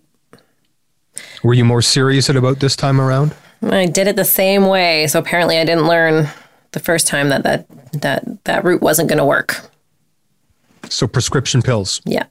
Were 1.43 1.53
you 1.53 1.66
more 1.66 1.82
serious 1.82 2.30
about 2.30 2.60
this 2.60 2.76
time 2.76 2.99
around? 2.99 3.34
I 3.62 3.86
did 3.86 4.08
it 4.08 4.16
the 4.16 4.26
same 4.26 4.68
way, 4.68 5.08
so 5.08 5.20
apparently 5.20 5.58
I 5.58 5.66
didn't 5.66 5.88
learn 5.88 6.28
the 6.72 6.80
first 6.80 7.08
time 7.08 7.30
that 7.30 7.43
that 7.43 7.68
that, 8.01 8.43
that 8.43 8.64
route 8.64 8.82
wasn't 8.82 9.10
going 9.10 9.18
to 9.18 9.26
work. 9.26 9.62
So 10.90 11.08
prescription 11.08 11.62
pills. 11.62 12.02
Yeah. 12.06 12.26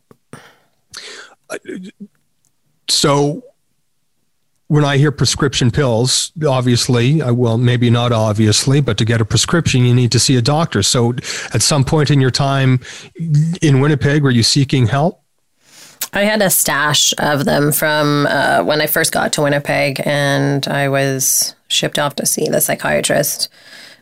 So 2.88 3.42
when 4.68 4.84
I 4.84 4.96
hear 4.96 5.12
prescription 5.12 5.70
pills, 5.70 6.32
obviously, 6.46 7.22
well, 7.22 7.56
maybe 7.56 7.88
not 7.88 8.12
obviously, 8.12 8.80
but 8.80 8.98
to 8.98 9.04
get 9.04 9.20
a 9.20 9.24
prescription, 9.24 9.84
you 9.84 9.94
need 9.94 10.12
to 10.12 10.18
see 10.18 10.36
a 10.36 10.42
doctor. 10.42 10.82
So 10.82 11.14
at 11.54 11.62
some 11.62 11.84
point 11.84 12.10
in 12.10 12.20
your 12.20 12.32
time 12.32 12.80
in 13.62 13.80
Winnipeg, 13.80 14.22
were 14.22 14.30
you 14.30 14.42
seeking 14.42 14.86
help? 14.86 15.22
I 16.12 16.22
had 16.22 16.40
a 16.42 16.50
stash 16.50 17.12
of 17.18 17.44
them 17.44 17.72
from 17.72 18.26
uh, 18.26 18.62
when 18.64 18.80
I 18.80 18.86
first 18.86 19.12
got 19.12 19.32
to 19.34 19.42
Winnipeg, 19.42 20.00
and 20.04 20.66
I 20.66 20.88
was 20.88 21.54
shipped 21.68 21.98
off 21.98 22.16
to 22.16 22.26
see 22.26 22.48
the 22.48 22.60
psychiatrist. 22.60 23.48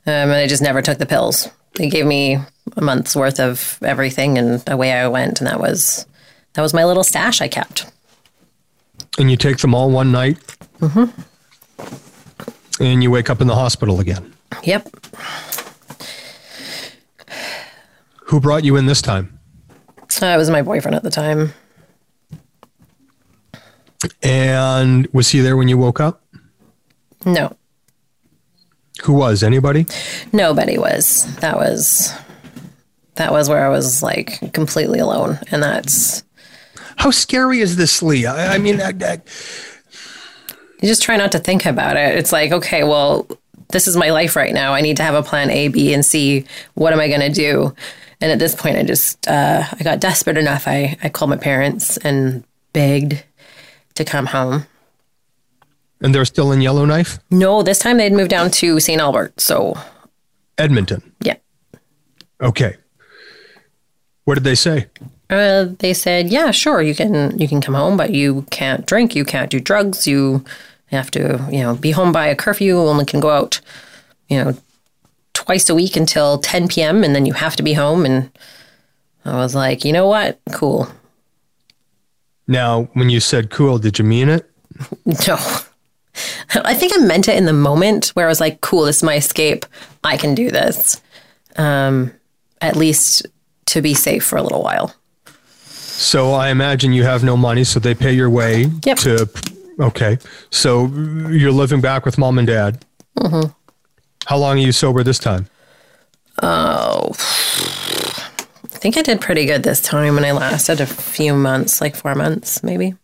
Um, 0.07 0.13
and 0.13 0.33
I 0.33 0.47
just 0.47 0.63
never 0.63 0.83
took 0.83 0.99
the 0.99 1.07
pills. 1.07 1.49
They 1.75 1.89
gave 1.89 2.07
me 2.07 2.39
a 2.77 2.81
month's 2.81 3.17
worth 3.17 3.41
of 3.41 3.79
everything, 3.83 4.39
and 4.39 4.63
away 4.69 4.93
I 4.93 5.09
went. 5.09 5.41
And 5.41 5.47
that 5.49 5.61
was 5.61 6.07
that 6.55 6.63
was 6.63 6.73
my 6.73 6.85
little 6.85 7.05
stash 7.05 7.41
I 7.41 7.49
kept. 7.49 7.91
And 9.19 9.31
you 9.31 9.37
take 9.37 9.59
them 9.59 9.75
all 9.75 9.91
one 9.91 10.13
night? 10.13 10.39
Mm-hmm. 10.81 11.23
And 12.83 13.03
you 13.03 13.11
wake 13.11 13.31
up 13.31 13.41
in 13.41 13.47
the 13.47 13.55
hospital 13.55 14.01
again. 14.01 14.33
Yep. 14.65 14.89
Who 18.27 18.41
brought 18.41 18.65
you 18.65 18.77
in 18.77 18.87
this 18.87 19.03
time? 19.03 19.39
Uh, 20.23 20.27
it 20.27 20.37
was 20.37 20.49
my 20.49 20.63
boyfriend 20.63 20.95
at 20.95 21.03
the 21.03 21.11
time. 21.11 21.53
And 24.23 25.07
was 25.13 25.29
he 25.29 25.41
there 25.41 25.57
when 25.57 25.69
you 25.69 25.77
woke 25.77 26.01
up? 26.01 26.23
No, 27.27 27.57
Who 29.03 29.13
was? 29.13 29.43
Anybody? 29.43 29.87
nobody 30.33 30.79
was. 30.79 31.35
That 31.37 31.57
was 31.57 32.13
that 33.17 33.33
was 33.33 33.49
where 33.49 33.65
I 33.65 33.69
was 33.69 34.03
like 34.03 34.53
completely 34.53 34.99
alone, 34.99 35.39
and 35.51 35.63
that's 35.63 36.23
How 36.97 37.11
scary 37.11 37.61
is 37.61 37.77
this, 37.77 38.03
Lee? 38.03 38.27
I, 38.27 38.55
I 38.55 38.59
mean, 38.59 38.81
I, 38.81 38.93
I, 39.01 39.21
you 40.81 40.89
just 40.89 41.03
try 41.03 41.17
not 41.17 41.33
to 41.33 41.39
think 41.39 41.67
about 41.67 41.97
it. 41.97 42.17
It's 42.17 42.33
like, 42.33 42.53
okay, 42.53 42.85
well, 42.85 43.27
this 43.71 43.87
is 43.89 43.97
my 43.97 44.11
life 44.11 44.37
right 44.37 44.53
now. 44.53 44.75
I 44.75 44.81
need 44.81 44.97
to 44.99 45.03
have 45.03 45.15
a 45.15 45.23
plan 45.23 45.51
A, 45.51 45.69
B, 45.69 45.93
and 45.95 46.05
C. 46.05 46.45
What 46.75 46.93
am 46.93 47.01
I 47.01 47.09
going 47.09 47.21
to 47.21 47.31
do? 47.31 47.75
And 48.21 48.31
at 48.31 48.39
this 48.39 48.55
point, 48.55 48.77
I 48.77 48.83
just 48.85 49.27
uh, 49.29 49.65
I 49.73 49.83
got 49.83 50.01
desperate 50.01 50.39
enough. 50.39 50.67
I 50.69 50.97
I 51.03 51.09
called 51.09 51.31
my 51.31 51.37
parents 51.37 51.97
and 51.99 52.45
begged 52.73 53.23
to 53.95 54.05
come 54.05 54.27
home. 54.27 54.67
And 56.01 56.15
they're 56.15 56.25
still 56.25 56.53
in 56.53 56.61
Yellowknife, 56.61 57.19
No, 57.31 57.63
this 57.63 57.79
time 57.79 57.97
they'd 57.99 58.13
moved 58.13 58.31
down 58.31 58.51
to 58.53 58.81
St. 58.81 59.01
Albert. 59.01 59.41
So 59.41 59.75
Edmonton. 60.59 61.03
yeah, 61.21 61.37
Okay. 62.41 62.77
What 64.25 64.35
did 64.35 64.45
they 64.45 64.55
say? 64.55 64.87
uh, 65.31 65.67
they 65.79 65.93
said, 65.95 66.29
yeah, 66.31 66.51
sure, 66.51 66.81
you 66.83 66.95
can 66.95 67.37
you 67.39 67.49
can 67.49 67.61
come 67.61 67.75
home, 67.75 67.97
but 67.97 68.11
you 68.11 68.45
can't 68.51 68.87
drink, 68.87 69.15
you 69.17 69.25
can't 69.25 69.51
do 69.51 69.61
drugs, 69.61 70.07
you 70.07 70.45
have 70.87 71.11
to 71.11 71.47
you 71.51 71.61
know 71.61 71.75
be 71.75 71.91
home 71.93 72.13
by 72.13 72.27
a 72.27 72.37
curfew. 72.37 72.77
Only 72.79 73.05
can 73.05 73.21
go 73.21 73.31
out, 73.31 73.61
you 74.29 74.39
know, 74.43 74.55
twice 75.33 75.69
a 75.69 75.75
week 75.75 75.97
until 75.97 76.39
10 76.39 76.69
p.m. 76.69 77.03
and 77.05 77.15
then 77.15 77.27
you 77.27 77.33
have 77.35 77.57
to 77.57 77.63
be 77.63 77.73
home. 77.75 78.07
And 78.07 78.31
I 79.25 79.37
was 79.37 79.55
like, 79.55 79.85
you 79.85 79.93
know 79.93 80.07
what? 80.07 80.39
Cool. 80.53 80.89
Now, 82.47 82.85
when 82.93 83.09
you 83.11 83.21
said 83.21 83.51
cool, 83.51 83.79
did 83.79 83.99
you 83.99 84.05
mean 84.05 84.29
it? 84.29 84.51
No. 85.29 85.37
I 86.55 86.75
think 86.75 86.93
I 86.95 86.99
meant 87.05 87.29
it 87.29 87.37
in 87.37 87.45
the 87.47 87.53
moment 87.53 88.09
where 88.11 88.27
I 88.27 88.29
was 88.29 88.41
like, 88.41 88.61
cool, 88.61 88.85
this 88.85 88.99
is 88.99 89.03
my 89.03 89.17
escape. 89.17 89.67
I 90.03 90.17
can 90.17 90.35
do 90.35 90.51
this. 90.51 91.01
Um, 91.57 92.13
at 92.61 92.77
least 92.77 93.27
to 93.67 93.83
be 93.83 93.95
safe 93.95 94.25
for 94.25 94.37
a 94.37 94.43
little 94.43 94.63
while. 94.63 94.95
So 95.67 96.33
I 96.33 96.49
imagine 96.51 96.93
you 96.93 97.05
have 97.05 97.23
no 97.25 97.37
money, 97.37 97.65
so 97.65 97.79
they 97.81 97.95
pay 97.95 98.13
your 98.13 98.29
way 98.31 98.71
Yep. 98.85 98.99
to. 98.99 99.29
Okay. 99.81 100.19
So 100.51 100.87
you're 101.31 101.53
living 101.53 101.81
back 101.81 102.05
with 102.05 102.19
mom 102.19 102.39
and 102.39 102.47
dad. 102.47 102.85
Mm-hmm. 103.19 103.51
How 104.27 104.37
long 104.39 104.57
are 104.59 104.61
you 104.61 104.73
sober 104.73 105.03
this 105.03 105.19
time? 105.19 105.47
Oh, 106.43 107.11
I 107.13 108.79
think 108.79 108.97
I 108.97 109.03
did 109.03 109.21
pretty 109.21 109.47
good 109.47 109.63
this 109.63 109.81
time 109.81 110.17
and 110.17 110.27
I 110.27 110.33
lasted 110.33 110.81
a 110.81 110.87
few 110.87 111.35
months, 111.35 111.81
like 111.81 111.95
four 111.95 112.15
months 112.15 112.63
maybe. 112.63 112.95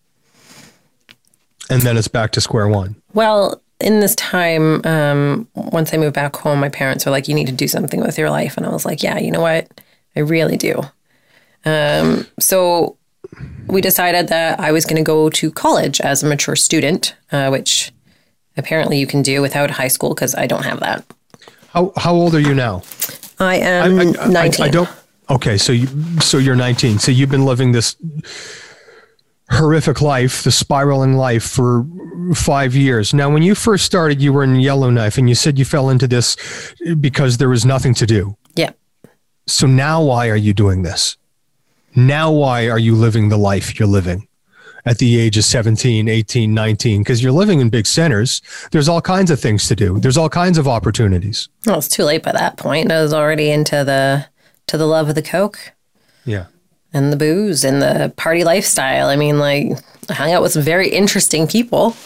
And 1.71 1.83
then 1.83 1.97
it's 1.97 2.09
back 2.09 2.33
to 2.33 2.41
square 2.41 2.69
one. 2.69 2.97
Well, 3.15 3.63
in 3.81 4.01
this 4.01 4.15
time, 4.17 4.85
um, 4.85 5.49
once 5.55 5.95
I 5.95 5.97
moved 5.97 6.15
back 6.15 6.37
home, 6.37 6.61
my 6.61 6.69
parents 6.69 7.07
were 7.07 7.13
like, 7.13 7.29
"You 7.29 7.35
need 7.35 7.47
to 7.47 7.53
do 7.53 7.69
something 7.69 8.01
with 8.01 8.19
your 8.19 8.29
life," 8.31 8.57
and 8.57 8.67
I 8.67 8.71
was 8.71 8.85
like, 8.85 9.03
"Yeah, 9.03 9.19
you 9.19 9.31
know 9.31 9.41
what? 9.41 9.69
I 10.17 10.21
really 10.21 10.57
do." 10.57 10.83
Um, 11.65 12.27
so 12.39 12.97
we 13.69 13.81
decided 13.81 14.29
that 14.29 14.59
I 14.61 14.73
was 14.73 14.85
going 14.85 14.97
to 14.97 15.03
go 15.03 15.31
to 15.31 15.51
college 15.51 16.01
as 16.01 16.23
a 16.23 16.27
mature 16.27 16.57
student, 16.57 17.15
uh, 17.33 17.49
which 17.49 17.93
apparently 18.57 18.99
you 18.99 19.07
can 19.07 19.23
do 19.23 19.41
without 19.41 19.71
high 19.71 19.89
school 19.89 20.11
because 20.15 20.35
I 20.35 20.47
don't 20.47 20.65
have 20.65 20.81
that. 20.81 21.05
How 21.69 21.93
how 21.97 22.13
old 22.15 22.35
are 22.35 22.41
you 22.41 22.55
now? 22.55 22.83
I 23.39 23.57
am 23.57 23.99
I, 24.01 24.05
I- 24.05 24.25
I- 24.25 24.29
nineteen. 24.29 24.67
I 24.67 24.69
don't. 24.69 24.91
Okay, 25.31 25.57
so 25.57 25.73
you 25.73 25.87
so 26.21 26.39
you're 26.39 26.57
19. 26.57 26.99
So 26.99 27.13
you've 27.13 27.31
been 27.31 27.45
living 27.45 27.71
this 27.73 27.95
horrific 29.51 30.01
life, 30.01 30.43
the 30.43 30.51
spiraling 30.51 31.15
life 31.17 31.43
for 31.45 31.85
five 32.35 32.75
years. 32.75 33.13
Now, 33.13 33.31
when 33.31 33.43
you 33.43 33.55
first 33.55 33.85
started, 33.85 34.23
you 34.23 34.33
were 34.33 34.45
in 34.45 34.57
Yellowknife, 34.61 35.19
and 35.19 35.29
you 35.29 35.35
said 35.35 35.59
you 35.59 35.65
fell 35.65 35.91
into 35.91 36.07
this 36.07 36.37
because 37.01 37.39
there 37.39 37.49
was 37.49 37.65
nothing 37.65 37.95
to 37.95 38.07
do. 38.07 38.37
yeah. 38.55 38.71
So 39.47 39.67
now, 39.67 40.01
why 40.03 40.29
are 40.29 40.37
you 40.37 40.53
doing 40.55 40.83
this? 40.83 41.17
Now, 41.97 42.31
why 42.31 42.69
are 42.69 42.79
you 42.79 42.95
living 42.95 43.31
the 43.31 43.37
life 43.37 43.81
you're 43.81 43.89
living? 43.89 44.29
At 44.87 44.99
the 44.99 45.19
age 45.19 45.37
of 45.37 45.45
17, 45.45 46.09
18, 46.09 46.55
19, 46.55 47.01
because 47.03 47.21
you're 47.21 47.33
living 47.33 47.59
in 47.61 47.69
big 47.69 47.87
centers. 47.87 48.41
There's 48.71 48.89
all 48.89 49.01
kinds 49.03 49.31
of 49.31 49.41
things 49.41 49.67
to 49.67 49.75
do. 49.75 49.99
There's 49.99 50.17
all 50.17 50.29
kinds 50.29 50.57
of 50.57 50.69
opportunities. 50.69 51.49
Well, 51.67 51.79
it's 51.79 51.89
too 51.89 52.05
late 52.05 52.23
by 52.23 52.33
that 52.33 52.57
point. 52.59 52.93
I 52.93 53.03
was 53.03 53.13
already 53.13 53.51
into 53.51 53.85
the 53.85 54.27
to 54.69 54.79
the 54.79 54.87
love 54.87 55.09
of 55.09 55.17
the 55.17 55.23
coke 55.23 55.73
Yeah. 56.25 56.47
And 56.93 57.13
the 57.13 57.17
booze 57.17 57.65
and 57.65 57.81
the 57.83 58.13
party 58.17 58.45
lifestyle. 58.45 59.09
I 59.09 59.17
mean, 59.17 59.39
like 59.39 59.67
I 60.09 60.15
hung 60.15 60.33
out 60.33 60.43
with 60.43 60.53
some 60.53 60.63
very 60.63 60.89
interesting 60.89 61.47
people. 61.47 61.97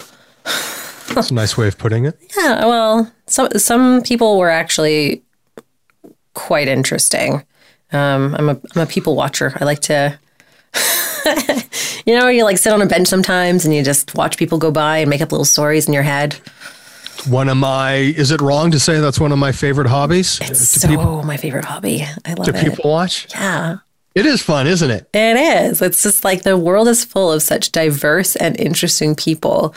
That's 1.15 1.31
a 1.31 1.35
nice 1.35 1.57
way 1.57 1.69
of 1.69 1.79
putting 1.79 2.07
it. 2.07 2.19
Yeah, 2.37 2.67
well, 2.67 3.13
some 3.27 3.49
some 3.57 4.03
people 4.03 4.39
were 4.39 4.51
actually 4.51 5.23
quite 6.35 6.69
interesting. 6.69 7.45
Um, 7.93 8.35
I'm 8.35 8.49
a 8.49 8.61
I'm 8.75 8.83
a 8.83 8.87
people 8.87 9.15
watcher. 9.15 9.57
I 9.61 9.65
like 9.65 9.81
to, 9.83 10.19
you 12.07 12.19
know, 12.19 12.29
you 12.29 12.45
like 12.45 12.59
sit 12.59 12.73
on 12.73 12.83
a 12.83 12.87
bench 12.87 13.07
sometimes 13.09 13.65
and 13.65 13.75
you 13.75 13.83
just 13.83 14.15
watch 14.15 14.37
people 14.37 14.59
go 14.59 14.71
by 14.71 14.99
and 14.99 15.11
make 15.11 15.21
up 15.21 15.31
little 15.33 15.45
stories 15.45 15.87
in 15.87 15.95
your 15.95 16.03
head. 16.03 16.35
One 17.29 17.49
of 17.49 17.57
my, 17.57 17.95
is 17.95 18.31
it 18.31 18.41
wrong 18.43 18.71
to 18.73 18.79
say 18.81 19.01
that's 19.01 19.19
one 19.19 19.33
of 19.33 19.39
my 19.39 19.53
favorite 19.53 19.87
hobbies? 19.87 20.39
It's 20.43 20.69
so 20.69 20.89
people, 20.89 21.23
my 21.23 21.39
favorite 21.39 21.65
hobby. 21.65 22.05
I 22.27 22.35
love 22.35 22.49
it. 22.49 22.53
to 22.53 22.59
it. 22.59 22.71
people 22.71 22.91
watch? 22.91 23.29
Yeah. 23.31 23.77
It 24.15 24.27
is 24.27 24.43
fun, 24.43 24.67
isn't 24.67 24.91
it? 24.91 25.09
It 25.13 25.37
is. 25.37 25.83
It's 25.83 26.03
just 26.03 26.25
like 26.25 26.43
the 26.43 26.57
world 26.57 26.87
is 26.89 27.05
full 27.05 27.33
of 27.33 27.43
such 27.43 27.73
diverse 27.73 28.37
and 28.37 28.59
interesting 28.61 29.15
people. 29.15 29.75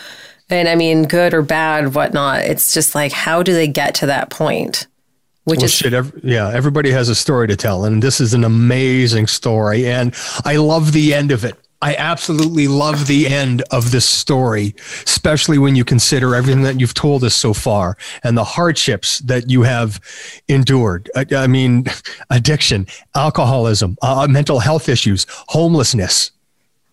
And 0.49 0.69
I 0.69 0.75
mean, 0.75 1.03
good 1.03 1.33
or 1.33 1.41
bad, 1.41 1.95
whatnot. 1.95 2.41
It's 2.41 2.73
just 2.73 2.93
like, 2.95 3.11
how 3.11 3.43
do 3.43 3.53
they 3.53 3.67
get 3.67 3.95
to 3.95 4.05
that 4.05 4.29
point? 4.29 4.87
Which 5.45 5.57
Well, 5.57 5.65
is 5.65 5.73
shit, 5.73 5.93
ev- 5.93 6.13
yeah, 6.23 6.49
everybody 6.49 6.91
has 6.91 7.09
a 7.09 7.15
story 7.15 7.47
to 7.47 7.55
tell, 7.55 7.85
and 7.85 8.03
this 8.03 8.19
is 8.19 8.33
an 8.33 8.43
amazing 8.43 9.27
story, 9.27 9.87
and 9.87 10.13
I 10.43 10.57
love 10.57 10.91
the 10.91 11.13
end 11.13 11.31
of 11.31 11.45
it. 11.45 11.55
I 11.81 11.95
absolutely 11.95 12.67
love 12.67 13.05
the 13.05 13.27
end 13.27 13.61
of 13.71 13.91
this 13.91 14.07
story, 14.07 14.73
especially 15.05 15.59
when 15.59 15.75
you 15.75 15.85
consider 15.85 16.33
everything 16.33 16.63
that 16.63 16.79
you've 16.79 16.95
told 16.95 17.23
us 17.23 17.35
so 17.35 17.53
far 17.53 17.97
and 18.23 18.35
the 18.35 18.43
hardships 18.43 19.19
that 19.19 19.49
you 19.49 19.61
have 19.61 19.99
endured. 20.47 21.09
I, 21.15 21.25
I 21.35 21.47
mean, 21.47 21.85
addiction, 22.31 22.87
alcoholism, 23.15 23.97
uh, 24.01 24.27
mental 24.29 24.59
health 24.59 24.89
issues, 24.89 25.27
homelessness. 25.49 26.31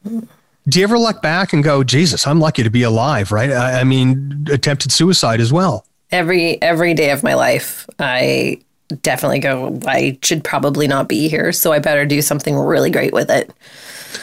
Do 0.05 0.79
you 0.79 0.85
ever 0.85 0.99
look 0.99 1.23
back 1.23 1.53
and 1.55 1.65
go, 1.65 1.83
Jesus, 1.83 2.27
I'm 2.27 2.41
lucky 2.41 2.63
to 2.63 2.71
be 2.71 2.83
alive, 2.83 3.33
right? 3.33 3.51
I, 3.51 3.81
I 3.81 3.85
mean, 3.85 4.47
attempted 4.51 4.93
suicide 4.93 5.41
as 5.41 5.53
well. 5.53 5.87
every 6.11 6.61
every 6.63 6.95
day 6.95 7.11
of 7.11 7.23
my 7.23 7.35
life. 7.35 7.87
I 7.99 8.61
definitely 9.03 9.39
go. 9.39 9.79
I 9.87 10.19
should 10.23 10.45
probably 10.45 10.87
not 10.87 11.09
be 11.09 11.29
here, 11.29 11.53
so 11.53 11.73
I 11.73 11.79
better 11.79 12.07
do 12.07 12.23
something 12.23 12.57
really 12.57 12.91
great 12.91 13.13
with 13.13 13.31
it. 13.31 13.51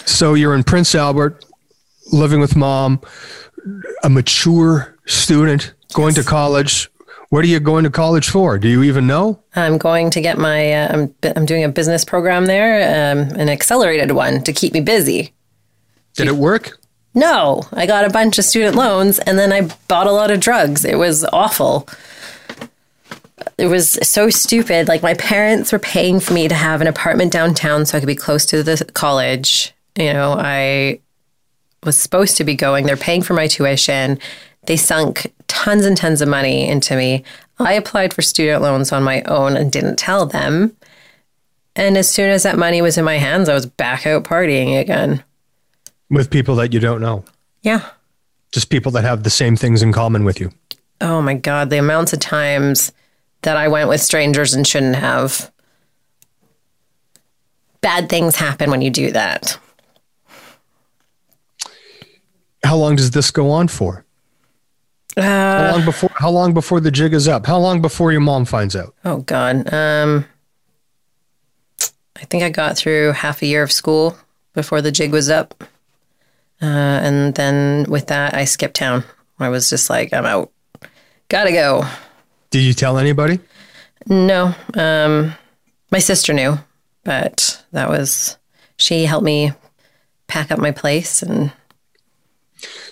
So 0.06 0.34
you're 0.34 0.56
in 0.56 0.64
Prince 0.64 0.96
Albert, 0.96 1.46
living 2.12 2.40
with 2.40 2.56
mom, 2.56 3.02
a 4.04 4.10
mature 4.10 4.98
student, 5.06 5.74
going 5.94 6.14
to 6.16 6.24
college. 6.24 6.90
What 7.30 7.46
are 7.46 7.48
you 7.48 7.60
going 7.60 7.86
to 7.86 7.90
college 7.90 8.30
for? 8.30 8.58
Do 8.58 8.68
you 8.68 8.84
even 8.84 9.08
know? 9.08 9.42
I'm 9.56 9.78
going 9.78 10.10
to 10.12 10.22
get 10.22 10.38
my. 10.38 10.74
Uh, 10.74 10.94
I'm 10.94 11.16
I'm 11.36 11.46
doing 11.46 11.64
a 11.64 11.70
business 11.70 12.04
program 12.04 12.46
there, 12.46 13.12
um, 13.12 13.20
an 13.40 13.50
accelerated 13.50 14.12
one 14.12 14.44
to 14.44 14.52
keep 14.52 14.74
me 14.74 14.82
busy. 14.82 15.34
Did 16.14 16.28
it 16.28 16.36
work? 16.36 16.78
No, 17.14 17.64
I 17.74 17.86
got 17.86 18.06
a 18.06 18.10
bunch 18.10 18.38
of 18.38 18.46
student 18.46 18.76
loans 18.76 19.20
and 19.20 19.38
then 19.38 19.52
I 19.52 19.70
bought 19.88 20.08
a 20.08 20.12
lot 20.12 20.32
of 20.32 20.40
drugs. 20.40 20.86
It 20.86 20.98
was 20.98 21.26
awful. 21.34 21.88
It 23.58 23.68
was 23.68 23.92
so 24.08 24.30
stupid. 24.30 24.88
Like 24.88 25.04
my 25.04 25.14
parents 25.16 25.72
were 25.72 25.80
paying 25.80 26.20
for 26.20 26.34
me 26.34 26.48
to 26.48 26.56
have 26.56 26.82
an 26.82 26.88
apartment 26.88 27.32
downtown 27.32 27.86
so 27.86 27.98
I 27.98 28.02
could 28.02 28.08
be 28.08 28.16
close 28.16 28.46
to 28.48 28.64
the 28.64 28.90
college. 28.94 29.74
You 29.98 30.14
know, 30.14 30.34
I 30.38 31.00
was 31.84 31.98
supposed 31.98 32.38
to 32.38 32.44
be 32.44 32.56
going. 32.56 32.86
They're 32.86 32.98
paying 32.98 33.22
for 33.22 33.34
my 33.34 33.48
tuition. 33.48 34.20
They 34.68 34.78
sunk 34.78 35.32
tons 35.48 35.86
and 35.86 35.98
tons 35.98 36.22
of 36.22 36.30
money 36.30 36.68
into 36.68 36.96
me. 36.96 37.24
I 37.60 37.74
applied 37.74 38.14
for 38.14 38.22
student 38.22 38.62
loans 38.62 38.92
on 38.92 39.04
my 39.04 39.22
own 39.24 39.56
and 39.58 39.72
didn't 39.72 39.98
tell 39.98 40.26
them. 40.26 40.76
And 41.76 41.98
as 41.98 42.10
soon 42.10 42.30
as 42.30 42.44
that 42.44 42.58
money 42.58 42.82
was 42.82 42.98
in 42.98 43.06
my 43.06 43.18
hands, 43.18 43.48
I 43.50 43.54
was 43.54 43.66
back 43.66 44.06
out 44.06 44.24
partying 44.24 44.80
again. 44.80 45.24
With 46.10 46.30
people 46.30 46.56
that 46.58 46.74
you 46.74 46.80
don't 46.80 47.02
know, 47.02 47.24
Yeah. 47.64 47.82
just 48.52 48.70
people 48.70 48.92
that 48.94 49.04
have 49.04 49.24
the 49.24 49.30
same 49.30 49.56
things 49.56 49.82
in 49.82 49.94
common 49.94 50.24
with 50.26 50.40
you. 50.40 50.52
Oh 51.00 51.22
my 51.22 51.34
God, 51.36 51.70
the 51.70 51.78
amounts 51.80 52.14
of 52.14 52.20
times 52.20 52.92
that 53.42 53.58
I 53.58 53.68
went 53.68 53.90
with 53.90 54.02
strangers 54.02 54.54
and 54.54 54.66
shouldn't 54.66 54.96
have. 54.96 55.52
Bad 57.82 58.10
things 58.10 58.36
happen 58.36 58.70
when 58.70 58.82
you 58.82 58.90
do 58.92 59.12
that. 59.12 59.58
How 62.64 62.78
long 62.78 62.96
does 62.96 63.12
this 63.12 63.32
go 63.32 63.50
on 63.52 63.68
for? 63.68 64.06
how 65.18 65.72
long 65.72 65.86
before? 65.86 66.10
How 66.16 66.30
long 66.30 66.54
before 66.54 66.80
the 66.80 66.92
jig 66.92 67.14
is 67.14 67.28
up? 67.28 67.46
How 67.46 67.60
long 67.60 67.82
before 67.82 68.12
your 68.12 68.22
mom 68.22 68.46
finds 68.46 68.76
out? 68.76 68.96
Oh 69.04 69.18
God. 69.18 69.72
Um, 69.74 70.26
I 72.16 72.26
think 72.26 72.44
I 72.44 72.50
got 72.50 72.78
through 72.78 73.12
half 73.14 73.42
a 73.42 73.46
year 73.46 73.64
of 73.64 73.72
school 73.72 74.18
before 74.54 74.82
the 74.82 74.92
jig 74.92 75.12
was 75.12 75.30
up. 75.30 75.64
Uh, 76.62 76.66
and 76.66 77.34
then 77.36 77.86
with 77.90 78.08
that, 78.08 78.36
I 78.36 78.46
skipped 78.46 78.76
town. 78.76 79.04
I 79.40 79.50
was 79.50 79.70
just 79.70 79.90
like, 79.90 80.14
I'm 80.14 80.26
out. 80.26 80.52
Gotta 81.28 81.52
go. 81.52 81.88
Did 82.52 82.60
you 82.62 82.74
tell 82.74 82.98
anybody? 82.98 83.40
No. 84.08 84.54
Um, 84.76 85.34
my 85.92 86.00
sister 86.00 86.34
knew, 86.34 86.58
but 87.04 87.64
that 87.72 87.90
was, 87.90 88.38
she 88.78 89.06
helped 89.06 89.26
me 89.26 89.52
pack 90.28 90.52
up 90.52 90.60
my 90.60 90.72
place 90.72 91.22
and 91.22 91.52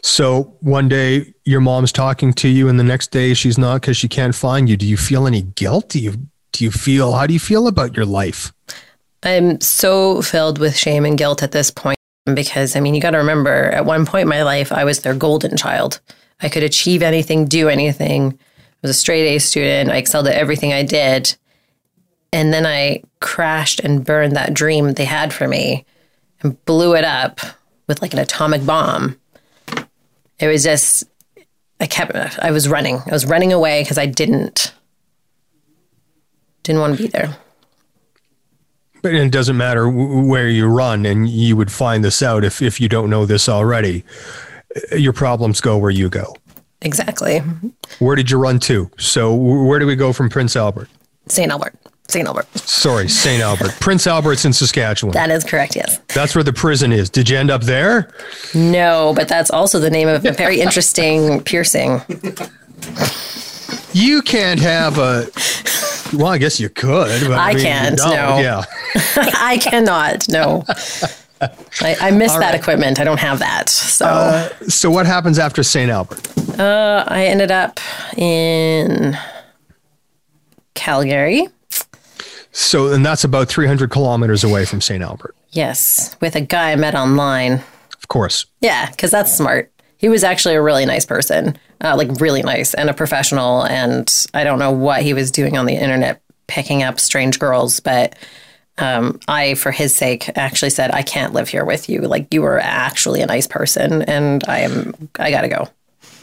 So 0.01 0.55
one 0.62 0.88
day 0.89 1.34
your 1.45 1.62
mom's 1.62 1.91
talking 1.91 2.34
to 2.34 2.47
you, 2.47 2.70
and 2.70 2.80
the 2.80 2.84
next 2.84 3.12
day 3.12 3.34
she's 3.34 3.57
not 3.57 3.82
because 3.82 3.97
she 3.97 4.07
can't 4.07 4.36
find 4.36 4.70
you. 4.70 4.78
Do 4.78 4.86
you 4.86 4.97
feel 4.97 5.28
any 5.28 5.41
guilt? 5.41 5.89
Do 5.89 5.99
you 5.99 6.14
do 6.51 6.64
you 6.64 6.72
feel 6.72 7.14
how 7.14 7.28
do 7.28 7.34
you 7.34 7.39
feel 7.39 7.68
about 7.68 7.95
your 7.95 8.05
life? 8.05 8.51
I'm 9.24 9.60
so 9.62 10.22
filled 10.22 10.60
with 10.60 10.76
shame 10.76 11.05
and 11.05 11.18
guilt 11.18 11.43
at 11.43 11.51
this 11.51 11.72
point 11.72 11.97
because 12.34 12.76
I 12.76 12.80
mean, 12.80 12.95
you 12.95 13.01
got 13.01 13.12
to 13.12 13.18
remember 13.18 13.70
at 13.72 13.86
one 13.86 14.05
point 14.05 14.24
in 14.24 14.30
my 14.30 14.43
life, 14.43 14.72
I 14.72 14.84
was 14.86 15.01
their 15.01 15.16
golden 15.16 15.57
child. 15.57 15.99
I 16.41 16.49
could 16.49 16.64
achieve 16.64 17.03
anything, 17.03 17.45
do 17.45 17.68
anything. 17.68 18.39
I 18.82 18.88
was 18.88 18.91
a 18.91 18.99
straight 18.99 19.36
A 19.36 19.39
student. 19.39 19.89
I 19.89 19.97
excelled 19.97 20.27
at 20.27 20.36
everything 20.36 20.73
I 20.73 20.84
did. 20.84 21.36
And 22.32 22.53
then 22.53 22.65
I 22.65 23.03
crashed 23.19 23.80
and 23.82 24.05
burned 24.05 24.36
that 24.36 24.53
dream 24.53 24.93
they 24.93 25.05
had 25.05 25.34
for 25.34 25.47
me 25.47 25.86
and 26.41 26.63
blew 26.65 26.95
it 26.95 27.03
up 27.03 27.39
with 27.88 28.01
like 28.01 28.13
an 28.13 28.19
atomic 28.19 28.65
bomb. 28.65 29.19
It 30.39 30.47
was 30.47 30.63
just, 30.63 31.03
I 31.80 31.88
kept, 31.88 32.15
I 32.15 32.51
was 32.51 32.69
running. 32.69 33.01
I 33.05 33.11
was 33.11 33.25
running 33.25 33.51
away 33.51 33.82
because 33.82 33.97
I 33.97 34.05
didn't, 34.05 34.73
didn't 36.63 36.82
want 36.82 36.97
to 36.97 37.03
be 37.03 37.09
there. 37.09 37.36
But 39.01 39.15
it 39.15 39.32
doesn't 39.32 39.55
matter 39.55 39.89
where 39.89 40.49
you 40.49 40.67
run, 40.67 41.05
and 41.05 41.27
you 41.30 41.55
would 41.55 41.71
find 41.71 42.03
this 42.03 42.21
out 42.21 42.43
if 42.43 42.61
if 42.61 42.82
you 42.82 42.89
don't 42.89 43.09
know 43.09 43.25
this 43.25 43.47
already. 43.47 44.03
Uh, 44.91 44.97
your 44.97 45.13
problems 45.13 45.61
go 45.61 45.77
where 45.77 45.89
you 45.89 46.09
go. 46.09 46.36
Exactly. 46.82 47.39
Where 47.99 48.15
did 48.15 48.32
you 48.32 48.38
run 48.38 48.59
to? 48.61 48.89
So 48.97 49.34
where 49.36 49.80
do 49.80 49.86
we 49.86 49.95
go 49.95 50.13
from 50.13 50.30
Prince 50.30 50.55
Albert? 50.55 50.89
St. 51.27 51.51
Albert. 51.51 51.75
St. 52.07 52.25
Albert. 52.27 52.47
Sorry, 52.57 53.07
St. 53.07 53.41
Albert. 53.41 53.71
Prince 53.80 54.07
Albert's 54.07 54.43
in 54.43 54.51
Saskatchewan. 54.51 55.13
That 55.13 55.30
is 55.30 55.43
correct, 55.43 55.75
yes. 55.75 55.99
That's 56.15 56.34
where 56.34 56.43
the 56.43 56.53
prison 56.53 56.91
is. 56.91 57.09
Did 57.09 57.30
you 57.30 57.38
end 57.38 57.51
up 57.51 57.61
there? 57.61 58.11
No, 58.55 59.13
but 59.15 59.27
that's 59.27 59.51
also 59.51 59.80
the 59.80 59.91
name 59.91 60.07
of 60.07 60.25
a 60.25 60.32
very 60.32 60.59
interesting 60.61 61.43
piercing. 61.43 62.01
You 63.93 64.21
can't 64.21 64.59
have 64.59 64.97
a. 64.97 65.27
Well, 66.13 66.27
I 66.27 66.39
guess 66.39 66.59
you 66.59 66.69
could. 66.69 67.27
But 67.27 67.38
I 67.38 67.53
mean, 67.53 67.63
can't, 67.63 67.97
don't. 67.97 68.09
no. 68.09 68.39
Yeah. 68.39 68.63
I 69.36 69.59
cannot. 69.61 70.27
No. 70.30 70.63
I, 71.41 71.95
I 72.01 72.11
miss 72.11 72.33
that 72.33 72.53
equipment. 72.55 72.99
I 72.99 73.03
don't 73.03 73.19
have 73.19 73.39
that. 73.39 73.69
So 73.69 74.49
So 74.67 74.91
what 74.91 75.05
happens 75.05 75.39
after 75.39 75.63
St. 75.63 75.89
Albert? 75.89 76.27
I 76.59 77.25
ended 77.27 77.51
up 77.51 77.79
in 78.17 79.17
Calgary. 80.75 81.47
So, 82.51 82.91
and 82.91 83.05
that's 83.05 83.23
about 83.23 83.47
300 83.47 83.89
kilometers 83.91 84.43
away 84.43 84.65
from 84.65 84.81
St. 84.81 85.03
Albert, 85.03 85.35
Yes, 85.51 86.15
with 86.19 86.35
a 86.35 86.41
guy 86.41 86.71
I 86.71 86.75
met 86.75 86.95
online. 86.95 87.53
of 87.97 88.07
course. 88.07 88.45
Yeah, 88.61 88.89
because 88.89 89.11
that's 89.11 89.35
smart. 89.35 89.71
He 89.97 90.09
was 90.09 90.23
actually 90.23 90.55
a 90.55 90.61
really 90.61 90.85
nice 90.85 91.05
person, 91.05 91.57
uh, 91.81 91.95
like 91.95 92.09
really 92.19 92.41
nice 92.41 92.73
and 92.73 92.89
a 92.89 92.93
professional. 92.93 93.63
And 93.65 94.11
I 94.33 94.43
don't 94.43 94.57
know 94.59 94.71
what 94.71 95.03
he 95.03 95.13
was 95.13 95.31
doing 95.31 95.57
on 95.57 95.65
the 95.65 95.73
internet 95.75 96.21
picking 96.47 96.81
up 96.83 96.99
strange 96.99 97.37
girls, 97.39 97.79
but 97.79 98.15
um, 98.80 99.19
I, 99.27 99.53
for 99.55 99.71
his 99.71 99.95
sake, 99.95 100.30
actually 100.36 100.69
said, 100.69 100.91
I 100.91 101.01
can't 101.01 101.34
live 101.34 101.49
here 101.49 101.65
with 101.65 101.89
you. 101.89 102.01
Like, 102.01 102.34
you 102.34 102.41
were 102.41 102.59
actually 102.59 103.21
a 103.21 103.25
nice 103.25 103.47
person, 103.47 104.01
and 104.03 104.43
I 104.47 104.59
am, 104.59 105.09
I 105.19 105.32
gotta 105.32 105.47
go. 105.47 105.67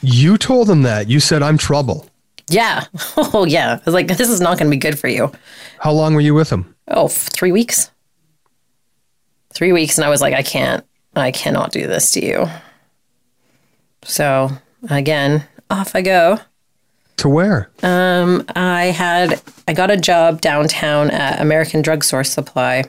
You 0.02 0.38
told 0.38 0.68
him 0.70 0.82
that. 0.82 1.08
You 1.08 1.20
said, 1.20 1.42
I'm 1.42 1.58
trouble. 1.58 2.08
Yeah. 2.50 2.84
Oh, 3.18 3.44
yeah. 3.44 3.74
I 3.74 3.82
was 3.84 3.94
like, 3.94 4.08
this 4.08 4.28
is 4.28 4.40
not 4.40 4.58
gonna 4.58 4.70
be 4.70 4.76
good 4.76 4.98
for 4.98 5.08
you. 5.08 5.32
How 5.78 5.92
long 5.92 6.14
were 6.14 6.20
you 6.20 6.34
with 6.34 6.50
him? 6.50 6.74
Oh, 6.88 7.06
f- 7.06 7.28
three 7.32 7.52
weeks. 7.52 7.90
Three 9.52 9.72
weeks, 9.72 9.96
and 9.98 10.04
I 10.04 10.10
was 10.10 10.20
like, 10.20 10.34
I 10.34 10.42
can't, 10.42 10.84
I 11.14 11.30
cannot 11.30 11.72
do 11.72 11.86
this 11.86 12.12
to 12.12 12.24
you. 12.24 12.46
So 14.04 14.50
again, 14.90 15.44
off 15.70 15.94
I 15.96 16.02
go. 16.02 16.38
To 17.18 17.28
where? 17.28 17.70
I 17.82 18.94
had, 18.96 19.40
I 19.66 19.72
got 19.72 19.90
a 19.90 19.96
job 19.96 20.40
downtown 20.40 21.10
at 21.10 21.40
American 21.40 21.80
Drug 21.82 22.04
Source 22.04 22.30
Supply, 22.30 22.84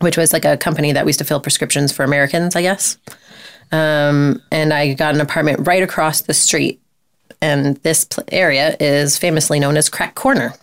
which 0.00 0.16
was 0.16 0.32
like 0.32 0.44
a 0.44 0.56
company 0.56 0.92
that 0.92 1.04
we 1.04 1.10
used 1.10 1.18
to 1.18 1.24
fill 1.24 1.40
prescriptions 1.40 1.92
for 1.92 2.04
Americans, 2.04 2.54
I 2.54 2.62
guess. 2.62 2.98
Um, 3.72 4.40
and 4.52 4.72
I 4.72 4.94
got 4.94 5.14
an 5.14 5.20
apartment 5.20 5.66
right 5.66 5.82
across 5.82 6.22
the 6.22 6.34
street. 6.34 6.80
And 7.40 7.76
this 7.78 8.04
pl- 8.04 8.24
area 8.30 8.76
is 8.78 9.18
famously 9.18 9.58
known 9.58 9.76
as 9.76 9.88
Crack 9.88 10.14
Corner. 10.14 10.54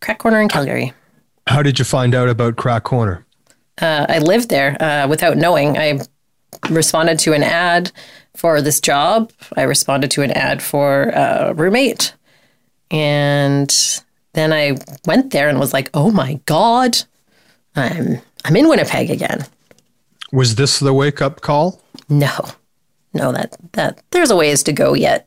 Crack 0.00 0.18
Corner 0.18 0.40
in 0.40 0.48
Calgary. 0.48 0.92
How 1.48 1.62
did 1.62 1.78
you 1.78 1.84
find 1.84 2.14
out 2.14 2.28
about 2.28 2.56
Crack 2.56 2.84
Corner? 2.84 3.24
uh, 3.80 4.06
I 4.08 4.18
lived 4.18 4.48
there 4.48 4.80
uh, 4.82 5.06
without 5.08 5.36
knowing. 5.36 5.78
I 5.78 6.00
responded 6.70 7.18
to 7.20 7.32
an 7.32 7.42
ad 7.42 7.92
for 8.38 8.62
this 8.62 8.80
job. 8.80 9.32
I 9.56 9.62
responded 9.62 10.12
to 10.12 10.22
an 10.22 10.30
ad 10.30 10.62
for 10.62 11.10
a 11.12 11.52
roommate, 11.54 12.14
and 12.88 13.68
then 14.32 14.52
I 14.52 14.78
went 15.06 15.32
there 15.32 15.48
and 15.48 15.58
was 15.58 15.72
like, 15.72 15.90
"Oh 15.92 16.12
my 16.12 16.34
god, 16.46 16.98
I'm 17.74 18.20
I'm 18.44 18.56
in 18.56 18.68
Winnipeg 18.68 19.10
again." 19.10 19.44
Was 20.30 20.54
this 20.54 20.78
the 20.78 20.94
wake 20.94 21.20
up 21.20 21.40
call? 21.40 21.82
No, 22.08 22.36
no, 23.12 23.32
that 23.32 23.56
that 23.72 24.02
there's 24.12 24.30
a 24.30 24.36
ways 24.36 24.62
to 24.64 24.72
go 24.72 24.94
yet. 24.94 25.26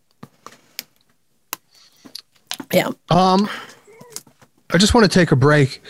Yeah. 2.72 2.91
Um, 3.09 3.49
I 4.74 4.78
just 4.78 4.93
want 4.93 5.03
to 5.12 5.20
take 5.20 5.34
a 5.34 5.36
break. 5.36 5.82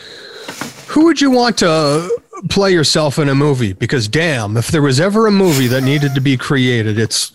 Who 0.87 1.05
would 1.05 1.21
you 1.21 1.29
want 1.29 1.59
to 1.59 2.09
play 2.49 2.71
yourself 2.71 3.17
in 3.19 3.29
a 3.29 3.35
movie? 3.35 3.73
Because 3.73 4.07
damn, 4.07 4.57
if 4.57 4.67
there 4.69 4.81
was 4.81 4.99
ever 4.99 5.27
a 5.27 5.31
movie 5.31 5.67
that 5.67 5.81
needed 5.81 6.15
to 6.15 6.21
be 6.21 6.37
created, 6.37 6.97
it's 6.99 7.31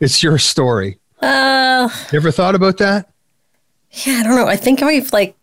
it's 0.00 0.22
your 0.22 0.38
story. 0.38 0.98
Uh, 1.20 1.88
You 2.12 2.18
ever 2.18 2.30
thought 2.30 2.54
about 2.54 2.78
that? 2.78 3.08
yeah, 4.06 4.20
I 4.20 4.22
don't 4.22 4.36
know. 4.36 4.46
I 4.46 4.56
think 4.56 4.82
I've 4.82 5.12
like 5.12 5.36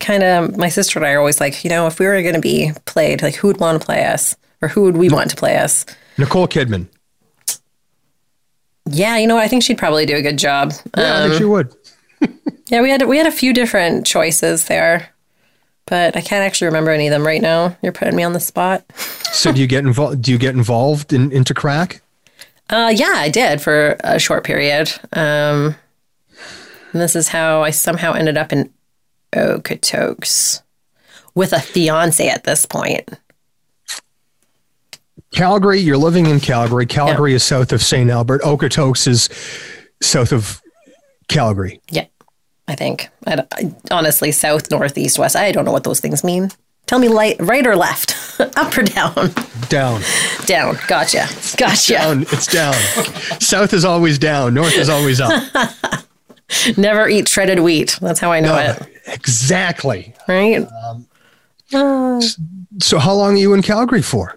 kind 0.00 0.22
of 0.22 0.56
my 0.56 0.68
sister 0.68 0.98
and 0.98 1.06
I 1.06 1.12
are 1.12 1.18
always 1.20 1.40
like, 1.40 1.62
you 1.64 1.70
know, 1.70 1.86
if 1.86 1.98
we 1.98 2.06
were 2.06 2.20
going 2.22 2.34
to 2.34 2.40
be 2.40 2.72
played, 2.84 3.22
like 3.22 3.34
who 3.36 3.46
would 3.48 3.60
want 3.60 3.80
to 3.80 3.84
play 3.86 4.04
us, 4.04 4.36
or 4.60 4.68
who 4.68 4.82
would 4.82 4.96
we 4.96 5.08
want 5.08 5.30
to 5.30 5.36
play 5.36 5.56
us? 5.56 5.86
Nicole 6.18 6.48
Kidman. 6.48 6.86
Yeah, 8.88 9.16
you 9.16 9.26
know, 9.26 9.34
what? 9.36 9.44
I 9.44 9.48
think 9.48 9.62
she'd 9.62 9.78
probably 9.78 10.06
do 10.06 10.16
a 10.16 10.22
good 10.22 10.38
job. 10.38 10.72
Yeah, 10.96 11.18
I 11.24 11.28
think 11.28 11.34
she 11.38 11.44
would. 11.44 11.74
Yeah, 12.68 12.80
we 12.82 12.90
had 12.90 13.02
we 13.06 13.16
had 13.16 13.28
a 13.28 13.30
few 13.32 13.52
different 13.52 14.04
choices 14.06 14.64
there, 14.64 15.08
but 15.86 16.16
I 16.16 16.20
can't 16.20 16.44
actually 16.44 16.66
remember 16.66 16.90
any 16.90 17.06
of 17.06 17.12
them 17.12 17.26
right 17.26 17.40
now. 17.40 17.76
You're 17.82 17.92
putting 17.92 18.16
me 18.16 18.22
on 18.22 18.32
the 18.32 18.40
spot. 18.40 18.84
So 19.32 19.52
do 19.52 19.60
you 19.60 19.66
get 19.66 19.84
involved? 19.84 20.22
Do 20.22 20.32
you 20.32 20.38
get 20.38 20.54
involved 20.54 21.12
in 21.12 21.32
into 21.32 21.54
crack? 21.54 22.02
Uh, 22.68 22.92
yeah, 22.94 23.14
I 23.14 23.28
did 23.28 23.60
for 23.60 23.96
a 24.00 24.18
short 24.18 24.44
period. 24.44 24.92
Um, 25.12 25.76
and 26.92 27.00
this 27.00 27.14
is 27.14 27.28
how 27.28 27.62
I 27.62 27.70
somehow 27.70 28.12
ended 28.12 28.36
up 28.36 28.52
in 28.52 28.72
Okotoks 29.32 30.62
with 31.34 31.52
a 31.52 31.60
fiance 31.60 32.28
at 32.28 32.44
this 32.44 32.66
point. 32.66 33.08
Calgary. 35.32 35.78
You're 35.78 35.98
living 35.98 36.26
in 36.26 36.40
Calgary. 36.40 36.86
Calgary 36.86 37.34
is 37.34 37.44
south 37.44 37.72
of 37.72 37.82
St. 37.82 38.10
Albert. 38.10 38.40
Okotoks 38.42 39.06
is 39.06 39.28
south 40.02 40.32
of 40.32 40.62
Calgary. 41.28 41.80
Yeah, 41.90 42.06
I 42.68 42.74
think. 42.74 43.08
I, 43.26 43.44
I- 43.52 43.74
honestly, 43.90 44.32
south, 44.32 44.70
north, 44.70 44.96
east, 44.98 45.18
west. 45.18 45.36
I 45.36 45.52
don't 45.52 45.64
know 45.64 45.72
what 45.72 45.84
those 45.84 46.00
things 46.00 46.22
mean. 46.24 46.50
Tell 46.86 46.98
me, 47.00 47.08
light, 47.08 47.36
right 47.40 47.66
or 47.66 47.74
left, 47.74 48.14
up 48.56 48.76
or 48.78 48.82
down? 48.82 49.32
Down. 49.68 50.02
Down. 50.46 50.76
Gotcha. 50.86 51.26
Gotcha. 51.56 51.92
Down. 51.94 52.22
It's 52.22 52.46
down. 52.46 52.74
south 53.40 53.72
is 53.72 53.84
always 53.84 54.18
down. 54.20 54.54
North 54.54 54.76
is 54.76 54.88
always 54.88 55.20
up. 55.20 55.42
Never 56.76 57.08
eat 57.08 57.28
shredded 57.28 57.58
wheat. 57.58 57.98
That's 58.00 58.20
how 58.20 58.30
I 58.30 58.38
know 58.38 58.56
it. 58.56 58.80
Exactly. 59.06 60.14
Right? 60.28 60.64
So 61.70 62.98
how 62.98 63.14
long 63.14 63.34
are 63.34 63.38
you 63.38 63.52
in 63.54 63.62
Calgary 63.62 64.02
for? 64.02 64.36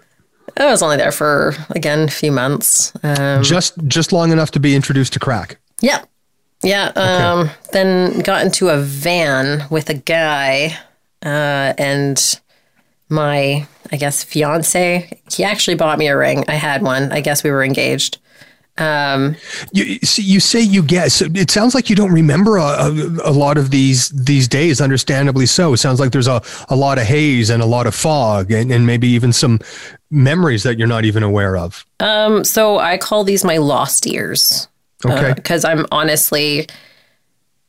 I 0.56 0.66
was 0.66 0.82
only 0.82 0.96
there 0.96 1.12
for 1.12 1.54
again 1.70 2.00
a 2.00 2.10
few 2.10 2.32
months. 2.32 2.92
Um, 3.04 3.42
Just 3.42 3.78
just 3.86 4.12
long 4.12 4.32
enough 4.32 4.50
to 4.52 4.60
be 4.60 4.74
introduced 4.74 5.12
to 5.12 5.18
crack. 5.20 5.58
yeah, 5.80 6.02
yeah. 6.62 6.92
Um, 6.96 7.50
Then 7.72 8.20
got 8.20 8.44
into 8.44 8.68
a 8.68 8.78
van 8.78 9.66
with 9.70 9.90
a 9.90 9.94
guy 9.94 10.78
uh, 11.22 11.74
and 11.78 12.40
my, 13.08 13.66
I 13.92 13.96
guess, 13.96 14.24
fiance. 14.24 15.20
He 15.32 15.44
actually 15.44 15.76
bought 15.76 15.98
me 15.98 16.08
a 16.08 16.16
ring. 16.16 16.44
I 16.48 16.54
had 16.54 16.82
one. 16.82 17.12
I 17.12 17.20
guess 17.20 17.42
we 17.42 17.50
were 17.50 17.64
engaged. 17.64 18.18
You 18.78 19.98
see, 20.02 20.22
you 20.22 20.40
say 20.40 20.60
you 20.60 20.82
guess. 20.82 21.20
It 21.20 21.50
sounds 21.50 21.74
like 21.74 21.90
you 21.90 21.96
don't 21.96 22.12
remember 22.12 22.56
a, 22.56 22.62
a, 22.62 22.90
a 23.24 23.32
lot 23.32 23.58
of 23.58 23.70
these 23.70 24.08
these 24.10 24.48
days. 24.48 24.80
Understandably 24.80 25.44
so. 25.44 25.74
It 25.74 25.78
sounds 25.78 26.00
like 26.00 26.12
there's 26.12 26.28
a, 26.28 26.40
a 26.70 26.76
lot 26.76 26.96
of 26.96 27.04
haze 27.04 27.50
and 27.50 27.62
a 27.62 27.66
lot 27.66 27.86
of 27.86 27.94
fog, 27.94 28.50
and, 28.50 28.72
and 28.72 28.86
maybe 28.86 29.06
even 29.08 29.34
some 29.34 29.58
memories 30.10 30.62
that 30.62 30.78
you're 30.78 30.88
not 30.88 31.04
even 31.04 31.22
aware 31.22 31.58
of. 31.58 31.84
Um, 31.98 32.42
so 32.42 32.78
I 32.78 32.96
call 32.96 33.22
these 33.22 33.44
my 33.44 33.58
lost 33.58 34.06
years. 34.06 34.66
Okay. 35.04 35.32
because 35.34 35.64
I'm 35.64 35.86
honestly, 35.90 36.66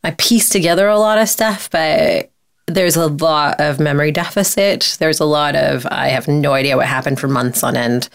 I 0.03 0.11
piece 0.11 0.49
together 0.49 0.87
a 0.87 0.99
lot 0.99 1.17
of 1.17 1.29
stuff, 1.29 1.69
but 1.69 2.31
there's 2.67 2.95
a 2.95 3.07
lot 3.07 3.59
of 3.59 3.79
memory 3.79 4.11
deficit. 4.11 4.97
There's 4.99 5.19
a 5.19 5.25
lot 5.25 5.55
of 5.55 5.85
I 5.89 6.09
have 6.09 6.27
no 6.27 6.53
idea 6.53 6.77
what 6.77 6.87
happened 6.87 7.19
for 7.19 7.27
months 7.27 7.63
on 7.63 7.75
end. 7.75 8.09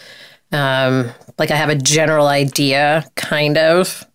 Um, 0.51 1.11
like 1.37 1.51
I 1.51 1.55
have 1.55 1.69
a 1.69 1.75
general 1.75 2.27
idea, 2.27 3.05
kind 3.15 3.57
of, 3.57 4.05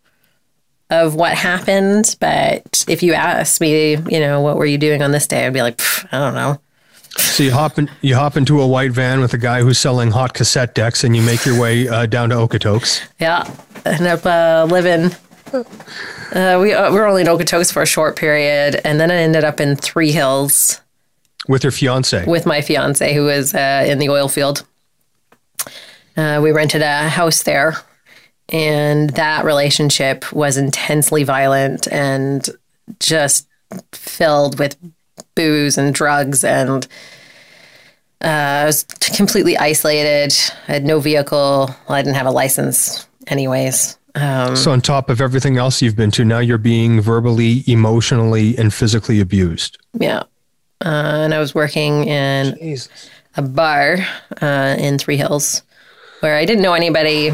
of 0.90 1.14
what 1.14 1.34
happened, 1.34 2.16
but 2.20 2.84
if 2.88 3.02
you 3.02 3.14
ask 3.14 3.60
me, 3.60 3.96
you 3.96 4.20
know, 4.20 4.40
what 4.40 4.56
were 4.56 4.66
you 4.66 4.78
doing 4.78 5.02
on 5.02 5.10
this 5.10 5.26
day, 5.26 5.46
I'd 5.46 5.52
be 5.52 5.62
like, 5.62 5.80
I 6.12 6.18
don't 6.18 6.34
know. 6.34 6.60
So 7.18 7.42
you 7.42 7.52
hop 7.52 7.78
in, 7.78 7.90
you 8.00 8.14
hop 8.14 8.36
into 8.36 8.60
a 8.60 8.66
white 8.66 8.92
van 8.92 9.20
with 9.20 9.34
a 9.34 9.38
guy 9.38 9.60
who's 9.62 9.78
selling 9.78 10.10
hot 10.10 10.34
cassette 10.34 10.74
decks, 10.74 11.04
and 11.04 11.14
you 11.14 11.22
make 11.22 11.44
your 11.44 11.58
way 11.60 11.88
uh, 11.88 12.06
down 12.06 12.30
to 12.30 12.34
Okotoks. 12.36 13.02
Yeah, 13.20 13.50
end 13.84 14.06
up 14.06 14.24
uh, 14.24 14.66
living. 14.70 15.10
Uh, 15.52 16.58
we 16.60 16.72
uh, 16.72 16.90
we 16.90 16.96
were 16.96 17.06
only 17.06 17.22
in 17.22 17.28
Okotoks 17.28 17.72
for 17.72 17.82
a 17.82 17.86
short 17.86 18.16
period, 18.16 18.80
and 18.84 18.98
then 18.98 19.10
I 19.10 19.16
ended 19.16 19.44
up 19.44 19.60
in 19.60 19.76
Three 19.76 20.12
Hills 20.12 20.80
with 21.48 21.62
your 21.64 21.72
fiance. 21.72 22.24
with 22.26 22.46
my 22.46 22.60
fiance, 22.62 23.12
who 23.14 23.24
was 23.24 23.54
uh, 23.54 23.84
in 23.86 23.98
the 23.98 24.08
oil 24.08 24.28
field. 24.28 24.64
Uh, 26.16 26.40
we 26.42 26.52
rented 26.52 26.82
a 26.82 27.08
house 27.08 27.42
there, 27.42 27.76
and 28.48 29.10
that 29.10 29.44
relationship 29.44 30.32
was 30.32 30.56
intensely 30.56 31.24
violent 31.24 31.86
and 31.88 32.48
just 32.98 33.48
filled 33.92 34.58
with 34.58 34.76
booze 35.34 35.78
and 35.78 35.94
drugs 35.94 36.44
and 36.44 36.86
uh, 38.22 38.62
I 38.62 38.64
was 38.66 38.84
completely 39.16 39.58
isolated. 39.58 40.32
I 40.68 40.72
had 40.72 40.84
no 40.84 41.00
vehicle. 41.00 41.66
Well, 41.88 41.98
I 41.98 42.02
didn't 42.02 42.16
have 42.16 42.26
a 42.26 42.30
license, 42.30 43.06
anyways. 43.26 43.98
Um, 44.14 44.54
so 44.54 44.70
on 44.70 44.80
top 44.80 45.10
of 45.10 45.20
everything 45.20 45.56
else 45.56 45.82
you've 45.82 45.96
been 45.96 46.10
to, 46.12 46.24
now 46.24 46.38
you're 46.38 46.58
being 46.58 47.00
verbally, 47.00 47.64
emotionally, 47.66 48.56
and 48.58 48.72
physically 48.72 49.20
abused. 49.20 49.78
yeah. 49.98 50.22
Uh, 50.84 51.22
and 51.24 51.34
I 51.34 51.38
was 51.38 51.54
working 51.54 52.08
in 52.08 52.76
a 53.36 53.42
bar 53.42 53.98
uh, 54.40 54.76
in 54.78 54.98
Three 54.98 55.16
Hills 55.16 55.62
where 56.20 56.36
I 56.36 56.44
didn't 56.44 56.62
know 56.62 56.74
anybody. 56.74 57.30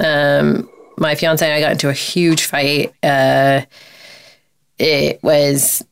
Um, 0.00 0.70
my 0.96 1.14
fiance 1.14 1.44
and 1.44 1.52
I 1.52 1.60
got 1.60 1.72
into 1.72 1.90
a 1.90 1.92
huge 1.92 2.44
fight. 2.44 2.94
Uh, 3.02 3.62
it 4.78 5.22
was 5.22 5.84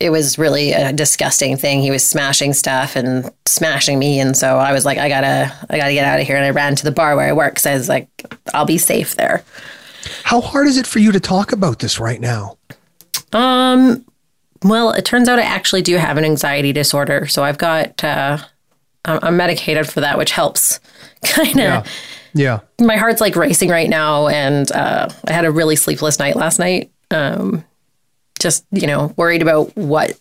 it 0.00 0.10
was 0.10 0.38
really 0.38 0.72
a 0.72 0.92
disgusting 0.92 1.56
thing. 1.56 1.80
He 1.80 1.90
was 1.90 2.06
smashing 2.06 2.52
stuff 2.52 2.94
and 2.94 3.30
smashing 3.46 3.98
me, 3.98 4.20
and 4.20 4.36
so 4.36 4.58
I 4.58 4.72
was 4.72 4.84
like, 4.84 4.98
I 4.98 5.08
gotta, 5.08 5.52
I 5.70 5.76
gotta 5.76 5.92
get 5.92 6.04
out 6.04 6.20
of 6.20 6.26
here. 6.26 6.36
And 6.36 6.44
I 6.44 6.50
ran 6.50 6.76
to 6.76 6.84
the 6.84 6.92
bar 6.92 7.16
where 7.16 7.28
I 7.28 7.32
work 7.32 7.54
because 7.54 7.66
I 7.66 7.74
was 7.74 7.88
like, 7.88 8.08
I'll 8.54 8.64
be 8.64 8.78
safe 8.78 9.16
there. 9.16 9.42
How 10.22 10.40
hard 10.40 10.68
is 10.68 10.76
it 10.78 10.86
for 10.86 11.00
you 11.00 11.10
to 11.12 11.20
talk 11.20 11.52
about 11.52 11.80
this 11.80 11.98
right 11.98 12.20
now? 12.20 12.56
Um, 13.32 14.04
well, 14.62 14.92
it 14.92 15.04
turns 15.04 15.28
out 15.28 15.38
I 15.38 15.42
actually 15.42 15.82
do 15.82 15.96
have 15.96 16.16
an 16.16 16.24
anxiety 16.24 16.72
disorder, 16.72 17.26
so 17.26 17.42
I've 17.42 17.58
got, 17.58 18.02
uh, 18.04 18.38
I'm 19.04 19.18
I'm 19.22 19.36
medicated 19.36 19.88
for 19.88 20.00
that, 20.00 20.16
which 20.16 20.30
helps. 20.30 20.78
Kind 21.24 21.50
of. 21.50 21.56
Yeah. 21.56 21.84
Yeah. 22.34 22.60
my 22.78 22.96
heart's 22.96 23.20
like 23.20 23.34
racing 23.34 23.70
right 23.70 23.88
now 23.88 24.28
and 24.28 24.70
uh, 24.70 25.08
i 25.26 25.32
had 25.32 25.46
a 25.46 25.50
really 25.50 25.76
sleepless 25.76 26.18
night 26.18 26.36
last 26.36 26.58
night 26.58 26.92
um, 27.10 27.64
just 28.38 28.64
you 28.70 28.86
know 28.86 29.12
worried 29.16 29.42
about 29.42 29.74
what 29.76 30.18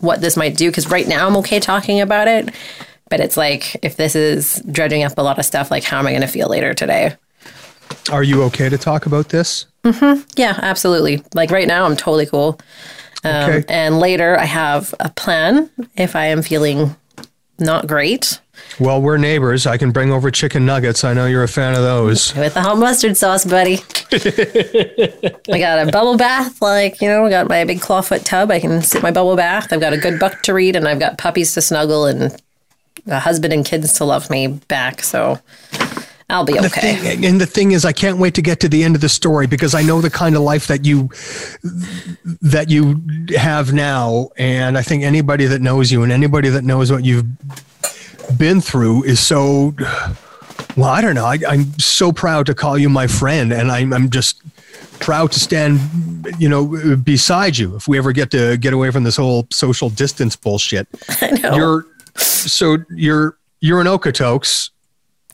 what 0.00 0.20
this 0.20 0.36
might 0.36 0.56
do 0.56 0.70
because 0.70 0.88
right 0.90 1.08
now 1.08 1.26
i'm 1.26 1.36
okay 1.36 1.58
talking 1.60 2.00
about 2.00 2.28
it 2.28 2.48
but 3.08 3.20
it's 3.20 3.36
like 3.36 3.76
if 3.82 3.96
this 3.96 4.14
is 4.14 4.62
dredging 4.70 5.02
up 5.04 5.16
a 5.18 5.22
lot 5.22 5.38
of 5.38 5.44
stuff 5.44 5.70
like 5.70 5.84
how 5.84 5.98
am 5.98 6.06
i 6.06 6.10
going 6.10 6.20
to 6.22 6.26
feel 6.28 6.48
later 6.48 6.74
today 6.74 7.14
Are 8.12 8.22
you 8.22 8.42
okay 8.44 8.68
to 8.68 8.76
talk 8.78 9.06
about 9.06 9.28
this? 9.30 9.66
Mm-hmm. 9.84 10.22
yeah 10.36 10.58
absolutely 10.62 11.22
like 11.34 11.50
right 11.50 11.68
now 11.68 11.84
i'm 11.86 11.96
totally 11.96 12.26
cool 12.26 12.58
um, 13.24 13.50
Okay. 13.50 13.64
and 13.68 13.98
later 14.00 14.36
i 14.38 14.44
have 14.44 14.94
a 15.00 15.08
plan 15.10 15.70
if 15.96 16.14
i 16.16 16.26
am 16.26 16.42
feeling 16.42 16.94
not 17.58 17.86
great 17.86 18.40
Well, 18.78 19.00
we're 19.00 19.16
neighbors. 19.16 19.66
I 19.66 19.78
can 19.78 19.90
bring 19.90 20.12
over 20.12 20.30
chicken 20.30 20.66
nuggets. 20.66 21.02
I 21.02 21.14
know 21.14 21.26
you're 21.26 21.42
a 21.42 21.48
fan 21.48 21.74
of 21.74 21.82
those. 21.82 22.34
with 22.36 22.54
the 22.54 22.60
hot 22.60 22.78
mustard 22.78 23.16
sauce, 23.16 23.44
buddy. 23.44 23.78
I 24.12 25.58
got 25.58 25.88
a 25.88 25.90
bubble 25.90 26.16
bath, 26.16 26.60
like, 26.60 27.00
you 27.00 27.08
know, 27.08 27.26
I 27.26 27.30
got 27.30 27.48
my 27.48 27.64
big 27.64 27.80
clawfoot 27.80 28.24
tub. 28.24 28.50
I 28.50 28.60
can 28.60 28.82
sit 28.82 29.02
my 29.02 29.10
bubble 29.10 29.34
bath. 29.34 29.72
I've 29.72 29.80
got 29.80 29.92
a 29.92 29.98
good 29.98 30.20
book 30.20 30.42
to 30.42 30.54
read, 30.54 30.76
and 30.76 30.86
I've 30.86 31.00
got 31.00 31.16
puppies 31.16 31.54
to 31.54 31.62
snuggle 31.62 32.06
and 32.06 32.40
a 33.06 33.18
husband 33.18 33.52
and 33.52 33.64
kids 33.64 33.92
to 33.94 34.04
love 34.04 34.28
me 34.28 34.48
back. 34.48 35.02
So 35.02 35.40
I'll 36.28 36.44
be 36.44 36.58
okay. 36.58 36.96
Thing- 36.96 37.24
and 37.24 37.40
the 37.40 37.46
thing 37.46 37.72
is, 37.72 37.84
I 37.84 37.92
can't 37.92 38.18
wait 38.18 38.34
to 38.34 38.42
get 38.42 38.60
to 38.60 38.68
the 38.68 38.84
end 38.84 38.94
of 38.94 39.00
the 39.00 39.08
story 39.08 39.46
because 39.46 39.74
I 39.74 39.82
know 39.82 40.00
the 40.00 40.10
kind 40.10 40.36
of 40.36 40.42
life 40.42 40.66
that 40.66 40.84
you 40.84 41.08
that 42.42 42.68
you 42.68 43.02
have 43.36 43.72
now, 43.72 44.30
and 44.36 44.76
I 44.76 44.82
think 44.82 45.02
anybody 45.02 45.46
that 45.46 45.62
knows 45.62 45.90
you 45.90 46.02
and 46.02 46.12
anybody 46.12 46.48
that 46.50 46.64
knows 46.64 46.92
what 46.92 47.04
you've 47.04 47.26
been 48.38 48.60
through 48.60 49.04
is 49.04 49.20
so. 49.20 49.74
Well, 50.76 50.88
I 50.90 51.00
don't 51.00 51.14
know. 51.14 51.24
I, 51.24 51.38
I'm 51.48 51.78
so 51.78 52.12
proud 52.12 52.46
to 52.46 52.54
call 52.54 52.76
you 52.76 52.88
my 52.88 53.06
friend, 53.06 53.52
and 53.52 53.70
I'm, 53.70 53.92
I'm 53.92 54.10
just 54.10 54.42
proud 55.00 55.32
to 55.32 55.40
stand, 55.40 55.80
you 56.38 56.48
know, 56.48 56.96
beside 56.96 57.56
you 57.56 57.76
if 57.76 57.88
we 57.88 57.96
ever 57.96 58.12
get 58.12 58.30
to 58.32 58.58
get 58.58 58.74
away 58.74 58.90
from 58.90 59.04
this 59.04 59.16
whole 59.16 59.46
social 59.50 59.88
distance 59.88 60.36
bullshit. 60.36 60.86
I 61.20 61.30
know. 61.30 61.56
You're 61.56 61.86
so 62.16 62.78
you're 62.90 63.38
you're 63.60 63.80
in 63.80 63.86
Okotoks, 63.86 64.70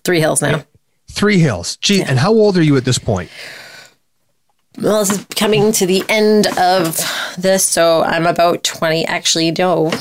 Three 0.05 0.21
hills 0.21 0.43
now. 0.43 0.65
Three 1.11 1.39
Hills. 1.39 1.77
Gee, 1.77 2.03
and 2.03 2.19
how 2.19 2.33
old 2.33 2.57
are 2.57 2.63
you 2.63 2.77
at 2.77 2.85
this 2.85 2.99
point? 2.99 3.31
Well, 4.79 5.01
this 5.01 5.19
is 5.19 5.27
coming 5.37 5.71
to 5.73 5.87
the 5.87 6.03
end 6.09 6.47
of 6.59 6.99
this, 7.39 7.65
so 7.65 8.03
I'm 8.03 8.27
about 8.27 8.65
20. 8.65 9.05
Actually, 9.05 9.51
no. 9.53 9.93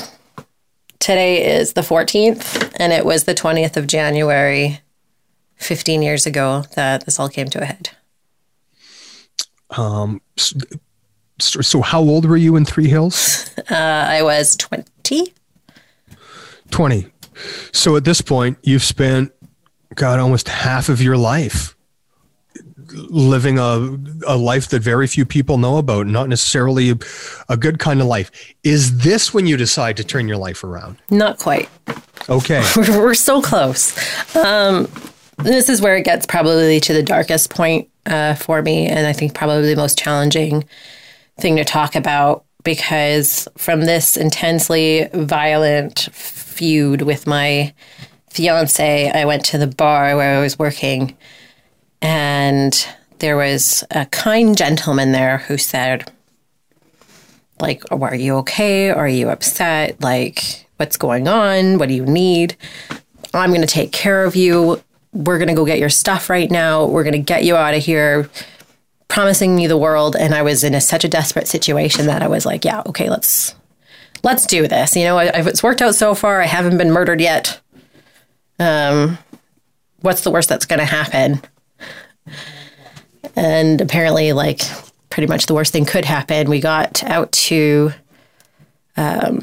Today 1.02 1.58
is 1.58 1.72
the 1.72 1.80
14th, 1.80 2.72
and 2.76 2.92
it 2.92 3.04
was 3.04 3.24
the 3.24 3.34
20th 3.34 3.76
of 3.76 3.88
January, 3.88 4.78
15 5.56 6.00
years 6.00 6.26
ago, 6.26 6.62
that 6.76 7.06
this 7.06 7.18
all 7.18 7.28
came 7.28 7.48
to 7.48 7.60
a 7.60 7.64
head. 7.64 7.90
So, 11.40 11.60
so 11.60 11.80
how 11.80 11.98
old 12.02 12.24
were 12.24 12.36
you 12.36 12.54
in 12.54 12.64
Three 12.64 12.88
Hills? 12.88 13.50
Uh, 13.70 13.74
I 13.74 14.22
was 14.22 14.54
20. 14.56 15.32
20. 16.70 17.06
So 17.72 17.96
at 17.96 18.04
this 18.04 18.20
point, 18.20 18.58
you've 18.62 18.82
spent, 18.82 19.32
God, 19.94 20.18
almost 20.20 20.48
half 20.48 20.88
of 20.88 21.02
your 21.02 21.16
life 21.16 21.76
living 22.92 23.58
a, 23.58 23.96
a 24.26 24.36
life 24.36 24.68
that 24.68 24.82
very 24.82 25.06
few 25.06 25.24
people 25.24 25.58
know 25.58 25.78
about, 25.78 26.06
not 26.06 26.28
necessarily 26.28 26.90
a, 26.90 26.96
a 27.48 27.56
good 27.56 27.78
kind 27.78 28.00
of 28.00 28.06
life. 28.06 28.30
Is 28.64 28.98
this 28.98 29.32
when 29.32 29.46
you 29.46 29.56
decide 29.56 29.96
to 29.98 30.04
turn 30.04 30.28
your 30.28 30.36
life 30.36 30.64
around? 30.64 30.98
Not 31.10 31.38
quite. 31.38 31.68
Okay. 32.28 32.64
We're, 32.76 32.98
we're 32.98 33.14
so 33.14 33.42
close. 33.42 33.96
Um, 34.36 34.88
this 35.38 35.68
is 35.68 35.80
where 35.80 35.96
it 35.96 36.04
gets 36.04 36.26
probably 36.26 36.78
to 36.80 36.92
the 36.92 37.02
darkest 37.02 37.50
point 37.50 37.88
uh, 38.06 38.34
for 38.34 38.62
me, 38.62 38.86
and 38.86 39.06
I 39.06 39.12
think 39.12 39.34
probably 39.34 39.74
the 39.74 39.80
most 39.80 39.98
challenging 39.98 40.64
thing 41.38 41.56
to 41.56 41.64
talk 41.64 41.96
about 41.96 42.44
because 42.64 43.48
from 43.56 43.82
this 43.82 44.16
intensely 44.16 45.08
violent 45.12 46.08
feud 46.12 47.02
with 47.02 47.26
my 47.26 47.74
fiance, 48.30 49.10
I 49.10 49.24
went 49.24 49.44
to 49.46 49.58
the 49.58 49.66
bar 49.66 50.16
where 50.16 50.38
I 50.38 50.40
was 50.40 50.58
working, 50.58 51.16
and 52.02 52.86
there 53.20 53.36
was 53.36 53.84
a 53.92 54.06
kind 54.06 54.56
gentleman 54.56 55.12
there 55.12 55.38
who 55.38 55.56
said, 55.56 56.10
like, 57.60 57.84
oh, 57.90 58.02
are 58.02 58.14
you 58.14 58.36
okay? 58.38 58.90
Are 58.90 59.08
you 59.08 59.30
upset? 59.30 60.00
Like, 60.00 60.66
what's 60.76 60.96
going 60.96 61.28
on? 61.28 61.78
What 61.78 61.88
do 61.88 61.94
you 61.94 62.04
need? 62.04 62.56
I'm 63.32 63.50
going 63.50 63.60
to 63.60 63.66
take 63.66 63.92
care 63.92 64.24
of 64.24 64.34
you. 64.34 64.82
We're 65.12 65.38
going 65.38 65.48
to 65.48 65.54
go 65.54 65.64
get 65.64 65.78
your 65.78 65.88
stuff 65.88 66.28
right 66.28 66.50
now. 66.50 66.86
We're 66.86 67.04
going 67.04 67.12
to 67.12 67.18
get 67.18 67.44
you 67.44 67.54
out 67.56 67.74
of 67.74 67.82
here, 67.84 68.28
promising 69.08 69.54
me 69.54 69.66
the 69.68 69.76
world. 69.76 70.16
And 70.16 70.34
I 70.34 70.42
was 70.42 70.64
in 70.64 70.74
a, 70.74 70.80
such 70.80 71.04
a 71.04 71.08
desperate 71.08 71.46
situation 71.46 72.06
that 72.06 72.22
I 72.22 72.28
was 72.28 72.44
like, 72.44 72.64
yeah, 72.64 72.82
okay, 72.86 73.08
let's 73.08 73.54
let's 74.24 74.46
do 74.46 74.66
this. 74.66 74.96
You 74.96 75.04
know, 75.04 75.18
I- 75.18 75.36
I've, 75.36 75.46
it's 75.46 75.62
worked 75.62 75.82
out 75.82 75.94
so 75.94 76.14
far. 76.14 76.40
I 76.40 76.46
haven't 76.46 76.78
been 76.78 76.90
murdered 76.90 77.20
yet. 77.20 77.60
Um, 78.58 79.18
what's 80.00 80.22
the 80.22 80.30
worst 80.30 80.48
that's 80.48 80.66
going 80.66 80.78
to 80.78 80.84
happen? 80.84 81.40
And 83.36 83.80
apparently, 83.80 84.32
like, 84.32 84.62
pretty 85.10 85.26
much 85.26 85.46
the 85.46 85.54
worst 85.54 85.72
thing 85.72 85.84
could 85.84 86.04
happen. 86.04 86.50
We 86.50 86.60
got 86.60 87.02
out 87.04 87.32
to 87.32 87.92
um, 88.96 89.40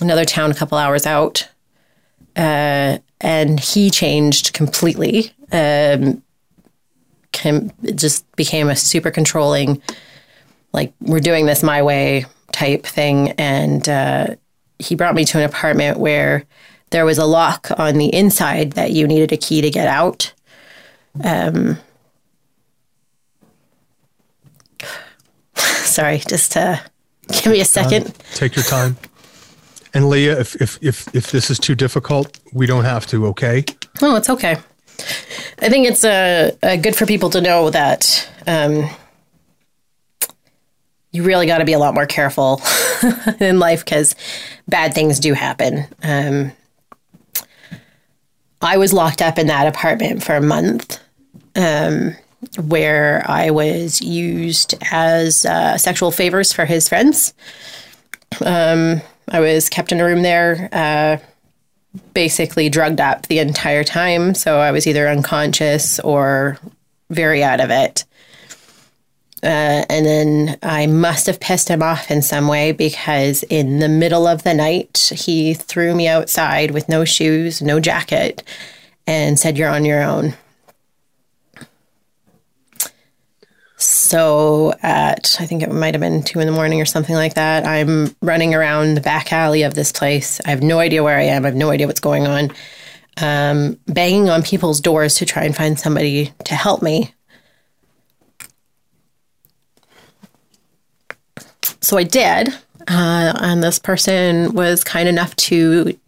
another 0.00 0.24
town 0.24 0.50
a 0.50 0.54
couple 0.54 0.78
hours 0.78 1.06
out, 1.06 1.48
uh, 2.36 2.98
and 3.20 3.60
he 3.60 3.90
changed 3.90 4.52
completely. 4.52 5.32
Um, 5.52 6.22
just 7.94 8.30
became 8.36 8.68
a 8.68 8.76
super 8.76 9.10
controlling, 9.10 9.80
like, 10.72 10.92
we're 11.00 11.20
doing 11.20 11.46
this 11.46 11.62
my 11.62 11.82
way 11.82 12.26
type 12.52 12.84
thing. 12.84 13.30
And 13.32 13.88
uh, 13.88 14.36
he 14.78 14.94
brought 14.94 15.14
me 15.14 15.24
to 15.26 15.38
an 15.38 15.44
apartment 15.44 15.98
where 15.98 16.44
there 16.90 17.04
was 17.04 17.18
a 17.18 17.24
lock 17.24 17.68
on 17.78 17.98
the 17.98 18.12
inside 18.12 18.72
that 18.72 18.90
you 18.90 19.06
needed 19.06 19.32
a 19.32 19.36
key 19.36 19.60
to 19.60 19.70
get 19.70 19.86
out. 19.86 20.32
Sorry, 25.90 26.18
just 26.18 26.56
uh, 26.56 26.78
give 27.28 27.46
me 27.52 27.60
a 27.60 27.64
second. 27.64 28.14
Take 28.34 28.54
your 28.54 28.64
time. 28.64 28.96
And 29.92 30.08
Leah, 30.08 30.38
if, 30.38 30.60
if, 30.62 30.78
if, 30.80 31.12
if 31.14 31.32
this 31.32 31.50
is 31.50 31.58
too 31.58 31.74
difficult, 31.74 32.38
we 32.52 32.66
don't 32.66 32.84
have 32.84 33.06
to, 33.08 33.26
okay? 33.26 33.64
Oh, 34.00 34.14
it's 34.14 34.30
okay. 34.30 34.56
I 35.58 35.68
think 35.68 35.88
it's 35.88 36.04
uh, 36.04 36.52
uh, 36.62 36.76
good 36.76 36.94
for 36.94 37.06
people 37.06 37.30
to 37.30 37.40
know 37.40 37.70
that 37.70 38.30
um, 38.46 38.88
you 41.10 41.24
really 41.24 41.46
got 41.46 41.58
to 41.58 41.64
be 41.64 41.72
a 41.72 41.78
lot 41.78 41.94
more 41.94 42.06
careful 42.06 42.62
in 43.40 43.58
life 43.58 43.84
because 43.84 44.14
bad 44.68 44.94
things 44.94 45.18
do 45.18 45.34
happen. 45.34 45.86
Um, 46.02 46.52
I 48.62 48.76
was 48.76 48.92
locked 48.92 49.22
up 49.22 49.38
in 49.38 49.48
that 49.48 49.66
apartment 49.66 50.22
for 50.22 50.36
a 50.36 50.42
month 50.42 51.00
um, 51.56 52.14
where 52.58 53.24
I 53.28 53.50
was 53.50 54.00
used 54.00 54.74
as 54.90 55.44
uh, 55.44 55.76
sexual 55.76 56.10
favors 56.10 56.52
for 56.52 56.64
his 56.64 56.88
friends. 56.88 57.34
Um, 58.44 59.02
I 59.28 59.40
was 59.40 59.68
kept 59.68 59.92
in 59.92 60.00
a 60.00 60.04
room 60.04 60.22
there. 60.22 60.68
Uh, 60.72 61.18
basically 62.14 62.68
drugged 62.68 63.00
up 63.00 63.26
the 63.26 63.38
entire 63.38 63.84
time. 63.84 64.34
So 64.34 64.58
I 64.58 64.70
was 64.70 64.86
either 64.86 65.08
unconscious 65.08 65.98
or 66.00 66.58
very 67.10 67.42
out 67.42 67.60
of 67.60 67.70
it. 67.70 68.04
Uh, 69.42 69.84
and 69.88 70.04
then 70.04 70.58
I 70.62 70.86
must 70.86 71.26
have 71.26 71.40
pissed 71.40 71.68
him 71.68 71.82
off 71.82 72.10
in 72.10 72.20
some 72.20 72.46
way 72.46 72.72
because 72.72 73.42
in 73.44 73.78
the 73.78 73.88
middle 73.88 74.26
of 74.26 74.42
the 74.42 74.52
night, 74.52 75.10
he 75.14 75.54
threw 75.54 75.94
me 75.94 76.06
outside 76.08 76.72
with 76.72 76.90
no 76.90 77.06
shoes, 77.06 77.62
no 77.62 77.80
jacket, 77.80 78.42
and 79.06 79.38
said, 79.38 79.56
You're 79.56 79.70
on 79.70 79.86
your 79.86 80.02
own. 80.02 80.34
So 83.82 84.74
at 84.82 85.36
I 85.40 85.46
think 85.46 85.62
it 85.62 85.72
might 85.72 85.94
have 85.94 86.00
been 86.00 86.22
two 86.22 86.38
in 86.40 86.46
the 86.46 86.52
morning 86.52 86.80
or 86.80 86.84
something 86.84 87.14
like 87.14 87.34
that, 87.34 87.66
I'm 87.66 88.14
running 88.20 88.54
around 88.54 88.94
the 88.94 89.00
back 89.00 89.32
alley 89.32 89.62
of 89.62 89.74
this 89.74 89.90
place. 89.90 90.40
I 90.44 90.50
have 90.50 90.62
no 90.62 90.78
idea 90.78 91.02
where 91.02 91.18
I 91.18 91.22
am. 91.22 91.44
I 91.44 91.48
have 91.48 91.56
no 91.56 91.70
idea 91.70 91.86
what's 91.86 92.00
going 92.00 92.26
on. 92.26 92.52
Um, 93.20 93.78
banging 93.86 94.28
on 94.28 94.42
people's 94.42 94.80
doors 94.80 95.16
to 95.16 95.26
try 95.26 95.44
and 95.44 95.56
find 95.56 95.78
somebody 95.78 96.32
to 96.44 96.54
help 96.54 96.82
me. 96.82 97.14
So 101.80 101.96
I 101.96 102.04
did. 102.04 102.48
Uh, 102.86 103.32
and 103.40 103.62
this 103.62 103.78
person 103.78 104.52
was 104.52 104.84
kind 104.84 105.08
enough 105.08 105.34
to 105.36 105.98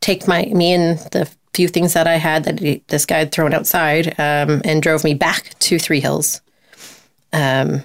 take 0.00 0.28
my 0.28 0.44
me 0.46 0.72
and 0.72 0.98
the 1.12 1.30
few 1.54 1.68
things 1.68 1.94
that 1.94 2.06
I 2.06 2.16
had 2.16 2.44
that 2.44 2.60
he, 2.60 2.82
this 2.88 3.06
guy 3.06 3.18
had 3.18 3.32
thrown 3.32 3.54
outside 3.54 4.08
um, 4.18 4.62
and 4.64 4.82
drove 4.82 5.02
me 5.02 5.14
back 5.14 5.58
to 5.60 5.78
Three 5.78 6.00
Hills, 6.00 6.40
um, 7.32 7.84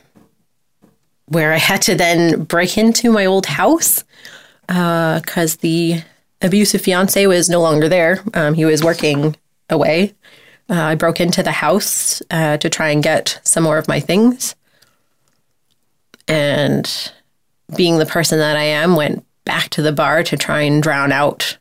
where 1.27 1.53
I 1.53 1.57
had 1.57 1.81
to 1.83 1.95
then 1.95 2.43
break 2.43 2.77
into 2.77 3.11
my 3.11 3.25
old 3.25 3.45
house 3.45 4.03
because 4.67 5.57
the 5.57 6.01
abusive 6.41 6.81
fiance 6.81 7.25
was 7.27 7.49
no 7.49 7.61
longer 7.61 7.89
there. 7.89 8.23
Um, 8.33 8.53
he 8.53 8.65
was 8.65 8.83
working 8.83 9.35
away. 9.69 10.13
Uh, 10.69 10.81
I 10.81 10.95
broke 10.95 11.19
into 11.19 11.43
the 11.43 11.51
house 11.51 12.21
uh, 12.31 12.57
to 12.57 12.69
try 12.69 12.89
and 12.89 13.03
get 13.03 13.39
some 13.43 13.63
more 13.63 13.77
of 13.77 13.87
my 13.87 13.99
things. 13.99 14.55
And 16.27 17.11
being 17.75 17.97
the 17.97 18.05
person 18.05 18.39
that 18.39 18.55
I 18.55 18.63
am, 18.63 18.95
went 18.95 19.25
back 19.45 19.69
to 19.71 19.81
the 19.81 19.91
bar 19.91 20.23
to 20.23 20.37
try 20.37 20.61
and 20.61 20.81
drown 20.81 21.11
out 21.11 21.57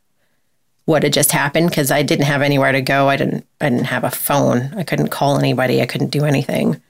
what 0.85 1.03
had 1.03 1.13
just 1.13 1.33
happened 1.33 1.71
because 1.71 1.91
I 1.91 2.03
didn't 2.03 2.27
have 2.27 2.43
anywhere 2.43 2.73
to 2.73 2.83
go. 2.83 3.09
I 3.09 3.17
didn't. 3.17 3.47
I 3.61 3.71
didn't 3.71 3.87
have 3.87 4.05
a 4.05 4.11
phone. 4.11 4.73
I 4.77 4.85
couldn't 4.85 5.09
call 5.09 5.39
anybody. 5.39 5.81
I 5.81 5.87
couldn't 5.87 6.11
do 6.11 6.25
anything. 6.25 6.81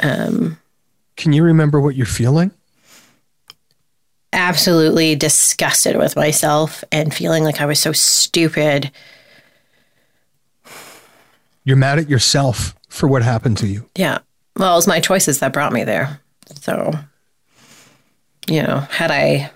Um, 0.00 0.58
Can 1.16 1.32
you 1.32 1.42
remember 1.42 1.80
what 1.80 1.94
you're 1.96 2.06
feeling? 2.06 2.50
absolutely 4.32 5.14
disgusted 5.14 5.96
with 5.96 6.16
myself 6.16 6.82
and 6.90 7.12
feeling 7.12 7.44
like 7.44 7.60
I 7.60 7.66
was 7.66 7.78
so 7.78 7.92
stupid. 7.92 8.90
You're 11.64 11.76
mad 11.76 11.98
at 11.98 12.08
yourself 12.08 12.74
for 12.88 13.06
what 13.08 13.22
happened 13.22 13.58
to 13.58 13.66
you. 13.66 13.88
Yeah. 13.96 14.18
Well, 14.56 14.72
it 14.72 14.76
was 14.76 14.86
my 14.86 15.00
choices 15.00 15.38
that 15.40 15.52
brought 15.52 15.72
me 15.72 15.84
there. 15.84 16.20
So, 16.62 16.92
you 18.48 18.62
know, 18.62 18.78
had 18.78 19.10
I 19.10 19.50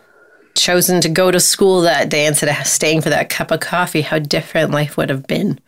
chosen 0.55 1.01
to 1.03 1.09
go 1.09 1.31
to 1.31 1.41
school 1.41 1.83
that 1.83 2.09
day 2.09 2.27
instead 2.27 2.49
of 2.49 2.67
staying 2.67 3.03
for 3.03 3.11
that 3.11 3.29
cup 3.29 3.51
of 3.51 3.61
coffee, 3.61 4.03
how 4.03 4.19
different 4.19 4.71
life 4.71 4.97
would 4.97 5.11
have 5.11 5.27
been. 5.27 5.59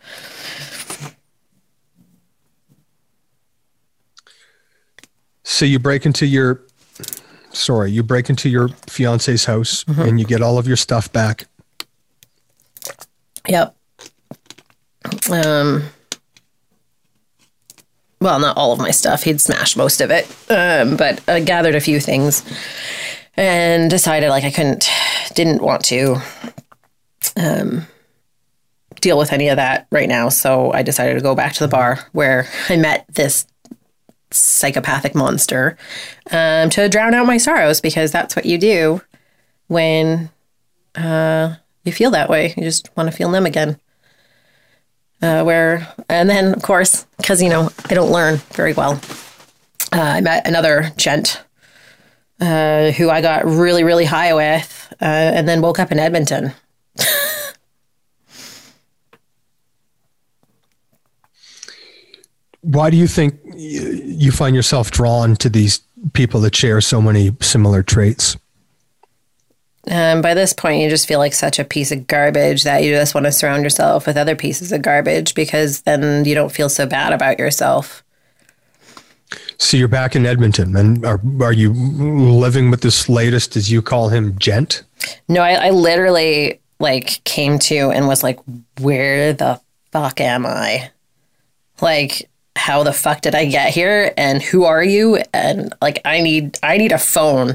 So 5.49 5.65
you 5.65 5.79
break 5.79 6.05
into 6.05 6.27
your 6.27 6.61
sorry, 7.49 7.91
you 7.91 8.03
break 8.03 8.29
into 8.29 8.49
your 8.49 8.69
fiance's 8.87 9.45
house 9.45 9.83
and 9.87 10.19
you 10.19 10.25
get 10.25 10.43
all 10.43 10.59
of 10.59 10.67
your 10.67 10.77
stuff 10.77 11.11
back. 11.11 11.47
Yep. 13.47 13.75
Um, 15.31 15.85
well, 18.21 18.39
not 18.39 18.55
all 18.57 18.71
of 18.71 18.79
my 18.79 18.91
stuff. 18.91 19.23
He'd 19.23 19.41
smashed 19.41 19.75
most 19.75 20.01
of 20.01 20.11
it. 20.11 20.27
Um, 20.51 20.95
but 20.95 21.27
I 21.27 21.39
gathered 21.39 21.73
a 21.73 21.81
few 21.81 21.99
things 21.99 22.43
and 23.35 23.89
decided 23.89 24.29
like 24.29 24.43
I 24.43 24.51
couldn't, 24.51 24.87
didn't 25.33 25.63
want 25.63 25.83
to 25.85 26.21
um, 27.35 27.87
deal 29.01 29.17
with 29.17 29.33
any 29.33 29.49
of 29.49 29.57
that 29.57 29.87
right 29.91 30.07
now. 30.07 30.29
So 30.29 30.71
I 30.71 30.83
decided 30.83 31.15
to 31.15 31.21
go 31.21 31.33
back 31.33 31.53
to 31.53 31.63
the 31.63 31.67
bar 31.67 32.07
where 32.11 32.47
I 32.69 32.77
met 32.77 33.05
this 33.09 33.47
psychopathic 34.31 35.15
monster 35.15 35.77
um, 36.31 36.69
to 36.69 36.89
drown 36.89 37.13
out 37.13 37.25
my 37.25 37.37
sorrows 37.37 37.81
because 37.81 38.11
that's 38.11 38.35
what 38.35 38.45
you 38.45 38.57
do 38.57 39.01
when 39.67 40.29
uh, 40.95 41.55
you 41.83 41.91
feel 41.91 42.11
that 42.11 42.29
way. 42.29 42.53
You 42.55 42.63
just 42.63 42.95
want 42.95 43.09
to 43.09 43.15
feel 43.15 43.31
them 43.31 43.45
again. 43.45 43.79
Uh, 45.21 45.43
where 45.43 45.85
and 46.07 46.29
then 46.29 46.53
of 46.53 46.61
course 46.61 47.05
because 47.17 47.41
you 47.41 47.49
know 47.49 47.69
I 47.89 47.93
don't 47.93 48.11
learn 48.11 48.37
very 48.53 48.71
well. 48.71 49.01
Uh, 49.91 50.01
I 50.01 50.21
met 50.21 50.47
another 50.47 50.91
gent 50.95 51.41
uh, 52.39 52.91
who 52.91 53.09
I 53.09 53.21
got 53.21 53.45
really 53.45 53.83
really 53.83 54.05
high 54.05 54.33
with, 54.33 54.93
uh, 55.01 55.05
and 55.05 55.47
then 55.47 55.61
woke 55.61 55.79
up 55.79 55.91
in 55.91 55.99
Edmonton. 55.99 56.53
Why 62.61 62.89
do 62.89 62.97
you 62.97 63.07
think 63.07 63.39
you 63.55 64.31
find 64.31 64.55
yourself 64.55 64.91
drawn 64.91 65.35
to 65.37 65.49
these 65.49 65.81
people 66.13 66.41
that 66.41 66.55
share 66.55 66.81
so 66.81 67.01
many 67.01 67.35
similar 67.39 67.83
traits? 67.83 68.37
Um, 69.89 70.21
by 70.21 70.33
this 70.33 70.53
point, 70.53 70.81
you 70.81 70.89
just 70.89 71.07
feel 71.07 71.19
like 71.19 71.33
such 71.33 71.57
a 71.57 71.63
piece 71.63 71.91
of 71.91 72.05
garbage 72.05 72.63
that 72.63 72.83
you 72.83 72.93
just 72.93 73.15
want 73.15 73.25
to 73.25 73.31
surround 73.31 73.63
yourself 73.63 74.05
with 74.05 74.17
other 74.17 74.35
pieces 74.35 74.71
of 74.71 74.81
garbage 74.81 75.33
because 75.33 75.81
then 75.81 76.25
you 76.25 76.35
don't 76.35 76.51
feel 76.51 76.69
so 76.69 76.85
bad 76.85 77.13
about 77.13 77.39
yourself. 77.39 78.03
So 79.57 79.77
you're 79.77 79.87
back 79.87 80.15
in 80.15 80.25
Edmonton, 80.25 80.75
and 80.75 81.05
are 81.05 81.21
are 81.41 81.53
you 81.53 81.73
living 81.73 82.71
with 82.71 82.81
this 82.81 83.09
latest, 83.09 83.55
as 83.55 83.71
you 83.71 83.81
call 83.81 84.09
him, 84.09 84.37
gent? 84.39 84.83
No, 85.27 85.41
I, 85.41 85.67
I 85.67 85.69
literally 85.71 86.59
like 86.79 87.23
came 87.25 87.59
to 87.59 87.91
and 87.91 88.07
was 88.07 88.23
like, 88.23 88.39
where 88.79 89.33
the 89.33 89.59
fuck 89.91 90.21
am 90.21 90.45
I? 90.45 90.91
Like, 91.81 92.28
how 92.59 92.83
the 92.83 92.93
fuck 92.93 93.21
did 93.21 93.33
I 93.33 93.45
get 93.45 93.73
here? 93.73 94.13
And 94.17 94.41
who 94.41 94.65
are 94.65 94.83
you? 94.83 95.23
And 95.33 95.73
like, 95.81 96.01
I 96.03 96.19
need, 96.19 96.59
I 96.61 96.77
need 96.77 96.91
a 96.91 96.97
phone. 96.97 97.51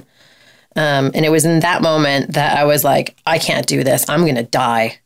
Um, 0.76 1.12
and 1.14 1.24
it 1.24 1.30
was 1.30 1.44
in 1.44 1.60
that 1.60 1.82
moment 1.82 2.32
that 2.32 2.56
I 2.58 2.64
was 2.64 2.82
like, 2.82 3.14
I 3.26 3.38
can't 3.38 3.66
do 3.66 3.84
this. 3.84 4.08
I'm 4.08 4.26
gonna 4.26 4.42
die. 4.42 4.98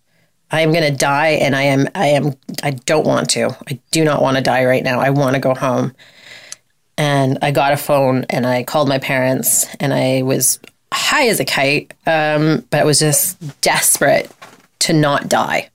I 0.50 0.62
am 0.62 0.72
gonna 0.72 0.90
die, 0.90 1.30
and 1.42 1.54
I 1.54 1.64
am, 1.64 1.88
I 1.94 2.06
am, 2.06 2.34
I 2.62 2.70
don't 2.70 3.06
want 3.06 3.28
to. 3.30 3.54
I 3.68 3.78
do 3.90 4.02
not 4.02 4.22
want 4.22 4.38
to 4.38 4.42
die 4.42 4.64
right 4.64 4.82
now. 4.82 4.98
I 4.98 5.10
want 5.10 5.34
to 5.34 5.40
go 5.40 5.54
home. 5.54 5.94
And 6.96 7.38
I 7.42 7.50
got 7.50 7.74
a 7.74 7.76
phone, 7.76 8.24
and 8.30 8.46
I 8.46 8.62
called 8.62 8.88
my 8.88 8.98
parents, 8.98 9.66
and 9.78 9.92
I 9.92 10.22
was 10.22 10.58
high 10.92 11.28
as 11.28 11.38
a 11.38 11.44
kite, 11.44 11.92
um, 12.06 12.64
but 12.70 12.80
I 12.80 12.84
was 12.84 12.98
just 12.98 13.60
desperate 13.60 14.30
to 14.80 14.94
not 14.94 15.28
die. 15.28 15.68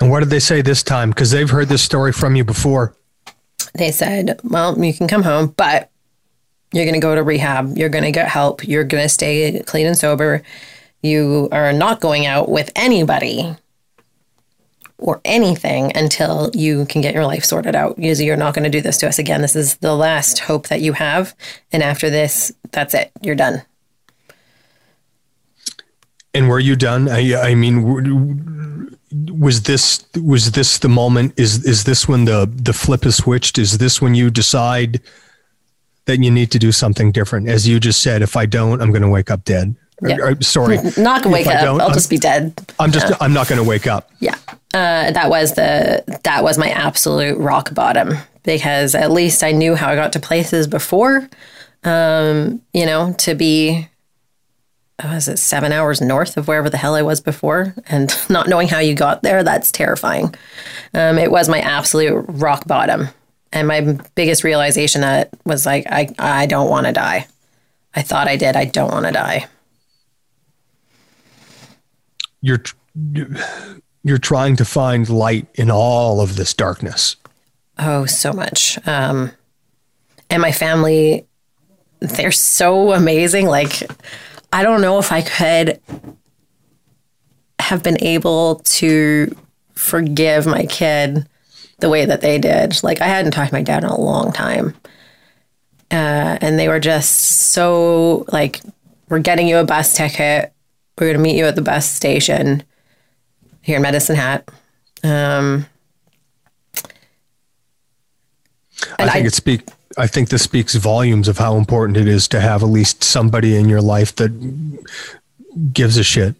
And 0.00 0.10
what 0.10 0.20
did 0.20 0.30
they 0.30 0.38
say 0.38 0.62
this 0.62 0.82
time? 0.82 1.10
Because 1.10 1.30
they've 1.30 1.50
heard 1.50 1.68
this 1.68 1.82
story 1.82 2.12
from 2.12 2.36
you 2.36 2.44
before. 2.44 2.94
They 3.74 3.90
said, 3.90 4.40
Well, 4.44 4.82
you 4.82 4.94
can 4.94 5.08
come 5.08 5.22
home, 5.22 5.48
but 5.56 5.90
you're 6.72 6.84
going 6.84 6.94
to 6.94 7.00
go 7.00 7.14
to 7.14 7.22
rehab. 7.22 7.76
You're 7.76 7.88
going 7.88 8.04
to 8.04 8.12
get 8.12 8.28
help. 8.28 8.66
You're 8.66 8.84
going 8.84 9.02
to 9.02 9.08
stay 9.08 9.62
clean 9.66 9.86
and 9.86 9.96
sober. 9.96 10.42
You 11.02 11.48
are 11.52 11.72
not 11.72 12.00
going 12.00 12.26
out 12.26 12.48
with 12.48 12.70
anybody 12.76 13.56
or 14.98 15.20
anything 15.24 15.96
until 15.96 16.50
you 16.54 16.84
can 16.86 17.00
get 17.00 17.14
your 17.14 17.24
life 17.24 17.44
sorted 17.44 17.76
out. 17.76 17.98
You're 17.98 18.36
not 18.36 18.54
going 18.54 18.64
to 18.64 18.70
do 18.70 18.80
this 18.80 18.98
to 18.98 19.08
us 19.08 19.18
again. 19.18 19.42
This 19.42 19.54
is 19.56 19.76
the 19.76 19.94
last 19.94 20.40
hope 20.40 20.68
that 20.68 20.80
you 20.80 20.92
have. 20.94 21.34
And 21.72 21.82
after 21.82 22.10
this, 22.10 22.52
that's 22.72 22.94
it. 22.94 23.12
You're 23.22 23.36
done. 23.36 23.62
And 26.34 26.48
were 26.48 26.60
you 26.60 26.76
done? 26.76 27.08
I, 27.08 27.50
I 27.50 27.54
mean, 27.54 28.97
was 29.30 29.62
this 29.62 30.04
was 30.22 30.52
this 30.52 30.78
the 30.78 30.88
moment? 30.88 31.34
Is 31.38 31.64
is 31.64 31.84
this 31.84 32.06
when 32.08 32.24
the 32.26 32.50
the 32.54 32.72
flip 32.72 33.06
is 33.06 33.16
switched? 33.16 33.58
Is 33.58 33.78
this 33.78 34.00
when 34.02 34.14
you 34.14 34.30
decide 34.30 35.00
that 36.06 36.22
you 36.22 36.30
need 36.30 36.50
to 36.52 36.58
do 36.58 36.72
something 36.72 37.12
different? 37.12 37.48
As 37.48 37.66
you 37.68 37.80
just 37.80 38.02
said, 38.02 38.22
if 38.22 38.36
I 38.36 38.46
don't, 38.46 38.80
I'm 38.80 38.90
going 38.90 39.02
to 39.02 39.08
wake 39.08 39.30
up 39.30 39.44
dead. 39.44 39.74
Yeah. 40.02 40.16
or- 40.20 40.40
sorry, 40.42 40.76
Not 40.96 41.22
going 41.22 41.34
to 41.34 41.38
wake 41.38 41.46
If 41.46 41.52
I 41.52 41.54
up. 41.56 41.74
I'll 41.74 41.80
I'm- 41.82 41.92
just 41.92 42.08
be 42.10 42.18
dead. 42.18 42.52
I'm 42.78 42.92
just 42.92 43.12
I'm 43.20 43.32
not 43.32 43.48
going 43.48 43.60
to 43.62 43.68
wake 43.68 43.86
up. 43.86 44.10
Yeah. 44.20 44.36
Uh, 44.74 45.10
that 45.10 45.28
was 45.30 45.54
the 45.54 46.04
that 46.24 46.44
was 46.44 46.56
my 46.58 46.70
absolute 46.70 47.36
rock 47.38 47.74
bottom 47.74 48.14
because 48.44 48.94
at 48.94 49.10
least 49.10 49.42
I 49.42 49.52
knew 49.52 49.74
how 49.74 49.88
I 49.88 49.94
got 49.96 50.12
to 50.12 50.20
places 50.20 50.66
before. 50.66 51.28
Um, 51.84 52.60
you 52.74 52.84
know, 52.86 53.14
to 53.18 53.34
be 53.34 53.88
was 55.04 55.28
it 55.28 55.38
seven 55.38 55.72
hours 55.72 56.00
north 56.00 56.36
of 56.36 56.48
wherever 56.48 56.68
the 56.68 56.76
hell 56.76 56.94
I 56.94 57.02
was 57.02 57.20
before, 57.20 57.74
and 57.88 58.14
not 58.28 58.48
knowing 58.48 58.68
how 58.68 58.78
you 58.78 58.94
got 58.94 59.22
there, 59.22 59.42
that's 59.42 59.70
terrifying. 59.70 60.34
Um, 60.94 61.18
it 61.18 61.30
was 61.30 61.48
my 61.48 61.60
absolute 61.60 62.24
rock 62.28 62.66
bottom, 62.66 63.08
and 63.52 63.68
my 63.68 63.98
biggest 64.14 64.44
realization 64.44 65.02
that 65.02 65.30
was 65.44 65.66
like, 65.66 65.86
I 65.88 66.08
I 66.18 66.46
don't 66.46 66.68
want 66.68 66.86
to 66.86 66.92
die. 66.92 67.26
I 67.94 68.02
thought 68.02 68.28
I 68.28 68.36
did. 68.36 68.56
I 68.56 68.64
don't 68.64 68.90
want 68.90 69.06
to 69.06 69.12
die. 69.12 69.46
You're 72.40 72.62
you're 74.04 74.18
trying 74.18 74.56
to 74.56 74.64
find 74.64 75.08
light 75.08 75.46
in 75.54 75.70
all 75.70 76.20
of 76.20 76.36
this 76.36 76.54
darkness. 76.54 77.16
Oh, 77.78 78.06
so 78.06 78.32
much. 78.32 78.78
Um, 78.86 79.30
and 80.30 80.42
my 80.42 80.52
family, 80.52 81.26
they're 82.00 82.32
so 82.32 82.92
amazing. 82.92 83.46
Like, 83.46 83.82
I 84.52 84.62
don't 84.62 84.80
know 84.80 84.98
if 84.98 85.12
I 85.12 85.22
could 85.22 85.80
have 87.60 87.82
been 87.82 88.02
able 88.02 88.56
to 88.64 89.36
forgive 89.74 90.46
my 90.46 90.64
kid 90.66 91.28
the 91.80 91.88
way 91.90 92.04
that 92.04 92.20
they 92.20 92.38
did. 92.38 92.82
Like, 92.82 93.00
I 93.00 93.06
hadn't 93.06 93.32
talked 93.32 93.50
to 93.50 93.54
my 93.54 93.62
dad 93.62 93.84
in 93.84 93.90
a 93.90 94.00
long 94.00 94.32
time. 94.32 94.74
Uh, 95.90 96.36
and 96.40 96.58
they 96.58 96.68
were 96.68 96.80
just 96.80 97.50
so 97.52 98.24
like, 98.28 98.60
we're 99.08 99.20
getting 99.20 99.48
you 99.48 99.58
a 99.58 99.64
bus 99.64 99.96
ticket. 99.96 100.52
We're 100.98 101.06
going 101.08 101.16
to 101.16 101.22
meet 101.22 101.36
you 101.36 101.44
at 101.44 101.54
the 101.56 101.62
bus 101.62 101.88
station 101.90 102.62
here 103.62 103.76
in 103.76 103.82
Medicine 103.82 104.16
Hat. 104.16 104.48
Um, 105.04 105.66
I 108.98 109.04
think 109.10 109.24
I- 109.24 109.26
it 109.26 109.34
speak. 109.34 109.62
I 109.98 110.06
think 110.06 110.28
this 110.28 110.42
speaks 110.42 110.74
volumes 110.74 111.28
of 111.28 111.38
how 111.38 111.56
important 111.56 111.96
it 111.96 112.08
is 112.08 112.28
to 112.28 112.40
have 112.40 112.62
at 112.62 112.68
least 112.68 113.02
somebody 113.02 113.56
in 113.56 113.68
your 113.68 113.82
life 113.82 114.14
that 114.16 114.30
gives 115.72 115.96
a 115.96 116.04
shit. 116.04 116.34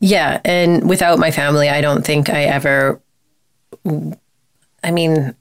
Yeah, 0.00 0.40
and 0.44 0.88
without 0.88 1.18
my 1.18 1.30
family, 1.30 1.68
I 1.68 1.80
don't 1.80 2.04
think 2.04 2.28
I 2.28 2.44
ever. 2.44 3.00
I 4.82 4.90
mean, 4.90 5.34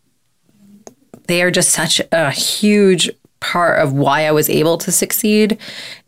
they 1.28 1.42
are 1.42 1.52
just 1.52 1.72
such 1.72 2.02
a 2.12 2.32
huge 2.32 3.10
part 3.40 3.80
of 3.80 3.94
why 3.94 4.26
I 4.26 4.32
was 4.32 4.50
able 4.50 4.78
to 4.78 4.92
succeed 4.92 5.58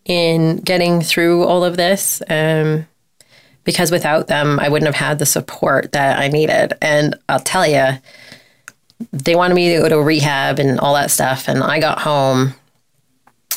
in 0.05 0.57
getting 0.57 1.01
through 1.01 1.43
all 1.43 1.65
of 1.65 1.75
this. 1.75 2.21
Um, 2.29 2.87
because 3.65 3.91
without 3.91 4.27
them, 4.27 4.59
I 4.59 4.69
wouldn't 4.69 4.87
have 4.87 5.07
had 5.07 5.19
the 5.19 5.25
support 5.25 5.91
that 5.91 6.19
I 6.19 6.27
needed. 6.27 6.73
And 6.81 7.15
I'll 7.27 7.39
tell 7.39 7.67
you, 7.67 7.97
they 9.11 9.35
wanted 9.35 9.55
me 9.55 9.73
to 9.75 9.81
go 9.81 9.89
to 9.89 10.01
rehab 10.01 10.59
and 10.59 10.79
all 10.79 10.93
that 10.93 11.11
stuff. 11.11 11.47
And 11.47 11.63
I 11.63 11.79
got 11.79 11.99
home. 11.99 12.53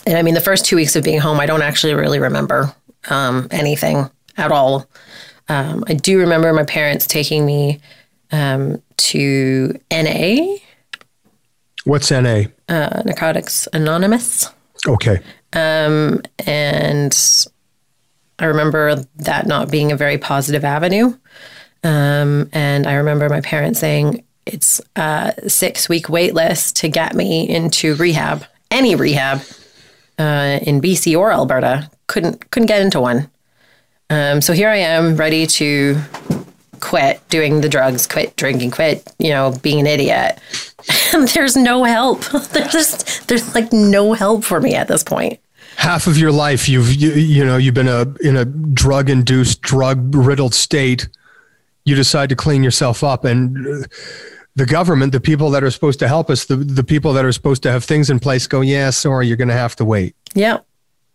And 0.07 0.17
I 0.19 0.23
mean, 0.23 0.35
the 0.35 0.41
first 0.41 0.65
two 0.65 0.77
weeks 0.77 0.97
of 0.97 1.05
being 1.05 1.21
home, 1.21 1.39
I 1.41 1.47
don't 1.47 1.63
actually 1.63 1.95
really 1.95 2.19
remember 2.19 2.75
um, 3.11 3.49
anything 3.51 4.11
at 4.37 4.51
all. 4.53 4.87
Um, 5.49 5.85
I 5.89 5.95
do 5.95 6.19
remember 6.19 6.53
my 6.53 6.65
parents 6.65 7.07
taking 7.07 7.47
me 7.47 7.81
um, 8.33 8.83
to 8.97 9.79
NA, 9.91 10.57
What's 11.85 12.11
NA? 12.11 12.45
uh, 12.69 13.03
Narcotics 13.05 13.67
Anonymous. 13.73 14.51
Okay. 14.87 15.21
and 16.47 17.17
I 18.39 18.45
remember 18.45 18.97
that 19.17 19.47
not 19.47 19.71
being 19.71 19.91
a 19.91 19.97
very 19.97 20.19
positive 20.19 20.65
avenue. 20.65 21.17
Um, 21.83 22.51
and 22.53 22.87
I 22.87 22.95
remember 22.95 23.29
my 23.29 23.41
parents 23.41 23.81
saying 23.81 24.25
it's 24.49 24.81
a 24.97 25.33
six 25.47 25.89
week 25.89 26.09
wait 26.09 26.35
list 26.35 26.77
to 26.77 26.89
get 26.89 27.15
me 27.15 27.49
into 27.49 27.95
rehab, 27.97 28.45
any 28.71 28.95
rehab 28.95 29.43
uh, 30.19 30.59
in 30.63 30.81
BC 30.81 31.17
or 31.19 31.33
Alberta. 31.33 31.91
Couldn't 32.07 32.51
couldn't 32.51 32.67
get 32.67 32.81
into 32.81 33.01
one. 33.01 33.31
Um, 34.11 34.41
so 34.41 34.53
here 34.53 34.71
I 34.71 34.77
am, 34.77 35.17
ready 35.17 35.47
to 35.47 35.99
quit 36.81 37.21
doing 37.29 37.61
the 37.61 37.69
drugs, 37.69 38.07
quit 38.07 38.35
drinking, 38.37 38.71
quit 38.71 39.13
you 39.19 39.31
know 39.31 39.53
being 39.63 39.81
an 39.81 39.87
idiot. 39.87 40.39
And 41.13 41.27
there's 41.29 41.57
no 41.57 41.85
help. 41.85 42.25
There's 42.53 42.73
just 42.73 43.29
there's 43.29 43.55
like 43.55 43.73
no 43.73 44.13
help 44.13 44.45
for 44.45 44.61
me 44.61 44.75
at 44.75 44.89
this 44.89 45.03
point. 45.03 45.41
half 45.77 46.07
of 46.07 46.19
your 46.19 46.31
life 46.33 46.69
you've 46.69 46.95
you, 46.95 47.11
you 47.13 47.45
know 47.45 47.57
you've 47.57 47.75
been 47.75 47.89
a 47.89 48.07
in 48.21 48.37
a 48.37 48.45
drug 48.45 49.09
induced 49.11 49.61
drug 49.63 50.15
riddled 50.15 50.55
state 50.55 51.09
you 51.85 51.95
decide 51.95 52.29
to 52.29 52.37
clean 52.37 52.63
yourself 52.63 53.03
up 53.03 53.25
and 53.25 53.87
the 54.59 54.67
government 54.67 55.13
the 55.13 55.21
people 55.21 55.51
that 55.51 55.63
are 55.63 55.71
supposed 55.71 56.01
to 56.01 56.09
help 56.09 56.29
us 56.29 56.45
the, 56.47 56.57
the 56.57 56.83
people 56.83 57.13
that 57.13 57.25
are 57.25 57.33
supposed 57.33 57.63
to 57.63 57.71
have 57.71 57.85
things 57.85 58.11
in 58.11 58.19
place 58.19 58.47
go 58.47 58.61
yeah 58.61 58.91
sorry 58.91 59.27
you're 59.27 59.37
going 59.37 59.49
to 59.49 59.55
have 59.55 59.77
to 59.77 59.85
wait. 59.85 60.15
Yeah. 60.35 60.59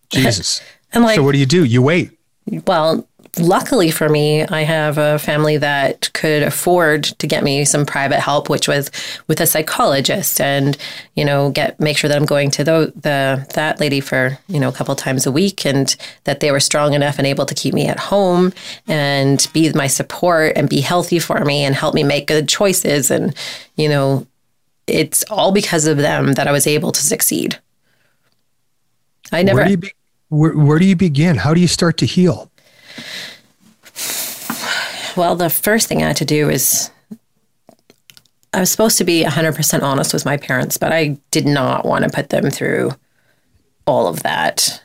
jesus. 0.10 0.62
And 0.96 1.04
like, 1.04 1.16
so 1.16 1.24
what 1.24 1.32
do 1.32 1.40
you 1.40 1.48
do? 1.48 1.64
You 1.64 1.82
wait. 1.82 2.12
Well, 2.68 3.08
luckily 3.40 3.90
for 3.90 4.10
me, 4.10 4.44
I 4.44 4.62
have 4.62 4.98
a 4.98 5.18
family 5.18 5.58
that 5.58 6.12
could 6.14 6.44
afford 6.44 7.04
to 7.04 7.28
get 7.28 7.44
me 7.44 7.66
some 7.66 7.86
private 7.86 8.20
help, 8.20 8.50
which 8.50 8.68
was 8.68 8.92
with 9.28 9.42
a 9.42 9.48
psychologist, 9.48 10.40
and 10.40 10.78
you 11.16 11.26
know, 11.26 11.50
get 11.52 11.80
make 11.80 11.98
sure 11.98 12.08
that 12.08 12.18
I'm 12.18 12.26
going 12.26 12.52
to 12.52 12.64
the, 12.64 12.94
the 12.96 13.46
that 13.56 13.80
lady 13.80 14.00
for 14.00 14.38
you 14.48 14.60
know 14.60 14.70
a 14.70 14.74
couple 14.74 14.96
times 14.96 15.26
a 15.26 15.32
week, 15.32 15.66
and 15.66 15.96
that 16.26 16.40
they 16.40 16.52
were 16.52 16.60
strong 16.60 16.94
enough 16.94 17.18
and 17.18 17.28
able 17.28 17.46
to 17.46 17.56
keep 17.56 17.74
me 17.74 17.88
at 17.88 18.00
home 18.00 18.54
and 18.88 19.48
be 19.54 19.72
my 19.74 19.88
support 19.88 20.54
and 20.56 20.70
be 20.70 20.82
healthy 20.82 21.20
for 21.20 21.44
me 21.44 21.64
and 21.64 21.76
help 21.76 21.96
me 21.96 22.04
make 22.04 22.28
good 22.28 22.48
choices, 22.48 23.10
and 23.10 23.36
you 23.76 23.90
know, 23.90 24.28
it's 24.88 25.24
all 25.30 25.52
because 25.52 25.88
of 25.88 25.98
them 25.98 26.34
that 26.34 26.48
I 26.48 26.52
was 26.52 26.68
able 26.68 26.92
to 26.92 27.02
succeed. 27.02 27.60
I 29.32 29.42
never. 29.42 29.58
where 29.58 29.66
do 29.66 29.72
you 29.72 29.78
be, 29.78 29.92
where, 30.30 30.58
where 30.58 30.80
do 30.80 30.86
you 30.86 30.96
begin 30.96 31.38
how 31.38 31.54
do 31.54 31.62
you 31.62 31.68
start 31.68 31.98
to 31.98 32.06
heal 32.06 32.52
Well, 35.16 35.36
the 35.36 35.50
first 35.50 35.88
thing 35.88 36.02
I 36.02 36.08
had 36.08 36.18
to 36.18 36.26
do 36.26 36.50
is 36.50 36.90
I 38.54 38.60
was 38.60 38.72
supposed 38.72 38.98
to 39.00 39.04
be 39.04 39.24
100% 39.24 39.82
honest 39.82 40.14
with 40.14 40.26
my 40.26 40.38
parents, 40.38 40.78
but 40.78 40.92
I 40.92 41.18
did 41.32 41.46
not 41.46 41.86
want 41.86 42.04
to 42.04 42.10
put 42.10 42.30
them 42.30 42.50
through 42.50 42.92
all 43.86 44.08
of 44.08 44.24
that. 44.24 44.82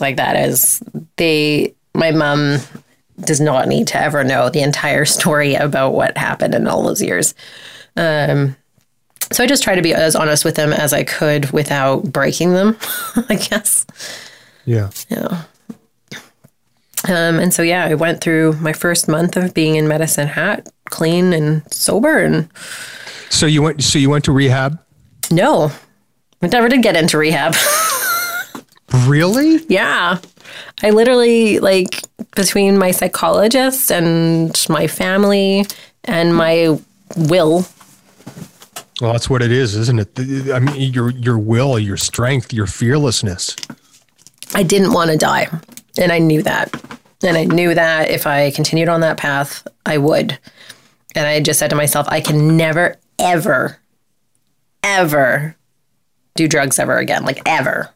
Like 0.00 0.16
that 0.16 0.36
is 0.36 0.82
they 1.16 1.74
my 1.94 2.10
mom 2.10 2.58
does 3.20 3.40
not 3.40 3.66
need 3.66 3.86
to 3.88 3.98
ever 3.98 4.22
know 4.24 4.50
the 4.50 4.60
entire 4.60 5.06
story 5.06 5.54
about 5.54 5.94
what 5.94 6.18
happened 6.18 6.54
in 6.54 6.66
all 6.66 6.82
those 6.82 7.02
years. 7.02 7.34
Um 7.96 8.56
so 9.32 9.42
I 9.42 9.46
just 9.46 9.62
tried 9.62 9.76
to 9.76 9.82
be 9.82 9.94
as 9.94 10.14
honest 10.14 10.44
with 10.44 10.54
them 10.54 10.72
as 10.72 10.92
I 10.92 11.02
could 11.02 11.50
without 11.50 12.04
breaking 12.12 12.52
them, 12.52 12.76
I 13.28 13.36
guess. 13.36 13.86
yeah 14.66 14.90
Yeah. 15.08 15.44
Um, 17.08 17.38
and 17.38 17.54
so 17.54 17.62
yeah, 17.62 17.84
I 17.84 17.94
went 17.94 18.20
through 18.20 18.54
my 18.54 18.72
first 18.72 19.08
month 19.08 19.36
of 19.36 19.54
being 19.54 19.76
in 19.76 19.86
Medicine 19.86 20.26
Hat, 20.26 20.68
clean 20.86 21.32
and 21.32 21.62
sober, 21.72 22.18
and 22.18 22.48
so 23.28 23.46
you 23.46 23.62
went 23.62 23.82
so 23.82 23.98
you 23.98 24.10
went 24.10 24.24
to 24.24 24.32
rehab? 24.32 24.78
No, 25.30 25.70
I 26.42 26.46
never 26.48 26.68
did 26.68 26.82
get 26.82 26.96
into 26.96 27.18
rehab. 27.18 27.54
really? 29.06 29.58
Yeah, 29.68 30.18
I 30.82 30.90
literally 30.90 31.58
like 31.60 32.02
between 32.34 32.78
my 32.78 32.90
psychologist 32.90 33.90
and 33.90 34.66
my 34.68 34.86
family 34.86 35.64
and 36.04 36.34
my 36.34 36.78
will. 37.16 37.66
well 39.00 39.12
that's 39.12 39.30
what 39.30 39.42
it 39.42 39.52
is 39.52 39.74
isn't 39.74 39.98
it? 39.98 40.50
I 40.50 40.58
mean 40.58 40.92
your 40.92 41.10
your 41.10 41.38
will 41.38 41.78
your 41.78 41.96
strength 41.96 42.52
your 42.52 42.66
fearlessness. 42.66 43.56
I 44.54 44.62
didn't 44.62 44.92
want 44.92 45.10
to 45.10 45.16
die, 45.16 45.48
and 45.98 46.12
I 46.12 46.18
knew 46.18 46.42
that, 46.42 46.74
and 47.22 47.36
I 47.36 47.44
knew 47.44 47.74
that 47.74 48.10
if 48.10 48.26
I 48.26 48.50
continued 48.50 48.88
on 48.88 49.00
that 49.00 49.16
path, 49.16 49.66
I 49.84 49.98
would. 49.98 50.38
And 51.14 51.26
I 51.26 51.40
just 51.40 51.58
said 51.58 51.70
to 51.70 51.76
myself, 51.76 52.06
I 52.10 52.20
can 52.20 52.56
never, 52.56 52.96
ever, 53.18 53.78
ever 54.82 55.56
do 56.34 56.46
drugs 56.46 56.78
ever 56.78 56.98
again, 56.98 57.24
like 57.24 57.40
ever. 57.46 57.90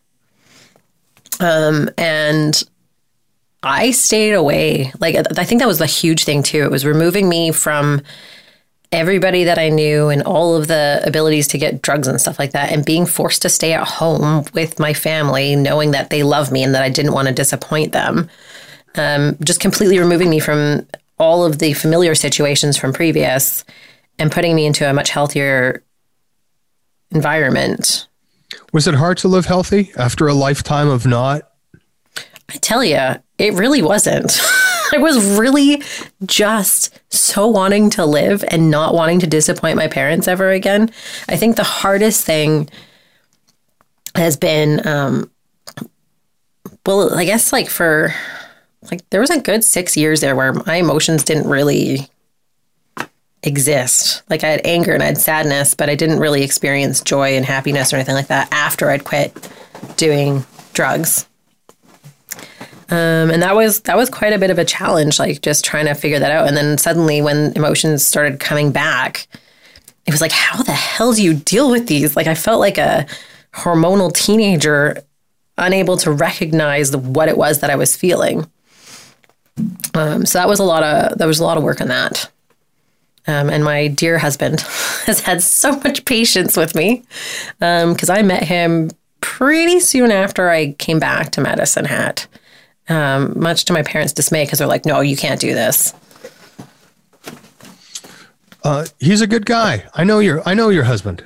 Um, 1.38 1.90
and 1.98 2.62
I 3.62 3.90
stayed 3.90 4.32
away. 4.32 4.92
Like 5.00 5.16
I 5.16 5.44
think 5.44 5.60
that 5.60 5.68
was 5.68 5.78
the 5.78 5.86
huge 5.86 6.24
thing 6.24 6.42
too. 6.42 6.64
It 6.64 6.70
was 6.70 6.86
removing 6.86 7.28
me 7.28 7.52
from 7.52 8.02
everybody 8.92 9.44
that 9.44 9.58
I 9.58 9.68
knew 9.68 10.08
and 10.08 10.22
all 10.22 10.56
of 10.56 10.66
the 10.66 11.00
abilities 11.04 11.46
to 11.48 11.58
get 11.58 11.82
drugs 11.82 12.08
and 12.08 12.20
stuff 12.20 12.38
like 12.38 12.52
that, 12.52 12.72
and 12.72 12.84
being 12.84 13.06
forced 13.06 13.42
to 13.42 13.48
stay 13.48 13.72
at 13.72 13.86
home 13.86 14.44
with 14.52 14.78
my 14.78 14.92
family, 14.92 15.56
knowing 15.56 15.92
that 15.92 16.10
they 16.10 16.22
love 16.22 16.50
me 16.50 16.62
and 16.62 16.74
that 16.74 16.82
I 16.82 16.88
didn't 16.88 17.12
want 17.12 17.28
to 17.28 17.34
disappoint 17.34 17.92
them. 17.92 18.28
Um, 18.96 19.36
just 19.44 19.60
completely 19.60 19.98
removing 19.98 20.30
me 20.30 20.40
from 20.40 20.86
all 21.18 21.44
of 21.44 21.58
the 21.58 21.74
familiar 21.74 22.14
situations 22.14 22.76
from 22.76 22.92
previous 22.92 23.64
and 24.18 24.32
putting 24.32 24.54
me 24.56 24.66
into 24.66 24.88
a 24.88 24.92
much 24.92 25.10
healthier 25.10 25.84
environment. 27.12 28.08
was 28.72 28.86
it 28.88 28.94
hard 28.94 29.18
to 29.18 29.28
live 29.28 29.46
healthy 29.46 29.92
after 29.96 30.26
a 30.26 30.34
lifetime 30.34 30.88
of 30.88 31.06
not 31.06 31.50
I 32.52 32.56
tell 32.56 32.82
you, 32.82 32.98
it 33.38 33.54
really 33.54 33.80
wasn't. 33.80 34.40
I 34.92 34.98
was 34.98 35.38
really 35.38 35.82
just 36.26 36.98
so 37.12 37.46
wanting 37.46 37.90
to 37.90 38.04
live 38.04 38.44
and 38.48 38.70
not 38.70 38.94
wanting 38.94 39.20
to 39.20 39.26
disappoint 39.26 39.76
my 39.76 39.88
parents 39.88 40.28
ever 40.28 40.50
again. 40.50 40.90
I 41.28 41.36
think 41.36 41.56
the 41.56 41.64
hardest 41.64 42.24
thing 42.24 42.68
has 44.14 44.36
been, 44.36 44.86
um, 44.86 45.30
well, 46.86 47.14
I 47.14 47.24
guess 47.24 47.52
like 47.52 47.68
for 47.68 48.14
like 48.90 49.08
there 49.10 49.20
was 49.20 49.30
a 49.30 49.40
good 49.40 49.62
six 49.62 49.96
years 49.96 50.20
there 50.20 50.34
where 50.34 50.52
my 50.52 50.76
emotions 50.76 51.24
didn't 51.24 51.48
really 51.48 52.08
exist. 53.42 54.22
Like 54.28 54.44
I 54.44 54.48
had 54.48 54.60
anger 54.64 54.92
and 54.92 55.02
I 55.02 55.06
had 55.06 55.18
sadness, 55.18 55.74
but 55.74 55.88
I 55.88 55.94
didn't 55.94 56.18
really 56.18 56.42
experience 56.42 57.00
joy 57.00 57.36
and 57.36 57.44
happiness 57.44 57.92
or 57.92 57.96
anything 57.96 58.14
like 58.14 58.28
that 58.28 58.48
after 58.52 58.90
I'd 58.90 59.04
quit 59.04 59.50
doing 59.96 60.44
drugs. 60.72 61.26
Um, 62.90 63.30
and 63.30 63.42
that 63.42 63.54
was 63.54 63.82
that 63.82 63.96
was 63.96 64.10
quite 64.10 64.32
a 64.32 64.38
bit 64.38 64.50
of 64.50 64.58
a 64.58 64.64
challenge, 64.64 65.18
like 65.18 65.42
just 65.42 65.64
trying 65.64 65.86
to 65.86 65.94
figure 65.94 66.18
that 66.18 66.32
out. 66.32 66.48
And 66.48 66.56
then 66.56 66.76
suddenly, 66.76 67.22
when 67.22 67.52
emotions 67.54 68.04
started 68.04 68.40
coming 68.40 68.72
back, 68.72 69.28
it 70.06 70.12
was 70.12 70.20
like, 70.20 70.32
how 70.32 70.62
the 70.62 70.72
hell 70.72 71.12
do 71.12 71.22
you 71.22 71.34
deal 71.34 71.70
with 71.70 71.86
these? 71.86 72.16
Like 72.16 72.26
I 72.26 72.34
felt 72.34 72.58
like 72.58 72.78
a 72.78 73.06
hormonal 73.52 74.12
teenager, 74.12 75.02
unable 75.56 75.96
to 75.98 76.10
recognize 76.10 76.90
the, 76.90 76.98
what 76.98 77.28
it 77.28 77.36
was 77.36 77.60
that 77.60 77.70
I 77.70 77.76
was 77.76 77.94
feeling. 77.94 78.50
Um, 79.94 80.26
so 80.26 80.38
that 80.38 80.48
was 80.48 80.58
a 80.58 80.64
lot 80.64 80.82
of 80.82 81.18
that 81.18 81.26
was 81.26 81.38
a 81.38 81.44
lot 81.44 81.58
of 81.58 81.62
work 81.62 81.80
on 81.80 81.88
that. 81.88 82.28
Um, 83.28 83.50
and 83.50 83.62
my 83.62 83.86
dear 83.86 84.18
husband 84.18 84.60
has 85.06 85.20
had 85.20 85.42
so 85.44 85.76
much 85.78 86.04
patience 86.04 86.56
with 86.56 86.74
me 86.74 87.04
because 87.58 88.08
I 88.10 88.22
met 88.22 88.42
him 88.42 88.90
pretty 89.20 89.78
soon 89.78 90.10
after 90.10 90.50
I 90.50 90.72
came 90.72 90.98
back 90.98 91.30
to 91.32 91.40
Medicine 91.40 91.84
Hat 91.84 92.26
um, 92.90 93.38
much 93.38 93.64
to 93.66 93.72
my 93.72 93.82
parents' 93.82 94.12
dismay 94.12 94.44
because 94.44 94.58
they're 94.58 94.68
like, 94.68 94.84
no, 94.84 95.00
you 95.00 95.16
can't 95.16 95.40
do 95.40 95.54
this. 95.54 95.94
Uh, 98.62 98.86
he's 98.98 99.22
a 99.22 99.26
good 99.26 99.46
guy. 99.46 99.86
I 99.94 100.04
know 100.04 100.18
your 100.18 100.46
I 100.46 100.52
know 100.52 100.68
your 100.68 100.84
husband. 100.84 101.24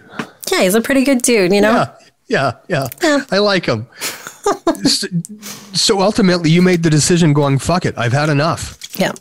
Yeah, 0.53 0.63
he's 0.63 0.75
a 0.75 0.81
pretty 0.81 1.05
good 1.05 1.23
dude, 1.23 1.53
you 1.53 1.61
know? 1.61 1.87
Yeah, 2.29 2.53
yeah, 2.69 2.89
yeah. 3.03 3.25
I 3.33 3.39
like 3.39 3.67
him. 3.67 3.89
so, 4.85 5.09
so 5.73 6.01
ultimately, 6.01 6.51
you 6.51 6.63
made 6.63 6.83
the 6.83 6.91
decision 6.91 7.33
going, 7.33 7.59
fuck 7.59 7.87
it, 7.87 7.95
I've 7.97 8.13
had 8.13 8.29
enough. 8.29 8.79
Yeah. 8.97 9.13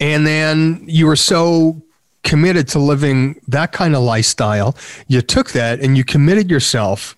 And 0.00 0.26
then 0.26 0.84
you 0.86 1.06
were 1.06 1.16
so 1.16 1.82
committed 2.22 2.68
to 2.68 2.78
living 2.78 3.40
that 3.48 3.72
kind 3.72 3.94
of 3.94 4.02
lifestyle, 4.02 4.76
you 5.08 5.20
took 5.20 5.50
that 5.50 5.80
and 5.80 5.96
you 5.96 6.04
committed 6.04 6.50
yourself 6.50 7.16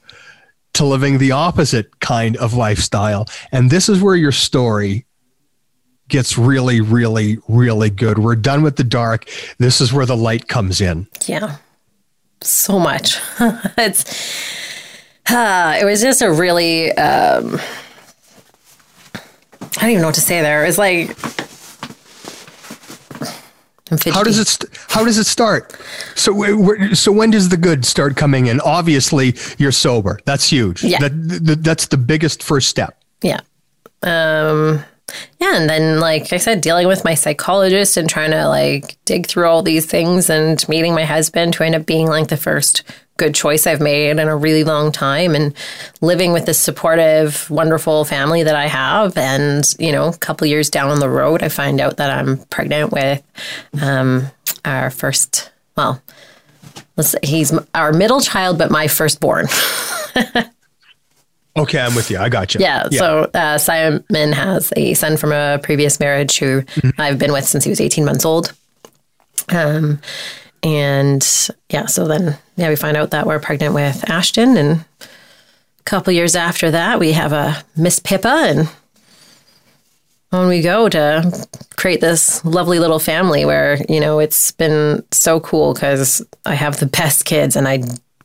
to 0.74 0.84
living 0.84 1.18
the 1.18 1.32
opposite 1.32 2.00
kind 2.00 2.36
of 2.36 2.54
lifestyle. 2.54 3.26
And 3.52 3.70
this 3.70 3.88
is 3.88 4.02
where 4.02 4.16
your 4.16 4.32
story 4.32 5.06
gets 6.08 6.36
really, 6.36 6.80
really, 6.80 7.38
really 7.48 7.90
good. 7.90 8.18
We're 8.18 8.36
done 8.36 8.62
with 8.62 8.76
the 8.76 8.84
dark. 8.84 9.28
This 9.58 9.80
is 9.80 9.92
where 9.92 10.06
the 10.06 10.16
light 10.16 10.48
comes 10.48 10.80
in. 10.80 11.06
Yeah. 11.26 11.56
So 12.42 12.78
much. 12.78 13.18
it's 13.78 14.04
uh, 15.30 15.76
it 15.80 15.84
was 15.84 16.02
just 16.02 16.20
a 16.22 16.30
really 16.30 16.92
um 16.92 17.58
I 19.76 19.80
don't 19.80 19.90
even 19.90 20.02
know 20.02 20.08
what 20.08 20.14
to 20.16 20.20
say 20.20 20.40
there. 20.40 20.64
It's 20.64 20.78
like 20.78 21.16
How 24.12 24.22
does 24.22 24.38
it 24.38 24.48
st- 24.48 24.70
how 24.88 25.04
does 25.04 25.18
it 25.18 25.24
start? 25.26 25.74
So 26.14 26.32
wh- 26.34 26.94
so 26.94 27.12
when 27.12 27.30
does 27.30 27.48
the 27.48 27.56
good 27.56 27.84
start 27.84 28.16
coming 28.16 28.46
in? 28.46 28.60
Obviously, 28.60 29.34
you're 29.58 29.72
sober. 29.72 30.18
That's 30.24 30.48
huge. 30.50 30.82
Yeah. 30.82 30.98
That, 31.00 31.44
th- 31.46 31.58
that's 31.60 31.86
the 31.88 31.96
biggest 31.96 32.42
first 32.42 32.68
step. 32.68 33.02
Yeah. 33.22 33.40
Um 34.02 34.84
yeah, 35.38 35.56
and 35.60 35.68
then 35.68 36.00
like 36.00 36.32
I 36.32 36.38
said, 36.38 36.60
dealing 36.62 36.88
with 36.88 37.04
my 37.04 37.14
psychologist 37.14 37.96
and 37.96 38.08
trying 38.08 38.30
to 38.30 38.48
like 38.48 38.96
dig 39.04 39.26
through 39.26 39.46
all 39.46 39.62
these 39.62 39.84
things 39.86 40.30
and 40.30 40.66
meeting 40.68 40.94
my 40.94 41.04
husband 41.04 41.54
who 41.54 41.64
ended 41.64 41.82
up 41.82 41.86
being 41.86 42.06
like 42.08 42.28
the 42.28 42.36
first 42.38 42.82
good 43.16 43.34
choice 43.34 43.66
I've 43.66 43.80
made 43.80 44.10
in 44.10 44.18
a 44.18 44.36
really 44.36 44.64
long 44.64 44.90
time 44.92 45.34
and 45.34 45.54
living 46.00 46.32
with 46.32 46.46
this 46.46 46.58
supportive, 46.58 47.48
wonderful 47.50 48.04
family 48.04 48.42
that 48.42 48.56
I 48.56 48.66
have. 48.66 49.16
And, 49.16 49.64
you 49.78 49.92
know, 49.92 50.08
a 50.08 50.16
couple 50.16 50.46
years 50.46 50.68
down 50.70 50.98
the 51.00 51.08
road 51.08 51.42
I 51.42 51.48
find 51.48 51.80
out 51.80 51.96
that 51.98 52.10
I'm 52.10 52.38
pregnant 52.46 52.92
with 52.92 53.22
um 53.82 54.30
our 54.64 54.90
first 54.90 55.50
well, 55.76 56.00
let's 56.96 57.10
say 57.10 57.18
he's 57.22 57.52
our 57.74 57.92
middle 57.92 58.20
child, 58.20 58.58
but 58.58 58.70
my 58.70 58.88
firstborn. 58.88 59.46
Okay, 61.56 61.78
I'm 61.78 61.94
with 61.94 62.10
you. 62.10 62.18
I 62.18 62.28
got 62.28 62.52
you. 62.54 62.60
Yeah. 62.60 62.88
So 62.90 63.30
uh, 63.32 63.58
Simon 63.58 64.32
has 64.32 64.72
a 64.76 64.94
son 64.94 65.16
from 65.16 65.30
a 65.30 65.60
previous 65.62 66.00
marriage 66.00 66.38
who 66.38 66.64
I've 66.98 67.18
been 67.18 67.32
with 67.32 67.44
since 67.44 67.62
he 67.62 67.70
was 67.70 67.80
18 67.80 68.04
months 68.04 68.24
old. 68.24 68.52
Um, 69.50 70.00
and 70.64 71.50
yeah, 71.68 71.86
so 71.86 72.08
then 72.08 72.38
yeah, 72.56 72.70
we 72.70 72.76
find 72.76 72.96
out 72.96 73.10
that 73.10 73.26
we're 73.26 73.38
pregnant 73.38 73.74
with 73.74 74.08
Ashton, 74.08 74.56
and 74.56 74.84
a 75.00 75.82
couple 75.84 76.12
years 76.12 76.34
after 76.34 76.70
that, 76.70 76.98
we 76.98 77.12
have 77.12 77.32
a 77.32 77.62
Miss 77.76 77.98
Pippa, 77.98 78.28
and 78.28 78.68
on 80.32 80.48
we 80.48 80.62
go 80.62 80.88
to 80.88 81.46
create 81.76 82.00
this 82.00 82.42
lovely 82.44 82.78
little 82.78 82.98
family 82.98 83.44
where 83.44 83.78
you 83.90 84.00
know 84.00 84.18
it's 84.18 84.52
been 84.52 85.04
so 85.12 85.38
cool 85.38 85.74
because 85.74 86.24
I 86.46 86.54
have 86.54 86.80
the 86.80 86.86
best 86.86 87.26
kids, 87.26 87.56
and 87.56 87.68
I 87.68 87.82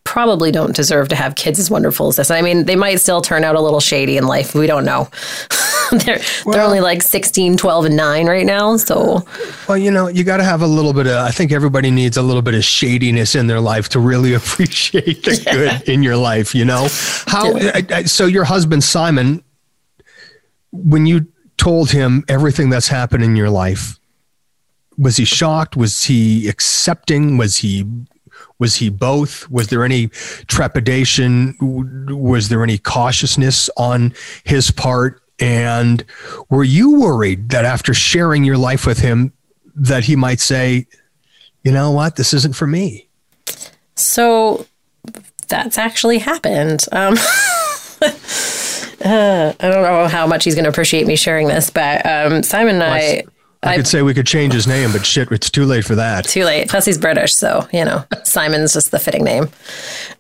probably 0.10 0.51
don't 0.51 0.76
deserve 0.76 1.07
to 1.07 1.16
have 1.16 1.36
kids 1.36 1.60
as 1.60 1.70
wonderful 1.70 2.07
as 2.07 2.16
this. 2.16 2.32
I 2.32 2.41
mean, 2.41 2.66
they 2.66 2.76
might 2.76 2.95
still 2.95 3.22
turn 3.22 3.43
out 3.43 3.53
a 3.55 3.62
little 3.62 3.80
shady 3.80 4.18
in 4.18 4.26
life. 4.26 4.55
We 4.55 4.66
don't 4.66 4.84
know. 4.84 5.07
they're 5.91 6.20
they're 6.47 6.64
only 6.64 6.80
like 6.80 7.03
16, 7.03 7.57
12, 7.57 7.86
and 7.86 7.95
9 7.95 8.26
right 8.26 8.45
now. 8.45 8.76
So, 8.78 9.24
Well, 9.68 9.78
you 9.78 9.91
know, 9.91 10.07
you 10.07 10.24
got 10.24 10.38
to 10.38 10.43
have 10.43 10.64
a 10.64 10.68
little 10.68 10.93
bit 10.93 11.05
of. 11.05 11.14
I 11.14 11.30
think 11.30 11.51
everybody 11.51 11.91
needs 11.91 12.18
a 12.18 12.24
little 12.24 12.41
bit 12.41 12.55
of 12.55 12.64
shadiness 12.64 13.36
in 13.36 13.45
their 13.45 13.60
life 13.60 13.89
to 13.89 13.99
really 13.99 14.34
appreciate 14.41 15.24
the 15.24 15.39
good 15.51 15.88
in 15.88 16.01
your 16.01 16.18
life. 16.18 16.55
You 16.55 16.66
know, 16.66 16.88
how? 17.28 17.55
I- 17.55 17.86
I- 17.91 18.03
So 18.05 18.26
your 18.26 18.45
husband 18.45 18.84
Simon, 18.84 19.43
when 20.72 21.05
you 21.05 21.28
told 21.57 21.91
him 21.91 22.24
everything 22.28 22.72
that's 22.72 22.88
happened 22.88 23.24
in 23.24 23.36
your 23.36 23.51
life, 23.51 23.99
was 24.97 25.18
he 25.18 25.26
shocked? 25.26 25.78
Was 25.78 26.03
he 26.03 26.47
accepting? 26.49 27.38
Was 27.38 27.57
he? 27.57 27.86
Was 28.60 28.76
he 28.76 28.89
both? 28.89 29.49
Was 29.49 29.70
there 29.70 29.84
any 29.84 30.07
trepidation? 30.47 31.55
Was 31.62 32.49
there 32.49 32.64
any 32.64 32.78
cautiousness 32.78 33.70
on 33.78 34.14
his 34.43 34.70
part? 34.72 35.22
And 35.39 36.03
were 36.49 36.66
you 36.66 36.99
worried 36.99 37.49
that 37.49 37.64
after 37.64 37.93
sharing 37.93 38.43
your 38.43 38.57
life 38.57 38.86
with 38.86 38.99
him, 38.99 39.32
that 39.76 40.03
he 40.03 40.18
might 40.18 40.41
say, 40.41 40.88
you 41.64 41.72
know 41.72 41.91
what, 41.91 42.18
this 42.18 42.34
isn't 42.34 42.55
for 42.55 42.68
me? 42.68 43.10
so 43.99 44.66
that's 45.47 45.78
actually 45.78 46.20
happened. 46.20 46.86
Um, 46.91 47.14
uh, 48.01 49.53
I 49.60 49.70
don't 49.70 49.84
know 49.84 50.07
how 50.07 50.26
much 50.28 50.45
he's 50.45 50.55
going 50.55 50.64
to 50.64 50.70
appreciate 50.70 51.05
me 51.07 51.16
sharing 51.16 51.47
this, 51.47 51.70
but 51.70 52.05
um, 52.05 52.43
Simon 52.43 52.76
and 52.76 52.84
I. 52.84 53.24
I 53.62 53.76
could 53.76 53.88
say 53.88 54.01
we 54.01 54.14
could 54.14 54.28
change 54.28 54.53
his 54.53 54.68
name, 54.68 54.91
but 54.93 55.05
shit, 55.05 55.32
it's 55.32 55.49
too 55.49 55.66
late 55.66 55.84
for 55.84 55.95
that. 55.95 56.26
too 56.26 56.45
late. 56.45 56.70
Plus, 56.70 56.86
he's 56.86 56.97
British, 56.97 57.36
so 57.36 57.68
you 57.74 57.84
know, 57.84 58.05
Simon's 58.24 58.74
just 58.74 58.91
the 58.91 58.99
fitting 58.99 59.24
name. 59.24 59.49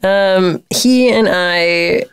Um, 0.03 0.61
he 0.69 1.09
and 1.09 1.27
I 1.29 2.03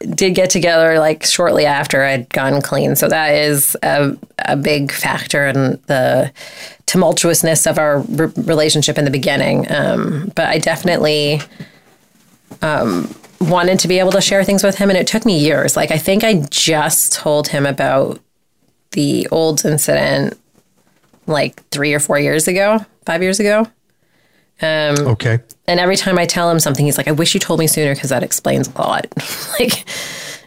did 0.00 0.34
get 0.34 0.50
together 0.50 0.98
like 0.98 1.24
shortly 1.24 1.64
after 1.64 2.02
I'd 2.02 2.28
gone 2.30 2.60
clean, 2.60 2.96
so 2.96 3.08
that 3.08 3.34
is 3.34 3.76
a, 3.84 4.16
a 4.40 4.56
big 4.56 4.90
factor 4.90 5.46
in 5.46 5.80
the 5.86 6.32
tumultuousness 6.86 7.70
of 7.70 7.78
our 7.78 8.00
re- 8.00 8.32
relationship 8.36 8.98
in 8.98 9.04
the 9.04 9.10
beginning. 9.12 9.70
Um, 9.70 10.32
but 10.34 10.46
I 10.46 10.58
definitely 10.58 11.40
um, 12.62 13.14
wanted 13.40 13.78
to 13.78 13.88
be 13.88 14.00
able 14.00 14.12
to 14.12 14.20
share 14.20 14.42
things 14.42 14.64
with 14.64 14.76
him, 14.76 14.90
and 14.90 14.98
it 14.98 15.06
took 15.06 15.24
me 15.24 15.38
years. 15.38 15.76
Like 15.76 15.92
I 15.92 15.98
think 15.98 16.24
I 16.24 16.40
just 16.50 17.12
told 17.12 17.46
him 17.46 17.64
about 17.64 18.20
the 18.90 19.28
old 19.30 19.64
incident 19.64 20.36
like 21.26 21.66
three 21.68 21.94
or 21.94 22.00
four 22.00 22.18
years 22.18 22.48
ago, 22.48 22.84
five 23.04 23.22
years 23.22 23.40
ago. 23.40 23.66
Okay. 24.98 25.40
And 25.66 25.80
every 25.80 25.96
time 25.96 26.18
I 26.18 26.26
tell 26.26 26.50
him 26.50 26.60
something, 26.60 26.84
he's 26.84 26.98
like, 26.98 27.08
I 27.08 27.12
wish 27.12 27.34
you 27.34 27.40
told 27.40 27.60
me 27.60 27.66
sooner 27.66 27.94
because 27.94 28.10
that 28.10 28.22
explains 28.22 28.68
a 28.68 28.78
lot. 28.78 29.06
like, 29.60 29.84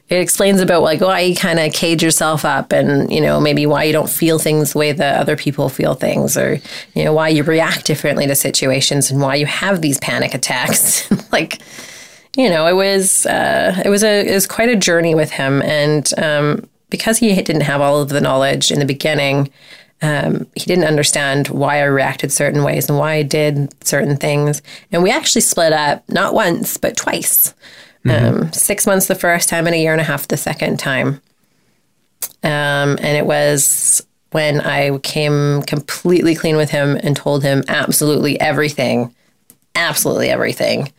it 0.10 0.22
explains 0.22 0.62
about 0.62 0.84
like 0.84 1.02
why 1.02 1.20
you 1.20 1.36
kind 1.36 1.60
of 1.60 1.74
cage 1.74 2.02
yourself 2.02 2.46
up 2.46 2.72
and, 2.72 3.12
you 3.12 3.20
know, 3.20 3.42
maybe 3.42 3.66
why 3.66 3.84
you 3.84 3.92
don't 3.92 4.10
feel 4.10 4.40
things 4.40 4.72
the 4.72 4.80
way 4.80 4.92
that 4.94 5.20
other 5.20 5.36
people 5.36 5.68
feel 5.68 5.96
things 5.96 6.38
or, 6.38 6.60
you 6.94 7.04
know, 7.04 7.12
why 7.12 7.28
you 7.28 7.44
react 7.44 7.86
differently 7.86 8.26
to 8.26 8.36
situations 8.36 9.12
and 9.12 9.22
why 9.22 9.36
you 9.36 9.46
have 9.46 9.82
these 9.82 10.00
panic 10.00 10.34
attacks. 10.34 11.10
like, 11.32 11.62
you 12.38 12.50
know, 12.50 12.68
it 12.68 12.74
was, 12.74 13.26
uh, 13.26 13.82
it 13.84 13.90
was 13.90 14.04
a, 14.04 14.26
it 14.26 14.34
was 14.34 14.48
quite 14.48 14.70
a 14.70 14.76
journey 14.78 15.14
with 15.14 15.32
him. 15.32 15.62
And, 15.64 16.10
um, 16.18 16.70
because 16.90 17.18
he 17.18 17.36
didn't 17.36 17.62
have 17.62 17.82
all 17.82 18.02
of 18.02 18.08
the 18.10 18.22
knowledge 18.22 18.72
in 18.72 18.80
the 18.80 18.86
beginning, 18.86 19.50
um, 20.02 20.46
he 20.56 20.66
didn't 20.66 20.86
understand 20.86 21.48
why 21.48 21.80
I 21.80 21.86
reacted 21.86 22.32
certain 22.32 22.64
ways 22.64 22.88
and 22.90 23.00
why 23.00 23.14
I 23.14 23.24
did 23.24 23.74
certain 23.84 24.16
things. 24.16 24.62
And 24.92 25.02
we 25.02 25.10
actually 25.10 25.42
split 25.42 25.74
up 25.74 26.08
not 26.08 26.34
once, 26.34 26.78
but 26.78 26.96
twice. 26.96 27.54
Um, 28.10 28.54
six 28.54 28.88
months 28.88 29.08
the 29.08 29.16
first 29.16 29.50
time 29.50 29.66
and 29.66 29.76
a 29.76 29.80
year 29.80 29.92
and 29.92 30.00
a 30.00 30.04
half 30.06 30.30
the 30.30 30.38
second 30.38 30.80
time. 30.80 31.22
Um, 32.42 32.98
and 33.02 33.18
it 33.18 33.26
was 33.26 34.02
when 34.32 34.62
I 34.62 34.98
came 35.00 35.62
completely 35.64 36.34
clean 36.34 36.56
with 36.56 36.70
him 36.70 36.98
and 37.04 37.18
told 37.18 37.44
him 37.44 37.64
absolutely 37.68 38.40
everything, 38.40 39.14
absolutely 39.76 40.30
everything 40.30 40.94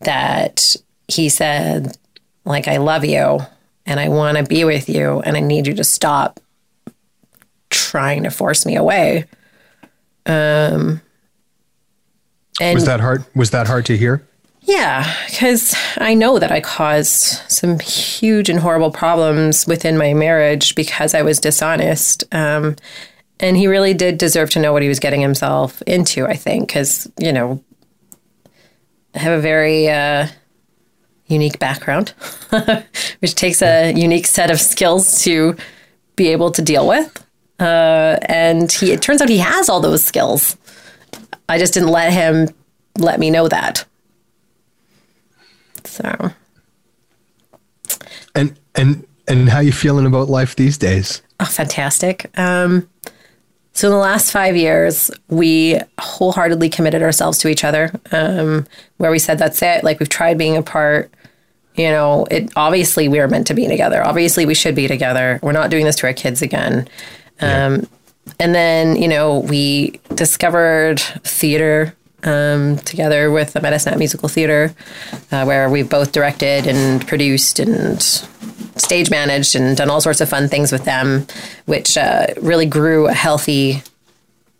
that 0.00 0.74
he 1.06 1.28
said, 1.28 1.96
like, 2.44 2.66
I 2.66 2.78
love 2.78 3.04
you 3.04 3.38
and 3.86 4.00
I 4.00 4.08
want 4.08 4.38
to 4.38 4.44
be 4.44 4.64
with 4.64 4.88
you 4.88 5.20
and 5.20 5.36
I 5.36 5.40
need 5.40 5.66
you 5.66 5.74
to 5.74 5.84
stop 5.84 6.40
trying 7.94 8.24
to 8.24 8.30
force 8.30 8.66
me 8.66 8.74
away. 8.74 9.24
Um, 10.26 11.00
and 12.60 12.74
Was 12.74 12.86
that 12.86 12.98
hard? 12.98 13.24
Was 13.36 13.50
that 13.50 13.68
hard 13.68 13.86
to 13.86 13.96
hear? 13.96 14.26
yeah, 14.62 15.14
because 15.26 15.76
I 15.98 16.14
know 16.14 16.40
that 16.40 16.50
I 16.50 16.60
caused 16.60 17.38
some 17.48 17.78
huge 17.78 18.48
and 18.48 18.58
horrible 18.58 18.90
problems 18.90 19.66
within 19.68 19.96
my 19.96 20.12
marriage 20.12 20.74
because 20.74 21.14
I 21.14 21.22
was 21.22 21.38
dishonest. 21.38 22.24
Um, 22.34 22.74
and 23.38 23.56
he 23.56 23.68
really 23.68 23.94
did 23.94 24.18
deserve 24.18 24.50
to 24.50 24.60
know 24.60 24.72
what 24.72 24.82
he 24.82 24.88
was 24.88 24.98
getting 24.98 25.20
himself 25.20 25.82
into, 25.82 26.26
I 26.26 26.34
think, 26.34 26.68
because, 26.68 27.08
you 27.18 27.32
know, 27.32 27.62
I 29.14 29.18
have 29.18 29.38
a 29.38 29.42
very 29.42 29.88
uh, 29.88 30.26
unique 31.26 31.60
background, 31.60 32.14
which 33.20 33.34
takes 33.34 33.62
a 33.62 33.92
unique 33.92 34.26
set 34.26 34.50
of 34.50 34.60
skills 34.60 35.22
to 35.22 35.56
be 36.16 36.28
able 36.28 36.50
to 36.52 36.62
deal 36.62 36.88
with. 36.88 37.23
Uh, 37.60 38.18
and 38.22 38.70
he, 38.72 38.92
it 38.92 39.00
turns 39.02 39.22
out 39.22 39.28
he 39.28 39.38
has 39.38 39.68
all 39.68 39.80
those 39.80 40.04
skills. 40.04 40.56
I 41.48 41.58
just 41.58 41.74
didn't 41.74 41.90
let 41.90 42.12
him 42.12 42.48
let 42.98 43.18
me 43.20 43.30
know 43.30 43.48
that. 43.48 43.84
So 45.84 46.30
And 48.34 48.56
and 48.74 49.06
and 49.28 49.48
how 49.48 49.60
you 49.60 49.72
feeling 49.72 50.06
about 50.06 50.28
life 50.28 50.56
these 50.56 50.76
days? 50.78 51.22
oh, 51.40 51.44
fantastic. 51.46 52.30
Um, 52.38 52.88
So 53.72 53.88
in 53.88 53.92
the 53.92 53.98
last 53.98 54.30
five 54.30 54.56
years, 54.56 55.10
we 55.28 55.80
wholeheartedly 55.98 56.68
committed 56.70 57.02
ourselves 57.02 57.38
to 57.38 57.48
each 57.48 57.64
other. 57.64 57.90
Um, 58.12 58.66
where 58.98 59.10
we 59.10 59.18
said 59.18 59.38
that's 59.38 59.60
it. 59.62 59.82
Like 59.84 59.98
we've 60.00 60.08
tried 60.08 60.38
being 60.38 60.56
apart. 60.56 61.10
You 61.74 61.88
know, 61.90 62.24
it 62.30 62.50
obviously 62.56 63.08
we 63.08 63.18
are 63.18 63.26
meant 63.28 63.46
to 63.48 63.54
be 63.54 63.66
together. 63.66 64.04
Obviously 64.06 64.46
we 64.46 64.54
should 64.54 64.74
be 64.76 64.86
together. 64.88 65.40
We're 65.42 65.52
not 65.52 65.70
doing 65.70 65.84
this 65.84 65.96
to 65.96 66.06
our 66.06 66.12
kids 66.12 66.40
again. 66.40 66.88
Um, 67.44 67.86
And 68.40 68.54
then 68.54 68.96
you 68.96 69.08
know 69.08 69.40
we 69.40 70.00
discovered 70.14 70.98
theater 71.24 71.94
um, 72.24 72.78
together 72.78 73.30
with 73.30 73.52
the 73.52 73.60
Medicine 73.60 73.98
Musical 73.98 74.28
Theater, 74.28 74.74
uh, 75.30 75.44
where 75.44 75.68
we've 75.68 75.88
both 75.88 76.12
directed 76.12 76.66
and 76.66 77.06
produced 77.06 77.60
and 77.60 78.02
stage 78.76 79.10
managed 79.10 79.54
and 79.54 79.76
done 79.76 79.90
all 79.90 80.00
sorts 80.00 80.20
of 80.20 80.28
fun 80.28 80.48
things 80.48 80.72
with 80.72 80.84
them, 80.84 81.26
which 81.66 81.96
uh, 81.96 82.26
really 82.40 82.66
grew 82.66 83.08
a 83.08 83.12
healthy 83.12 83.82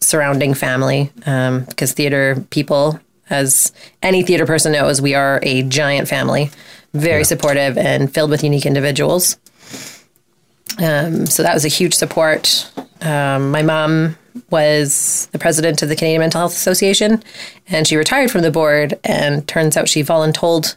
surrounding 0.01 0.55
family. 0.55 1.11
Um, 1.27 1.65
because 1.65 1.95
theater 1.95 2.45
people, 2.51 3.01
as 3.31 3.73
any 4.03 4.23
theater 4.23 4.47
person 4.47 4.73
knows, 4.73 5.01
we 5.01 5.15
are 5.15 5.41
a 5.43 5.63
giant 5.63 6.07
family, 6.09 6.51
very 6.93 7.25
supportive 7.25 7.79
and 7.79 8.13
filled 8.13 8.31
with 8.31 8.45
unique 8.45 8.67
individuals. 8.67 9.39
Um, 10.79 11.27
so 11.27 11.43
that 11.43 11.55
was 11.55 11.65
a 11.65 11.69
huge 11.69 11.95
support. 11.95 12.71
Um, 13.01 13.51
my 13.51 13.63
mom 13.63 14.17
was 14.51 15.29
the 15.33 15.39
president 15.39 15.83
of 15.83 15.89
the 15.89 15.97
Canadian 15.97 16.21
Mental 16.21 16.41
Health 16.41 16.55
Association, 16.55 17.23
and 17.69 17.87
she 17.87 17.97
retired 17.97 18.31
from 18.31 18.43
the 18.43 18.51
board. 18.51 18.99
And 19.05 19.47
turns 19.47 19.77
out 19.77 19.89
she 19.89 20.03
voluntold 20.03 20.77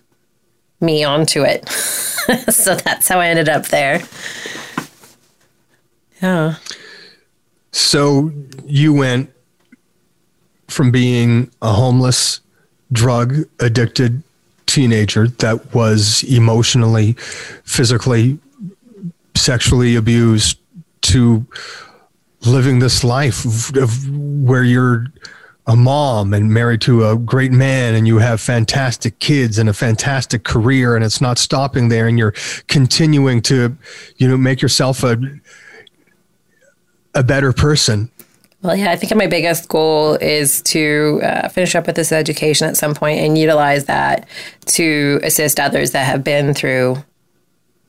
me 0.79 1.03
onto 1.03 1.43
it. 1.43 1.67
so 2.49 2.75
that's 2.75 3.07
how 3.07 3.19
I 3.19 3.27
ended 3.27 3.49
up 3.49 3.67
there. 3.67 4.01
Yeah. 6.21 6.55
So 7.71 8.31
you 8.65 8.93
went 8.93 9.31
from 10.67 10.91
being 10.91 11.51
a 11.61 11.73
homeless, 11.73 12.41
drug 12.91 13.37
addicted 13.59 14.23
teenager 14.65 15.27
that 15.27 15.73
was 15.73 16.23
emotionally, 16.23 17.13
physically, 17.63 18.37
sexually 19.37 19.95
abused 19.95 20.59
to 21.01 21.45
living 22.45 22.79
this 22.79 23.03
life 23.03 23.45
of, 23.45 23.77
of 23.77 24.09
where 24.09 24.63
you're 24.63 25.07
a 25.65 25.75
mom 25.75 26.33
and 26.33 26.49
married 26.51 26.79
to 26.81 27.05
a 27.05 27.17
great 27.17 27.51
man 27.51 27.93
and 27.93 28.07
you 28.07 28.19
have 28.19 28.39
fantastic 28.39 29.19
kids 29.19 29.57
and 29.57 29.67
a 29.67 29.73
fantastic 29.73 30.43
career 30.43 30.95
and 30.95 31.03
it's 31.03 31.19
not 31.19 31.37
stopping 31.37 31.89
there 31.89 32.07
and 32.07 32.17
you're 32.17 32.33
continuing 32.67 33.41
to 33.41 33.75
you 34.15 34.27
know 34.27 34.37
make 34.37 34.61
yourself 34.61 35.03
a 35.03 35.19
a 37.17 37.23
better 37.23 37.51
person. 37.51 38.09
Well, 38.61 38.75
yeah, 38.75 38.91
I 38.91 38.95
think 38.95 39.13
my 39.15 39.27
biggest 39.27 39.69
goal 39.69 40.15
is 40.15 40.61
to 40.63 41.19
uh, 41.23 41.49
finish 41.49 41.75
up 41.75 41.87
with 41.87 41.95
this 41.95 42.11
education 42.11 42.67
at 42.67 42.77
some 42.77 42.95
point 42.95 43.19
and 43.19 43.37
utilize 43.37 43.85
that 43.85 44.27
to 44.67 45.19
assist 45.23 45.59
others 45.59 45.91
that 45.91 46.05
have 46.05 46.23
been 46.23 46.53
through 46.53 47.03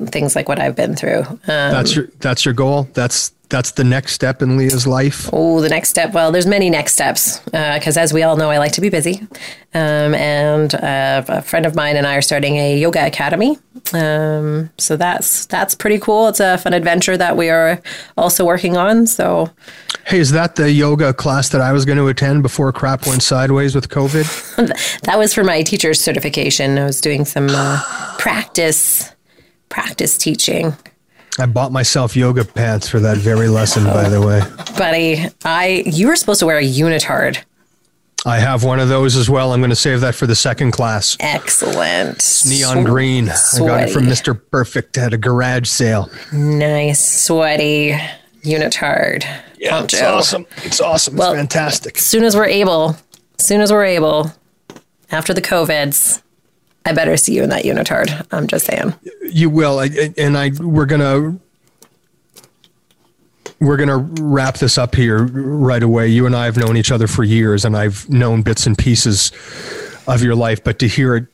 things 0.06 0.36
like 0.36 0.48
what 0.48 0.60
I've 0.60 0.76
been 0.76 0.94
through. 0.94 1.20
Um, 1.20 1.40
that's 1.46 1.94
your 1.94 2.08
that's 2.20 2.44
your 2.44 2.54
goal 2.54 2.88
that's 2.94 3.32
that's 3.48 3.72
the 3.72 3.84
next 3.84 4.12
step 4.12 4.42
in 4.42 4.58
leah's 4.58 4.86
life 4.86 5.30
Oh, 5.32 5.60
the 5.60 5.68
next 5.68 5.88
step. 5.88 6.12
Well, 6.12 6.30
there's 6.32 6.46
many 6.46 6.68
next 6.68 6.92
steps 6.92 7.40
because, 7.44 7.96
as 7.96 8.12
we 8.12 8.22
all 8.22 8.36
know, 8.36 8.50
I 8.50 8.58
like 8.58 8.72
to 8.72 8.80
be 8.80 8.90
busy. 8.90 9.26
Um, 9.74 10.14
and 10.14 10.74
uh, 10.74 11.24
a 11.28 11.42
friend 11.42 11.64
of 11.64 11.74
mine 11.74 11.96
and 11.96 12.06
I 12.06 12.16
are 12.16 12.22
starting 12.22 12.56
a 12.56 12.78
yoga 12.78 13.06
academy. 13.06 13.58
Um, 13.92 14.70
so 14.78 14.96
that's 14.96 15.46
that's 15.46 15.74
pretty 15.74 15.98
cool. 15.98 16.28
It's 16.28 16.40
a 16.40 16.58
fun 16.58 16.74
adventure 16.74 17.16
that 17.16 17.36
we 17.36 17.48
are 17.48 17.80
also 18.16 18.44
working 18.44 18.76
on. 18.76 19.06
So 19.06 19.50
hey 20.04 20.18
is 20.18 20.30
that 20.32 20.56
the 20.56 20.70
yoga 20.70 21.12
class 21.12 21.50
that 21.50 21.60
i 21.60 21.70
was 21.70 21.84
going 21.84 21.98
to 21.98 22.06
attend 22.08 22.42
before 22.42 22.72
crap 22.72 23.06
went 23.06 23.22
sideways 23.22 23.74
with 23.74 23.90
covid 23.90 24.24
that 25.02 25.18
was 25.18 25.34
for 25.34 25.44
my 25.44 25.62
teacher's 25.62 26.00
certification. 26.00 26.78
I 26.78 26.84
was 26.84 27.00
doing 27.00 27.26
some 27.26 27.48
uh, 27.50 27.82
practice 28.18 29.12
practice 29.68 30.16
teaching. 30.18 30.76
i 31.38 31.46
bought 31.46 31.72
myself 31.72 32.16
yoga 32.16 32.44
pants 32.44 32.88
for 32.88 33.00
that 33.00 33.16
very 33.18 33.48
lesson 33.48 33.84
by 33.84 34.08
the 34.08 34.20
way 34.20 34.40
Buddy, 34.76 35.26
I 35.44 35.82
you 35.86 36.06
were 36.08 36.16
supposed 36.16 36.40
to 36.40 36.46
wear 36.46 36.58
a 36.58 36.62
unitard. 36.64 37.38
i 38.26 38.38
have 38.38 38.64
one 38.64 38.80
of 38.80 38.88
those 38.88 39.16
as 39.16 39.28
well 39.30 39.52
i'm 39.52 39.60
going 39.60 39.70
to 39.70 39.76
save 39.76 40.00
that 40.00 40.14
for 40.14 40.26
the 40.26 40.34
second 40.36 40.70
class 40.72 41.16
Excellent. 41.20 42.42
neon 42.48 42.84
green 42.84 43.28
i 43.28 43.58
got 43.58 43.82
it 43.82 43.90
from 43.90 44.04
mr 44.04 44.38
perfect 44.50 44.96
at 44.98 45.12
a 45.12 45.18
garage 45.18 45.68
sale 45.68 46.10
Nice, 46.32 47.24
sweaty 47.24 47.96
unitard. 48.44 49.24
poncho. 49.68 49.96
It's 49.96 50.02
awesome. 50.02 50.46
It's 50.64 50.80
awesome 50.80 51.16
Well- 51.16 51.32
it's 51.32 51.38
fantastic 51.38 51.96
As 51.98 52.06
soon 52.06 52.24
as 52.24 52.36
we're 52.36 52.46
able, 52.46 52.96
as 53.38 53.44
soon 53.46 53.60
as 53.60 53.70
we're 53.72 53.84
able, 53.84 54.32
after 55.10 55.34
the 55.34 55.42
COVIDs, 55.42 56.22
I 56.84 56.92
better 56.92 57.16
see 57.16 57.34
you 57.34 57.42
in 57.42 57.50
that 57.50 57.64
unitard. 57.64 58.26
I'm 58.32 58.46
just 58.46 58.66
saying. 58.66 58.94
You 59.22 59.50
will, 59.50 59.80
and 59.80 60.38
I 60.38 60.50
we're 60.58 60.86
gonna 60.86 61.38
we're 63.60 63.76
gonna 63.76 63.98
wrap 63.98 64.58
this 64.58 64.78
up 64.78 64.94
here 64.94 65.24
right 65.24 65.82
away. 65.82 66.08
You 66.08 66.26
and 66.26 66.34
I 66.34 66.46
have 66.46 66.56
known 66.56 66.76
each 66.76 66.90
other 66.90 67.06
for 67.06 67.24
years, 67.24 67.64
and 67.64 67.76
I've 67.76 68.08
known 68.08 68.42
bits 68.42 68.66
and 68.66 68.76
pieces 68.76 69.32
of 70.06 70.22
your 70.22 70.34
life, 70.34 70.64
but 70.64 70.78
to 70.78 70.88
hear 70.88 71.16
it 71.16 71.26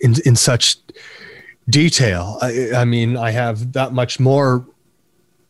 in 0.00 0.14
in 0.24 0.36
such 0.36 0.76
detail, 1.68 2.38
I, 2.40 2.70
I 2.76 2.84
mean, 2.84 3.16
I 3.16 3.30
have 3.30 3.72
that 3.72 3.92
much 3.92 4.20
more 4.20 4.66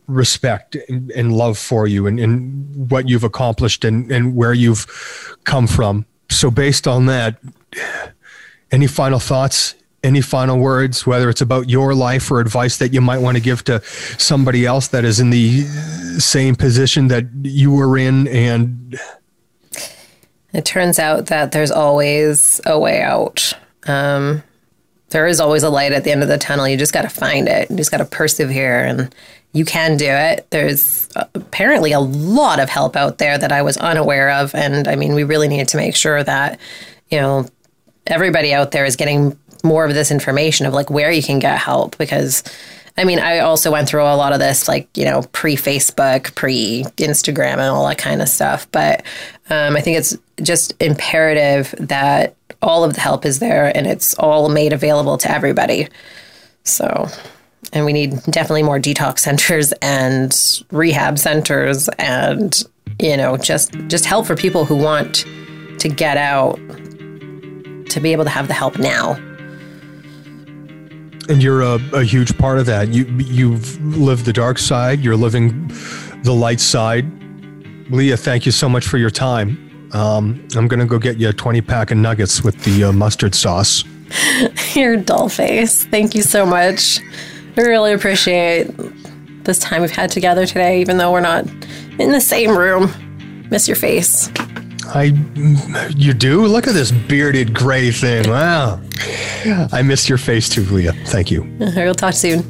respect 0.07 0.77
and, 0.89 1.11
and 1.13 1.33
love 1.33 1.59
for 1.59 1.87
you 1.87 2.07
and, 2.07 2.21
and 2.21 2.91
what 2.91 3.09
you've 3.09 3.25
accomplished 3.25 3.85
and, 3.85 4.11
and 4.13 4.37
where 4.37 4.53
you've 4.53 4.87
come 5.45 5.67
from. 5.67 6.05
So 6.35 6.51
based 6.51 6.87
on 6.87 7.07
that, 7.07 7.39
any 8.71 8.87
final 8.87 9.19
thoughts 9.19 9.75
any 10.05 10.21
final 10.21 10.59
words 10.59 11.07
whether 11.07 11.31
it's 11.31 11.41
about 11.41 11.71
your 11.71 11.95
life 11.95 12.31
or 12.31 12.39
advice 12.39 12.77
that 12.77 12.93
you 12.93 13.01
might 13.01 13.19
want 13.19 13.37
to 13.37 13.43
give 13.43 13.65
to 13.65 13.83
somebody 14.19 14.67
else 14.67 14.89
that 14.89 15.03
is 15.03 15.19
in 15.19 15.31
the 15.31 15.63
same 16.19 16.55
position 16.55 17.09
that 17.09 17.25
you 17.43 17.73
were 17.73 17.97
in 17.97 18.29
and 18.29 19.01
It 20.53 20.65
turns 20.65 20.99
out 20.99 21.27
that 21.27 21.53
there's 21.53 21.73
always 21.73 22.61
a 22.65 22.79
way 22.79 23.03
out. 23.03 23.55
Um, 23.87 24.45
there 25.15 25.29
is 25.29 25.39
always 25.39 25.63
a 25.63 25.71
light 25.71 25.93
at 25.93 26.03
the 26.03 26.11
end 26.11 26.25
of 26.25 26.29
the 26.29 26.37
tunnel. 26.37 26.67
You 26.67 26.77
just 26.77 26.93
got 26.93 27.03
to 27.03 27.09
find 27.09 27.47
it. 27.47 27.71
You 27.71 27.77
just 27.77 27.93
got 27.93 27.99
to 27.99 28.05
persevere, 28.05 28.85
and 28.85 29.15
you 29.53 29.65
can 29.65 29.97
do 29.97 30.09
it. 30.09 30.45
There's 30.51 31.09
uh, 31.15 31.27
apparently 31.35 31.93
a 31.93 32.01
lot 32.01 32.59
of 32.59 32.69
help 32.69 32.97
out 32.97 33.19
there 33.19 33.39
that 33.39 33.53
I 33.53 33.63
was 33.63 33.77
unaware 33.77 34.33
of, 34.33 34.53
and 34.57 34.89
I 34.89 34.97
mean, 34.97 35.15
we 35.15 35.23
really 35.23 35.47
need 35.47 35.69
to 35.69 35.77
make 35.77 35.95
sure 35.95 36.25
that 36.25 36.59
you 37.11 37.19
know 37.19 37.47
everybody 38.09 38.53
out 38.53 38.73
there 38.73 38.85
is 38.85 38.97
getting 38.97 39.39
more 39.63 39.85
of 39.85 39.95
this 39.95 40.11
information 40.11 40.67
of 40.67 40.75
like 40.75 40.91
where 40.91 41.13
you 41.13 41.23
can 41.23 41.39
get 41.39 41.59
help 41.59 41.97
because 41.97 42.43
I 42.97 43.05
mean, 43.05 43.19
I 43.19 43.39
also 43.39 43.73
went 43.73 43.89
through 43.89 44.03
a 44.03 44.15
lot 44.15 44.33
of 44.33 44.39
this, 44.39 44.69
like, 44.69 44.89
you 44.97 45.05
know, 45.05 45.23
pre 45.33 45.57
Facebook, 45.57 46.33
pre 46.37 46.85
Instagram, 46.97 47.55
and 47.55 47.63
all 47.63 47.89
that 47.89 47.99
kind 47.99 48.23
of 48.23 48.29
stuff. 48.29 48.71
But 48.71 49.03
um, 49.51 49.75
I 49.75 49.81
think 49.81 49.99
it's 49.99 50.17
just 50.43 50.81
imperative 50.81 51.75
that 51.79 52.37
all 52.65 52.83
of 52.83 52.95
the 52.95 53.01
help 53.01 53.25
is 53.25 53.39
there 53.39 53.71
and 53.77 53.87
it's 53.87 54.15
all 54.15 54.49
made 54.49 54.73
available 54.73 55.19
to 55.19 55.31
everybody. 55.31 55.87
So, 56.65 57.09
and 57.73 57.85
we 57.85 57.93
need 57.93 58.21
definitely 58.25 58.63
more 58.63 58.81
detox 58.81 59.19
centers 59.21 59.73
and 59.83 60.35
rehab 60.73 61.19
centers 61.19 61.89
and, 61.99 62.61
you 62.99 63.17
know, 63.17 63.37
just, 63.37 63.73
just 63.89 64.07
help 64.07 64.27
for 64.27 64.35
people 64.35 64.65
who 64.65 64.77
want 64.77 65.27
to 65.79 65.89
get 65.89 66.17
out 66.17 66.57
to 67.91 68.01
be 68.01 68.13
able 68.13 68.25
to 68.25 68.31
have 68.31 68.49
the 68.49 68.55
help 68.55 68.79
now. 68.79 69.17
and 71.29 71.43
you're 71.43 71.63
a, 71.63 71.81
a 71.95 72.05
huge 72.05 72.37
part 72.37 72.59
of 72.59 72.67
that 72.67 72.89
you 72.89 73.07
you've 73.17 73.81
lived 73.97 74.27
the 74.27 74.33
dark 74.33 74.59
side 74.59 75.01
you're 75.01 75.17
living 75.17 75.67
the 76.23 76.35
light 76.35 76.61
side 76.61 77.07
leah 77.91 78.17
thank 78.17 78.45
you 78.45 78.53
so 78.53 78.69
much 78.69 78.87
for 78.87 78.99
your 78.99 79.09
time 79.09 79.64
um, 79.95 80.47
i'm 80.57 80.69
gonna 80.69 80.87
go 80.87 80.99
get 80.99 81.19
you 81.19 81.29
a 81.29 81.33
20 81.33 81.61
pack 81.63 81.91
of 81.91 81.97
nuggets 81.97 82.43
with 82.45 82.63
the 82.65 82.85
uh, 82.85 82.93
mustard 82.93 83.35
sauce 83.35 83.85
Your 84.75 84.97
doll 84.97 85.29
face. 85.29 85.85
Thank 85.85 86.15
you 86.15 86.23
so 86.23 86.47
much. 86.47 87.01
I 87.57 87.61
really 87.61 87.93
appreciate 87.93 88.71
this 89.45 89.59
time 89.59 89.83
we've 89.83 89.91
had 89.91 90.11
together 90.11 90.47
today, 90.47 90.81
even 90.81 90.97
though 90.97 91.13
we're 91.13 91.21
not 91.21 91.47
in 91.99 92.11
the 92.11 92.21
same 92.21 92.57
room. 92.57 92.93
Miss 93.51 93.69
your 93.69 93.77
face. 93.77 94.31
I, 94.87 95.13
you 95.97 96.13
do? 96.13 96.47
Look 96.47 96.67
at 96.67 96.75
this 96.75 96.91
bearded 96.91 97.55
gray 97.55 97.91
thing. 97.91 98.29
Wow. 98.29 98.81
I 99.73 99.83
miss 99.83 100.09
your 100.09 100.19
face 100.19 100.49
too, 100.49 100.63
Leah. 100.65 100.93
Thank 101.07 101.31
you. 101.31 101.43
We'll 101.59 101.95
talk 101.95 102.15
soon. 102.15 102.43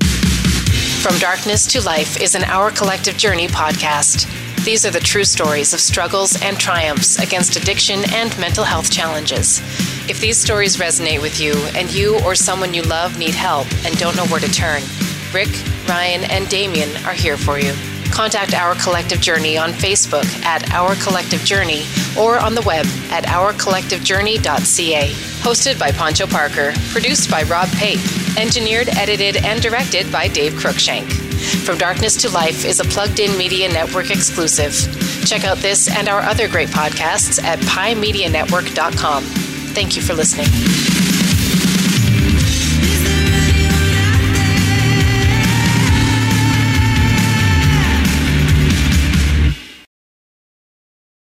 From 1.03 1.19
Darkness 1.19 1.67
to 1.73 1.83
Life 1.83 2.21
is 2.21 2.35
an 2.35 2.45
Our 2.45 2.71
Collective 2.71 3.17
Journey 3.17 3.47
podcast. 3.47 4.27
These 4.63 4.87
are 4.87 4.91
the 4.91 5.01
true 5.01 5.25
stories 5.25 5.75
of 5.75 5.81
struggles 5.81 6.41
and 6.41 6.59
triumphs 6.59 7.19
against 7.19 7.57
addiction 7.57 8.01
and 8.13 8.39
mental 8.39 8.65
health 8.65 8.91
challenges. 8.91 9.61
If 10.09 10.21
these 10.21 10.39
stories 10.39 10.77
resonate 10.77 11.21
with 11.21 11.41
you 11.41 11.55
and 11.75 11.93
you 11.93 12.19
or 12.21 12.35
someone 12.35 12.75
you 12.75 12.83
love 12.83 13.19
need 13.19 13.35
help 13.35 13.67
and 13.85 13.97
don't 13.99 14.17
know 14.17 14.27
where 14.27 14.41
to 14.41 14.51
turn, 14.51 14.83
Rick, 15.33 15.51
Ryan, 15.89 16.25
and 16.31 16.49
Damien 16.49 16.91
are 17.05 17.13
here 17.13 17.37
for 17.37 17.59
you. 17.59 17.75
Contact 18.15 18.55
Our 18.55 18.77
Collective 18.77 19.21
Journey 19.21 19.59
on 19.59 19.71
Facebook 19.73 20.25
at 20.45 20.71
Our 20.71 20.95
Collective 20.95 21.41
Journey 21.41 21.83
or 22.17 22.39
on 22.39 22.55
the 22.55 22.63
web 22.63 22.87
at 23.11 23.25
ourcollectivejourney.ca. 23.25 25.09
Hosted 25.43 25.81
by 25.81 25.91
Poncho 25.91 26.29
Parker, 26.29 26.73
produced 26.93 27.29
by 27.29 27.43
Rob 27.43 27.69
Pape, 27.71 27.99
engineered, 28.39 28.89
edited, 28.91 29.39
and 29.39 29.61
directed 29.61 30.13
by 30.13 30.29
Dave 30.29 30.53
Cruikshank. 30.53 31.11
From 31.67 31.77
Darkness 31.77 32.17
to 32.19 32.31
Life 32.31 32.65
is 32.65 32.79
a 32.79 32.85
plugged 32.85 33.19
in 33.19 33.37
media 33.37 33.69
network 33.69 34.13
exclusive. 34.13 34.73
Check 35.27 35.45
out 35.45 35.59
this 35.59 35.89
and 35.91 36.09
our 36.09 36.21
other 36.21 36.49
great 36.49 36.69
podcasts 36.69 37.43
at 37.43 37.59
piemedianetwork.com. 37.59 39.25
Thank 39.75 39.97
you 39.97 40.03
for 40.03 40.15
listening. 40.15 41.04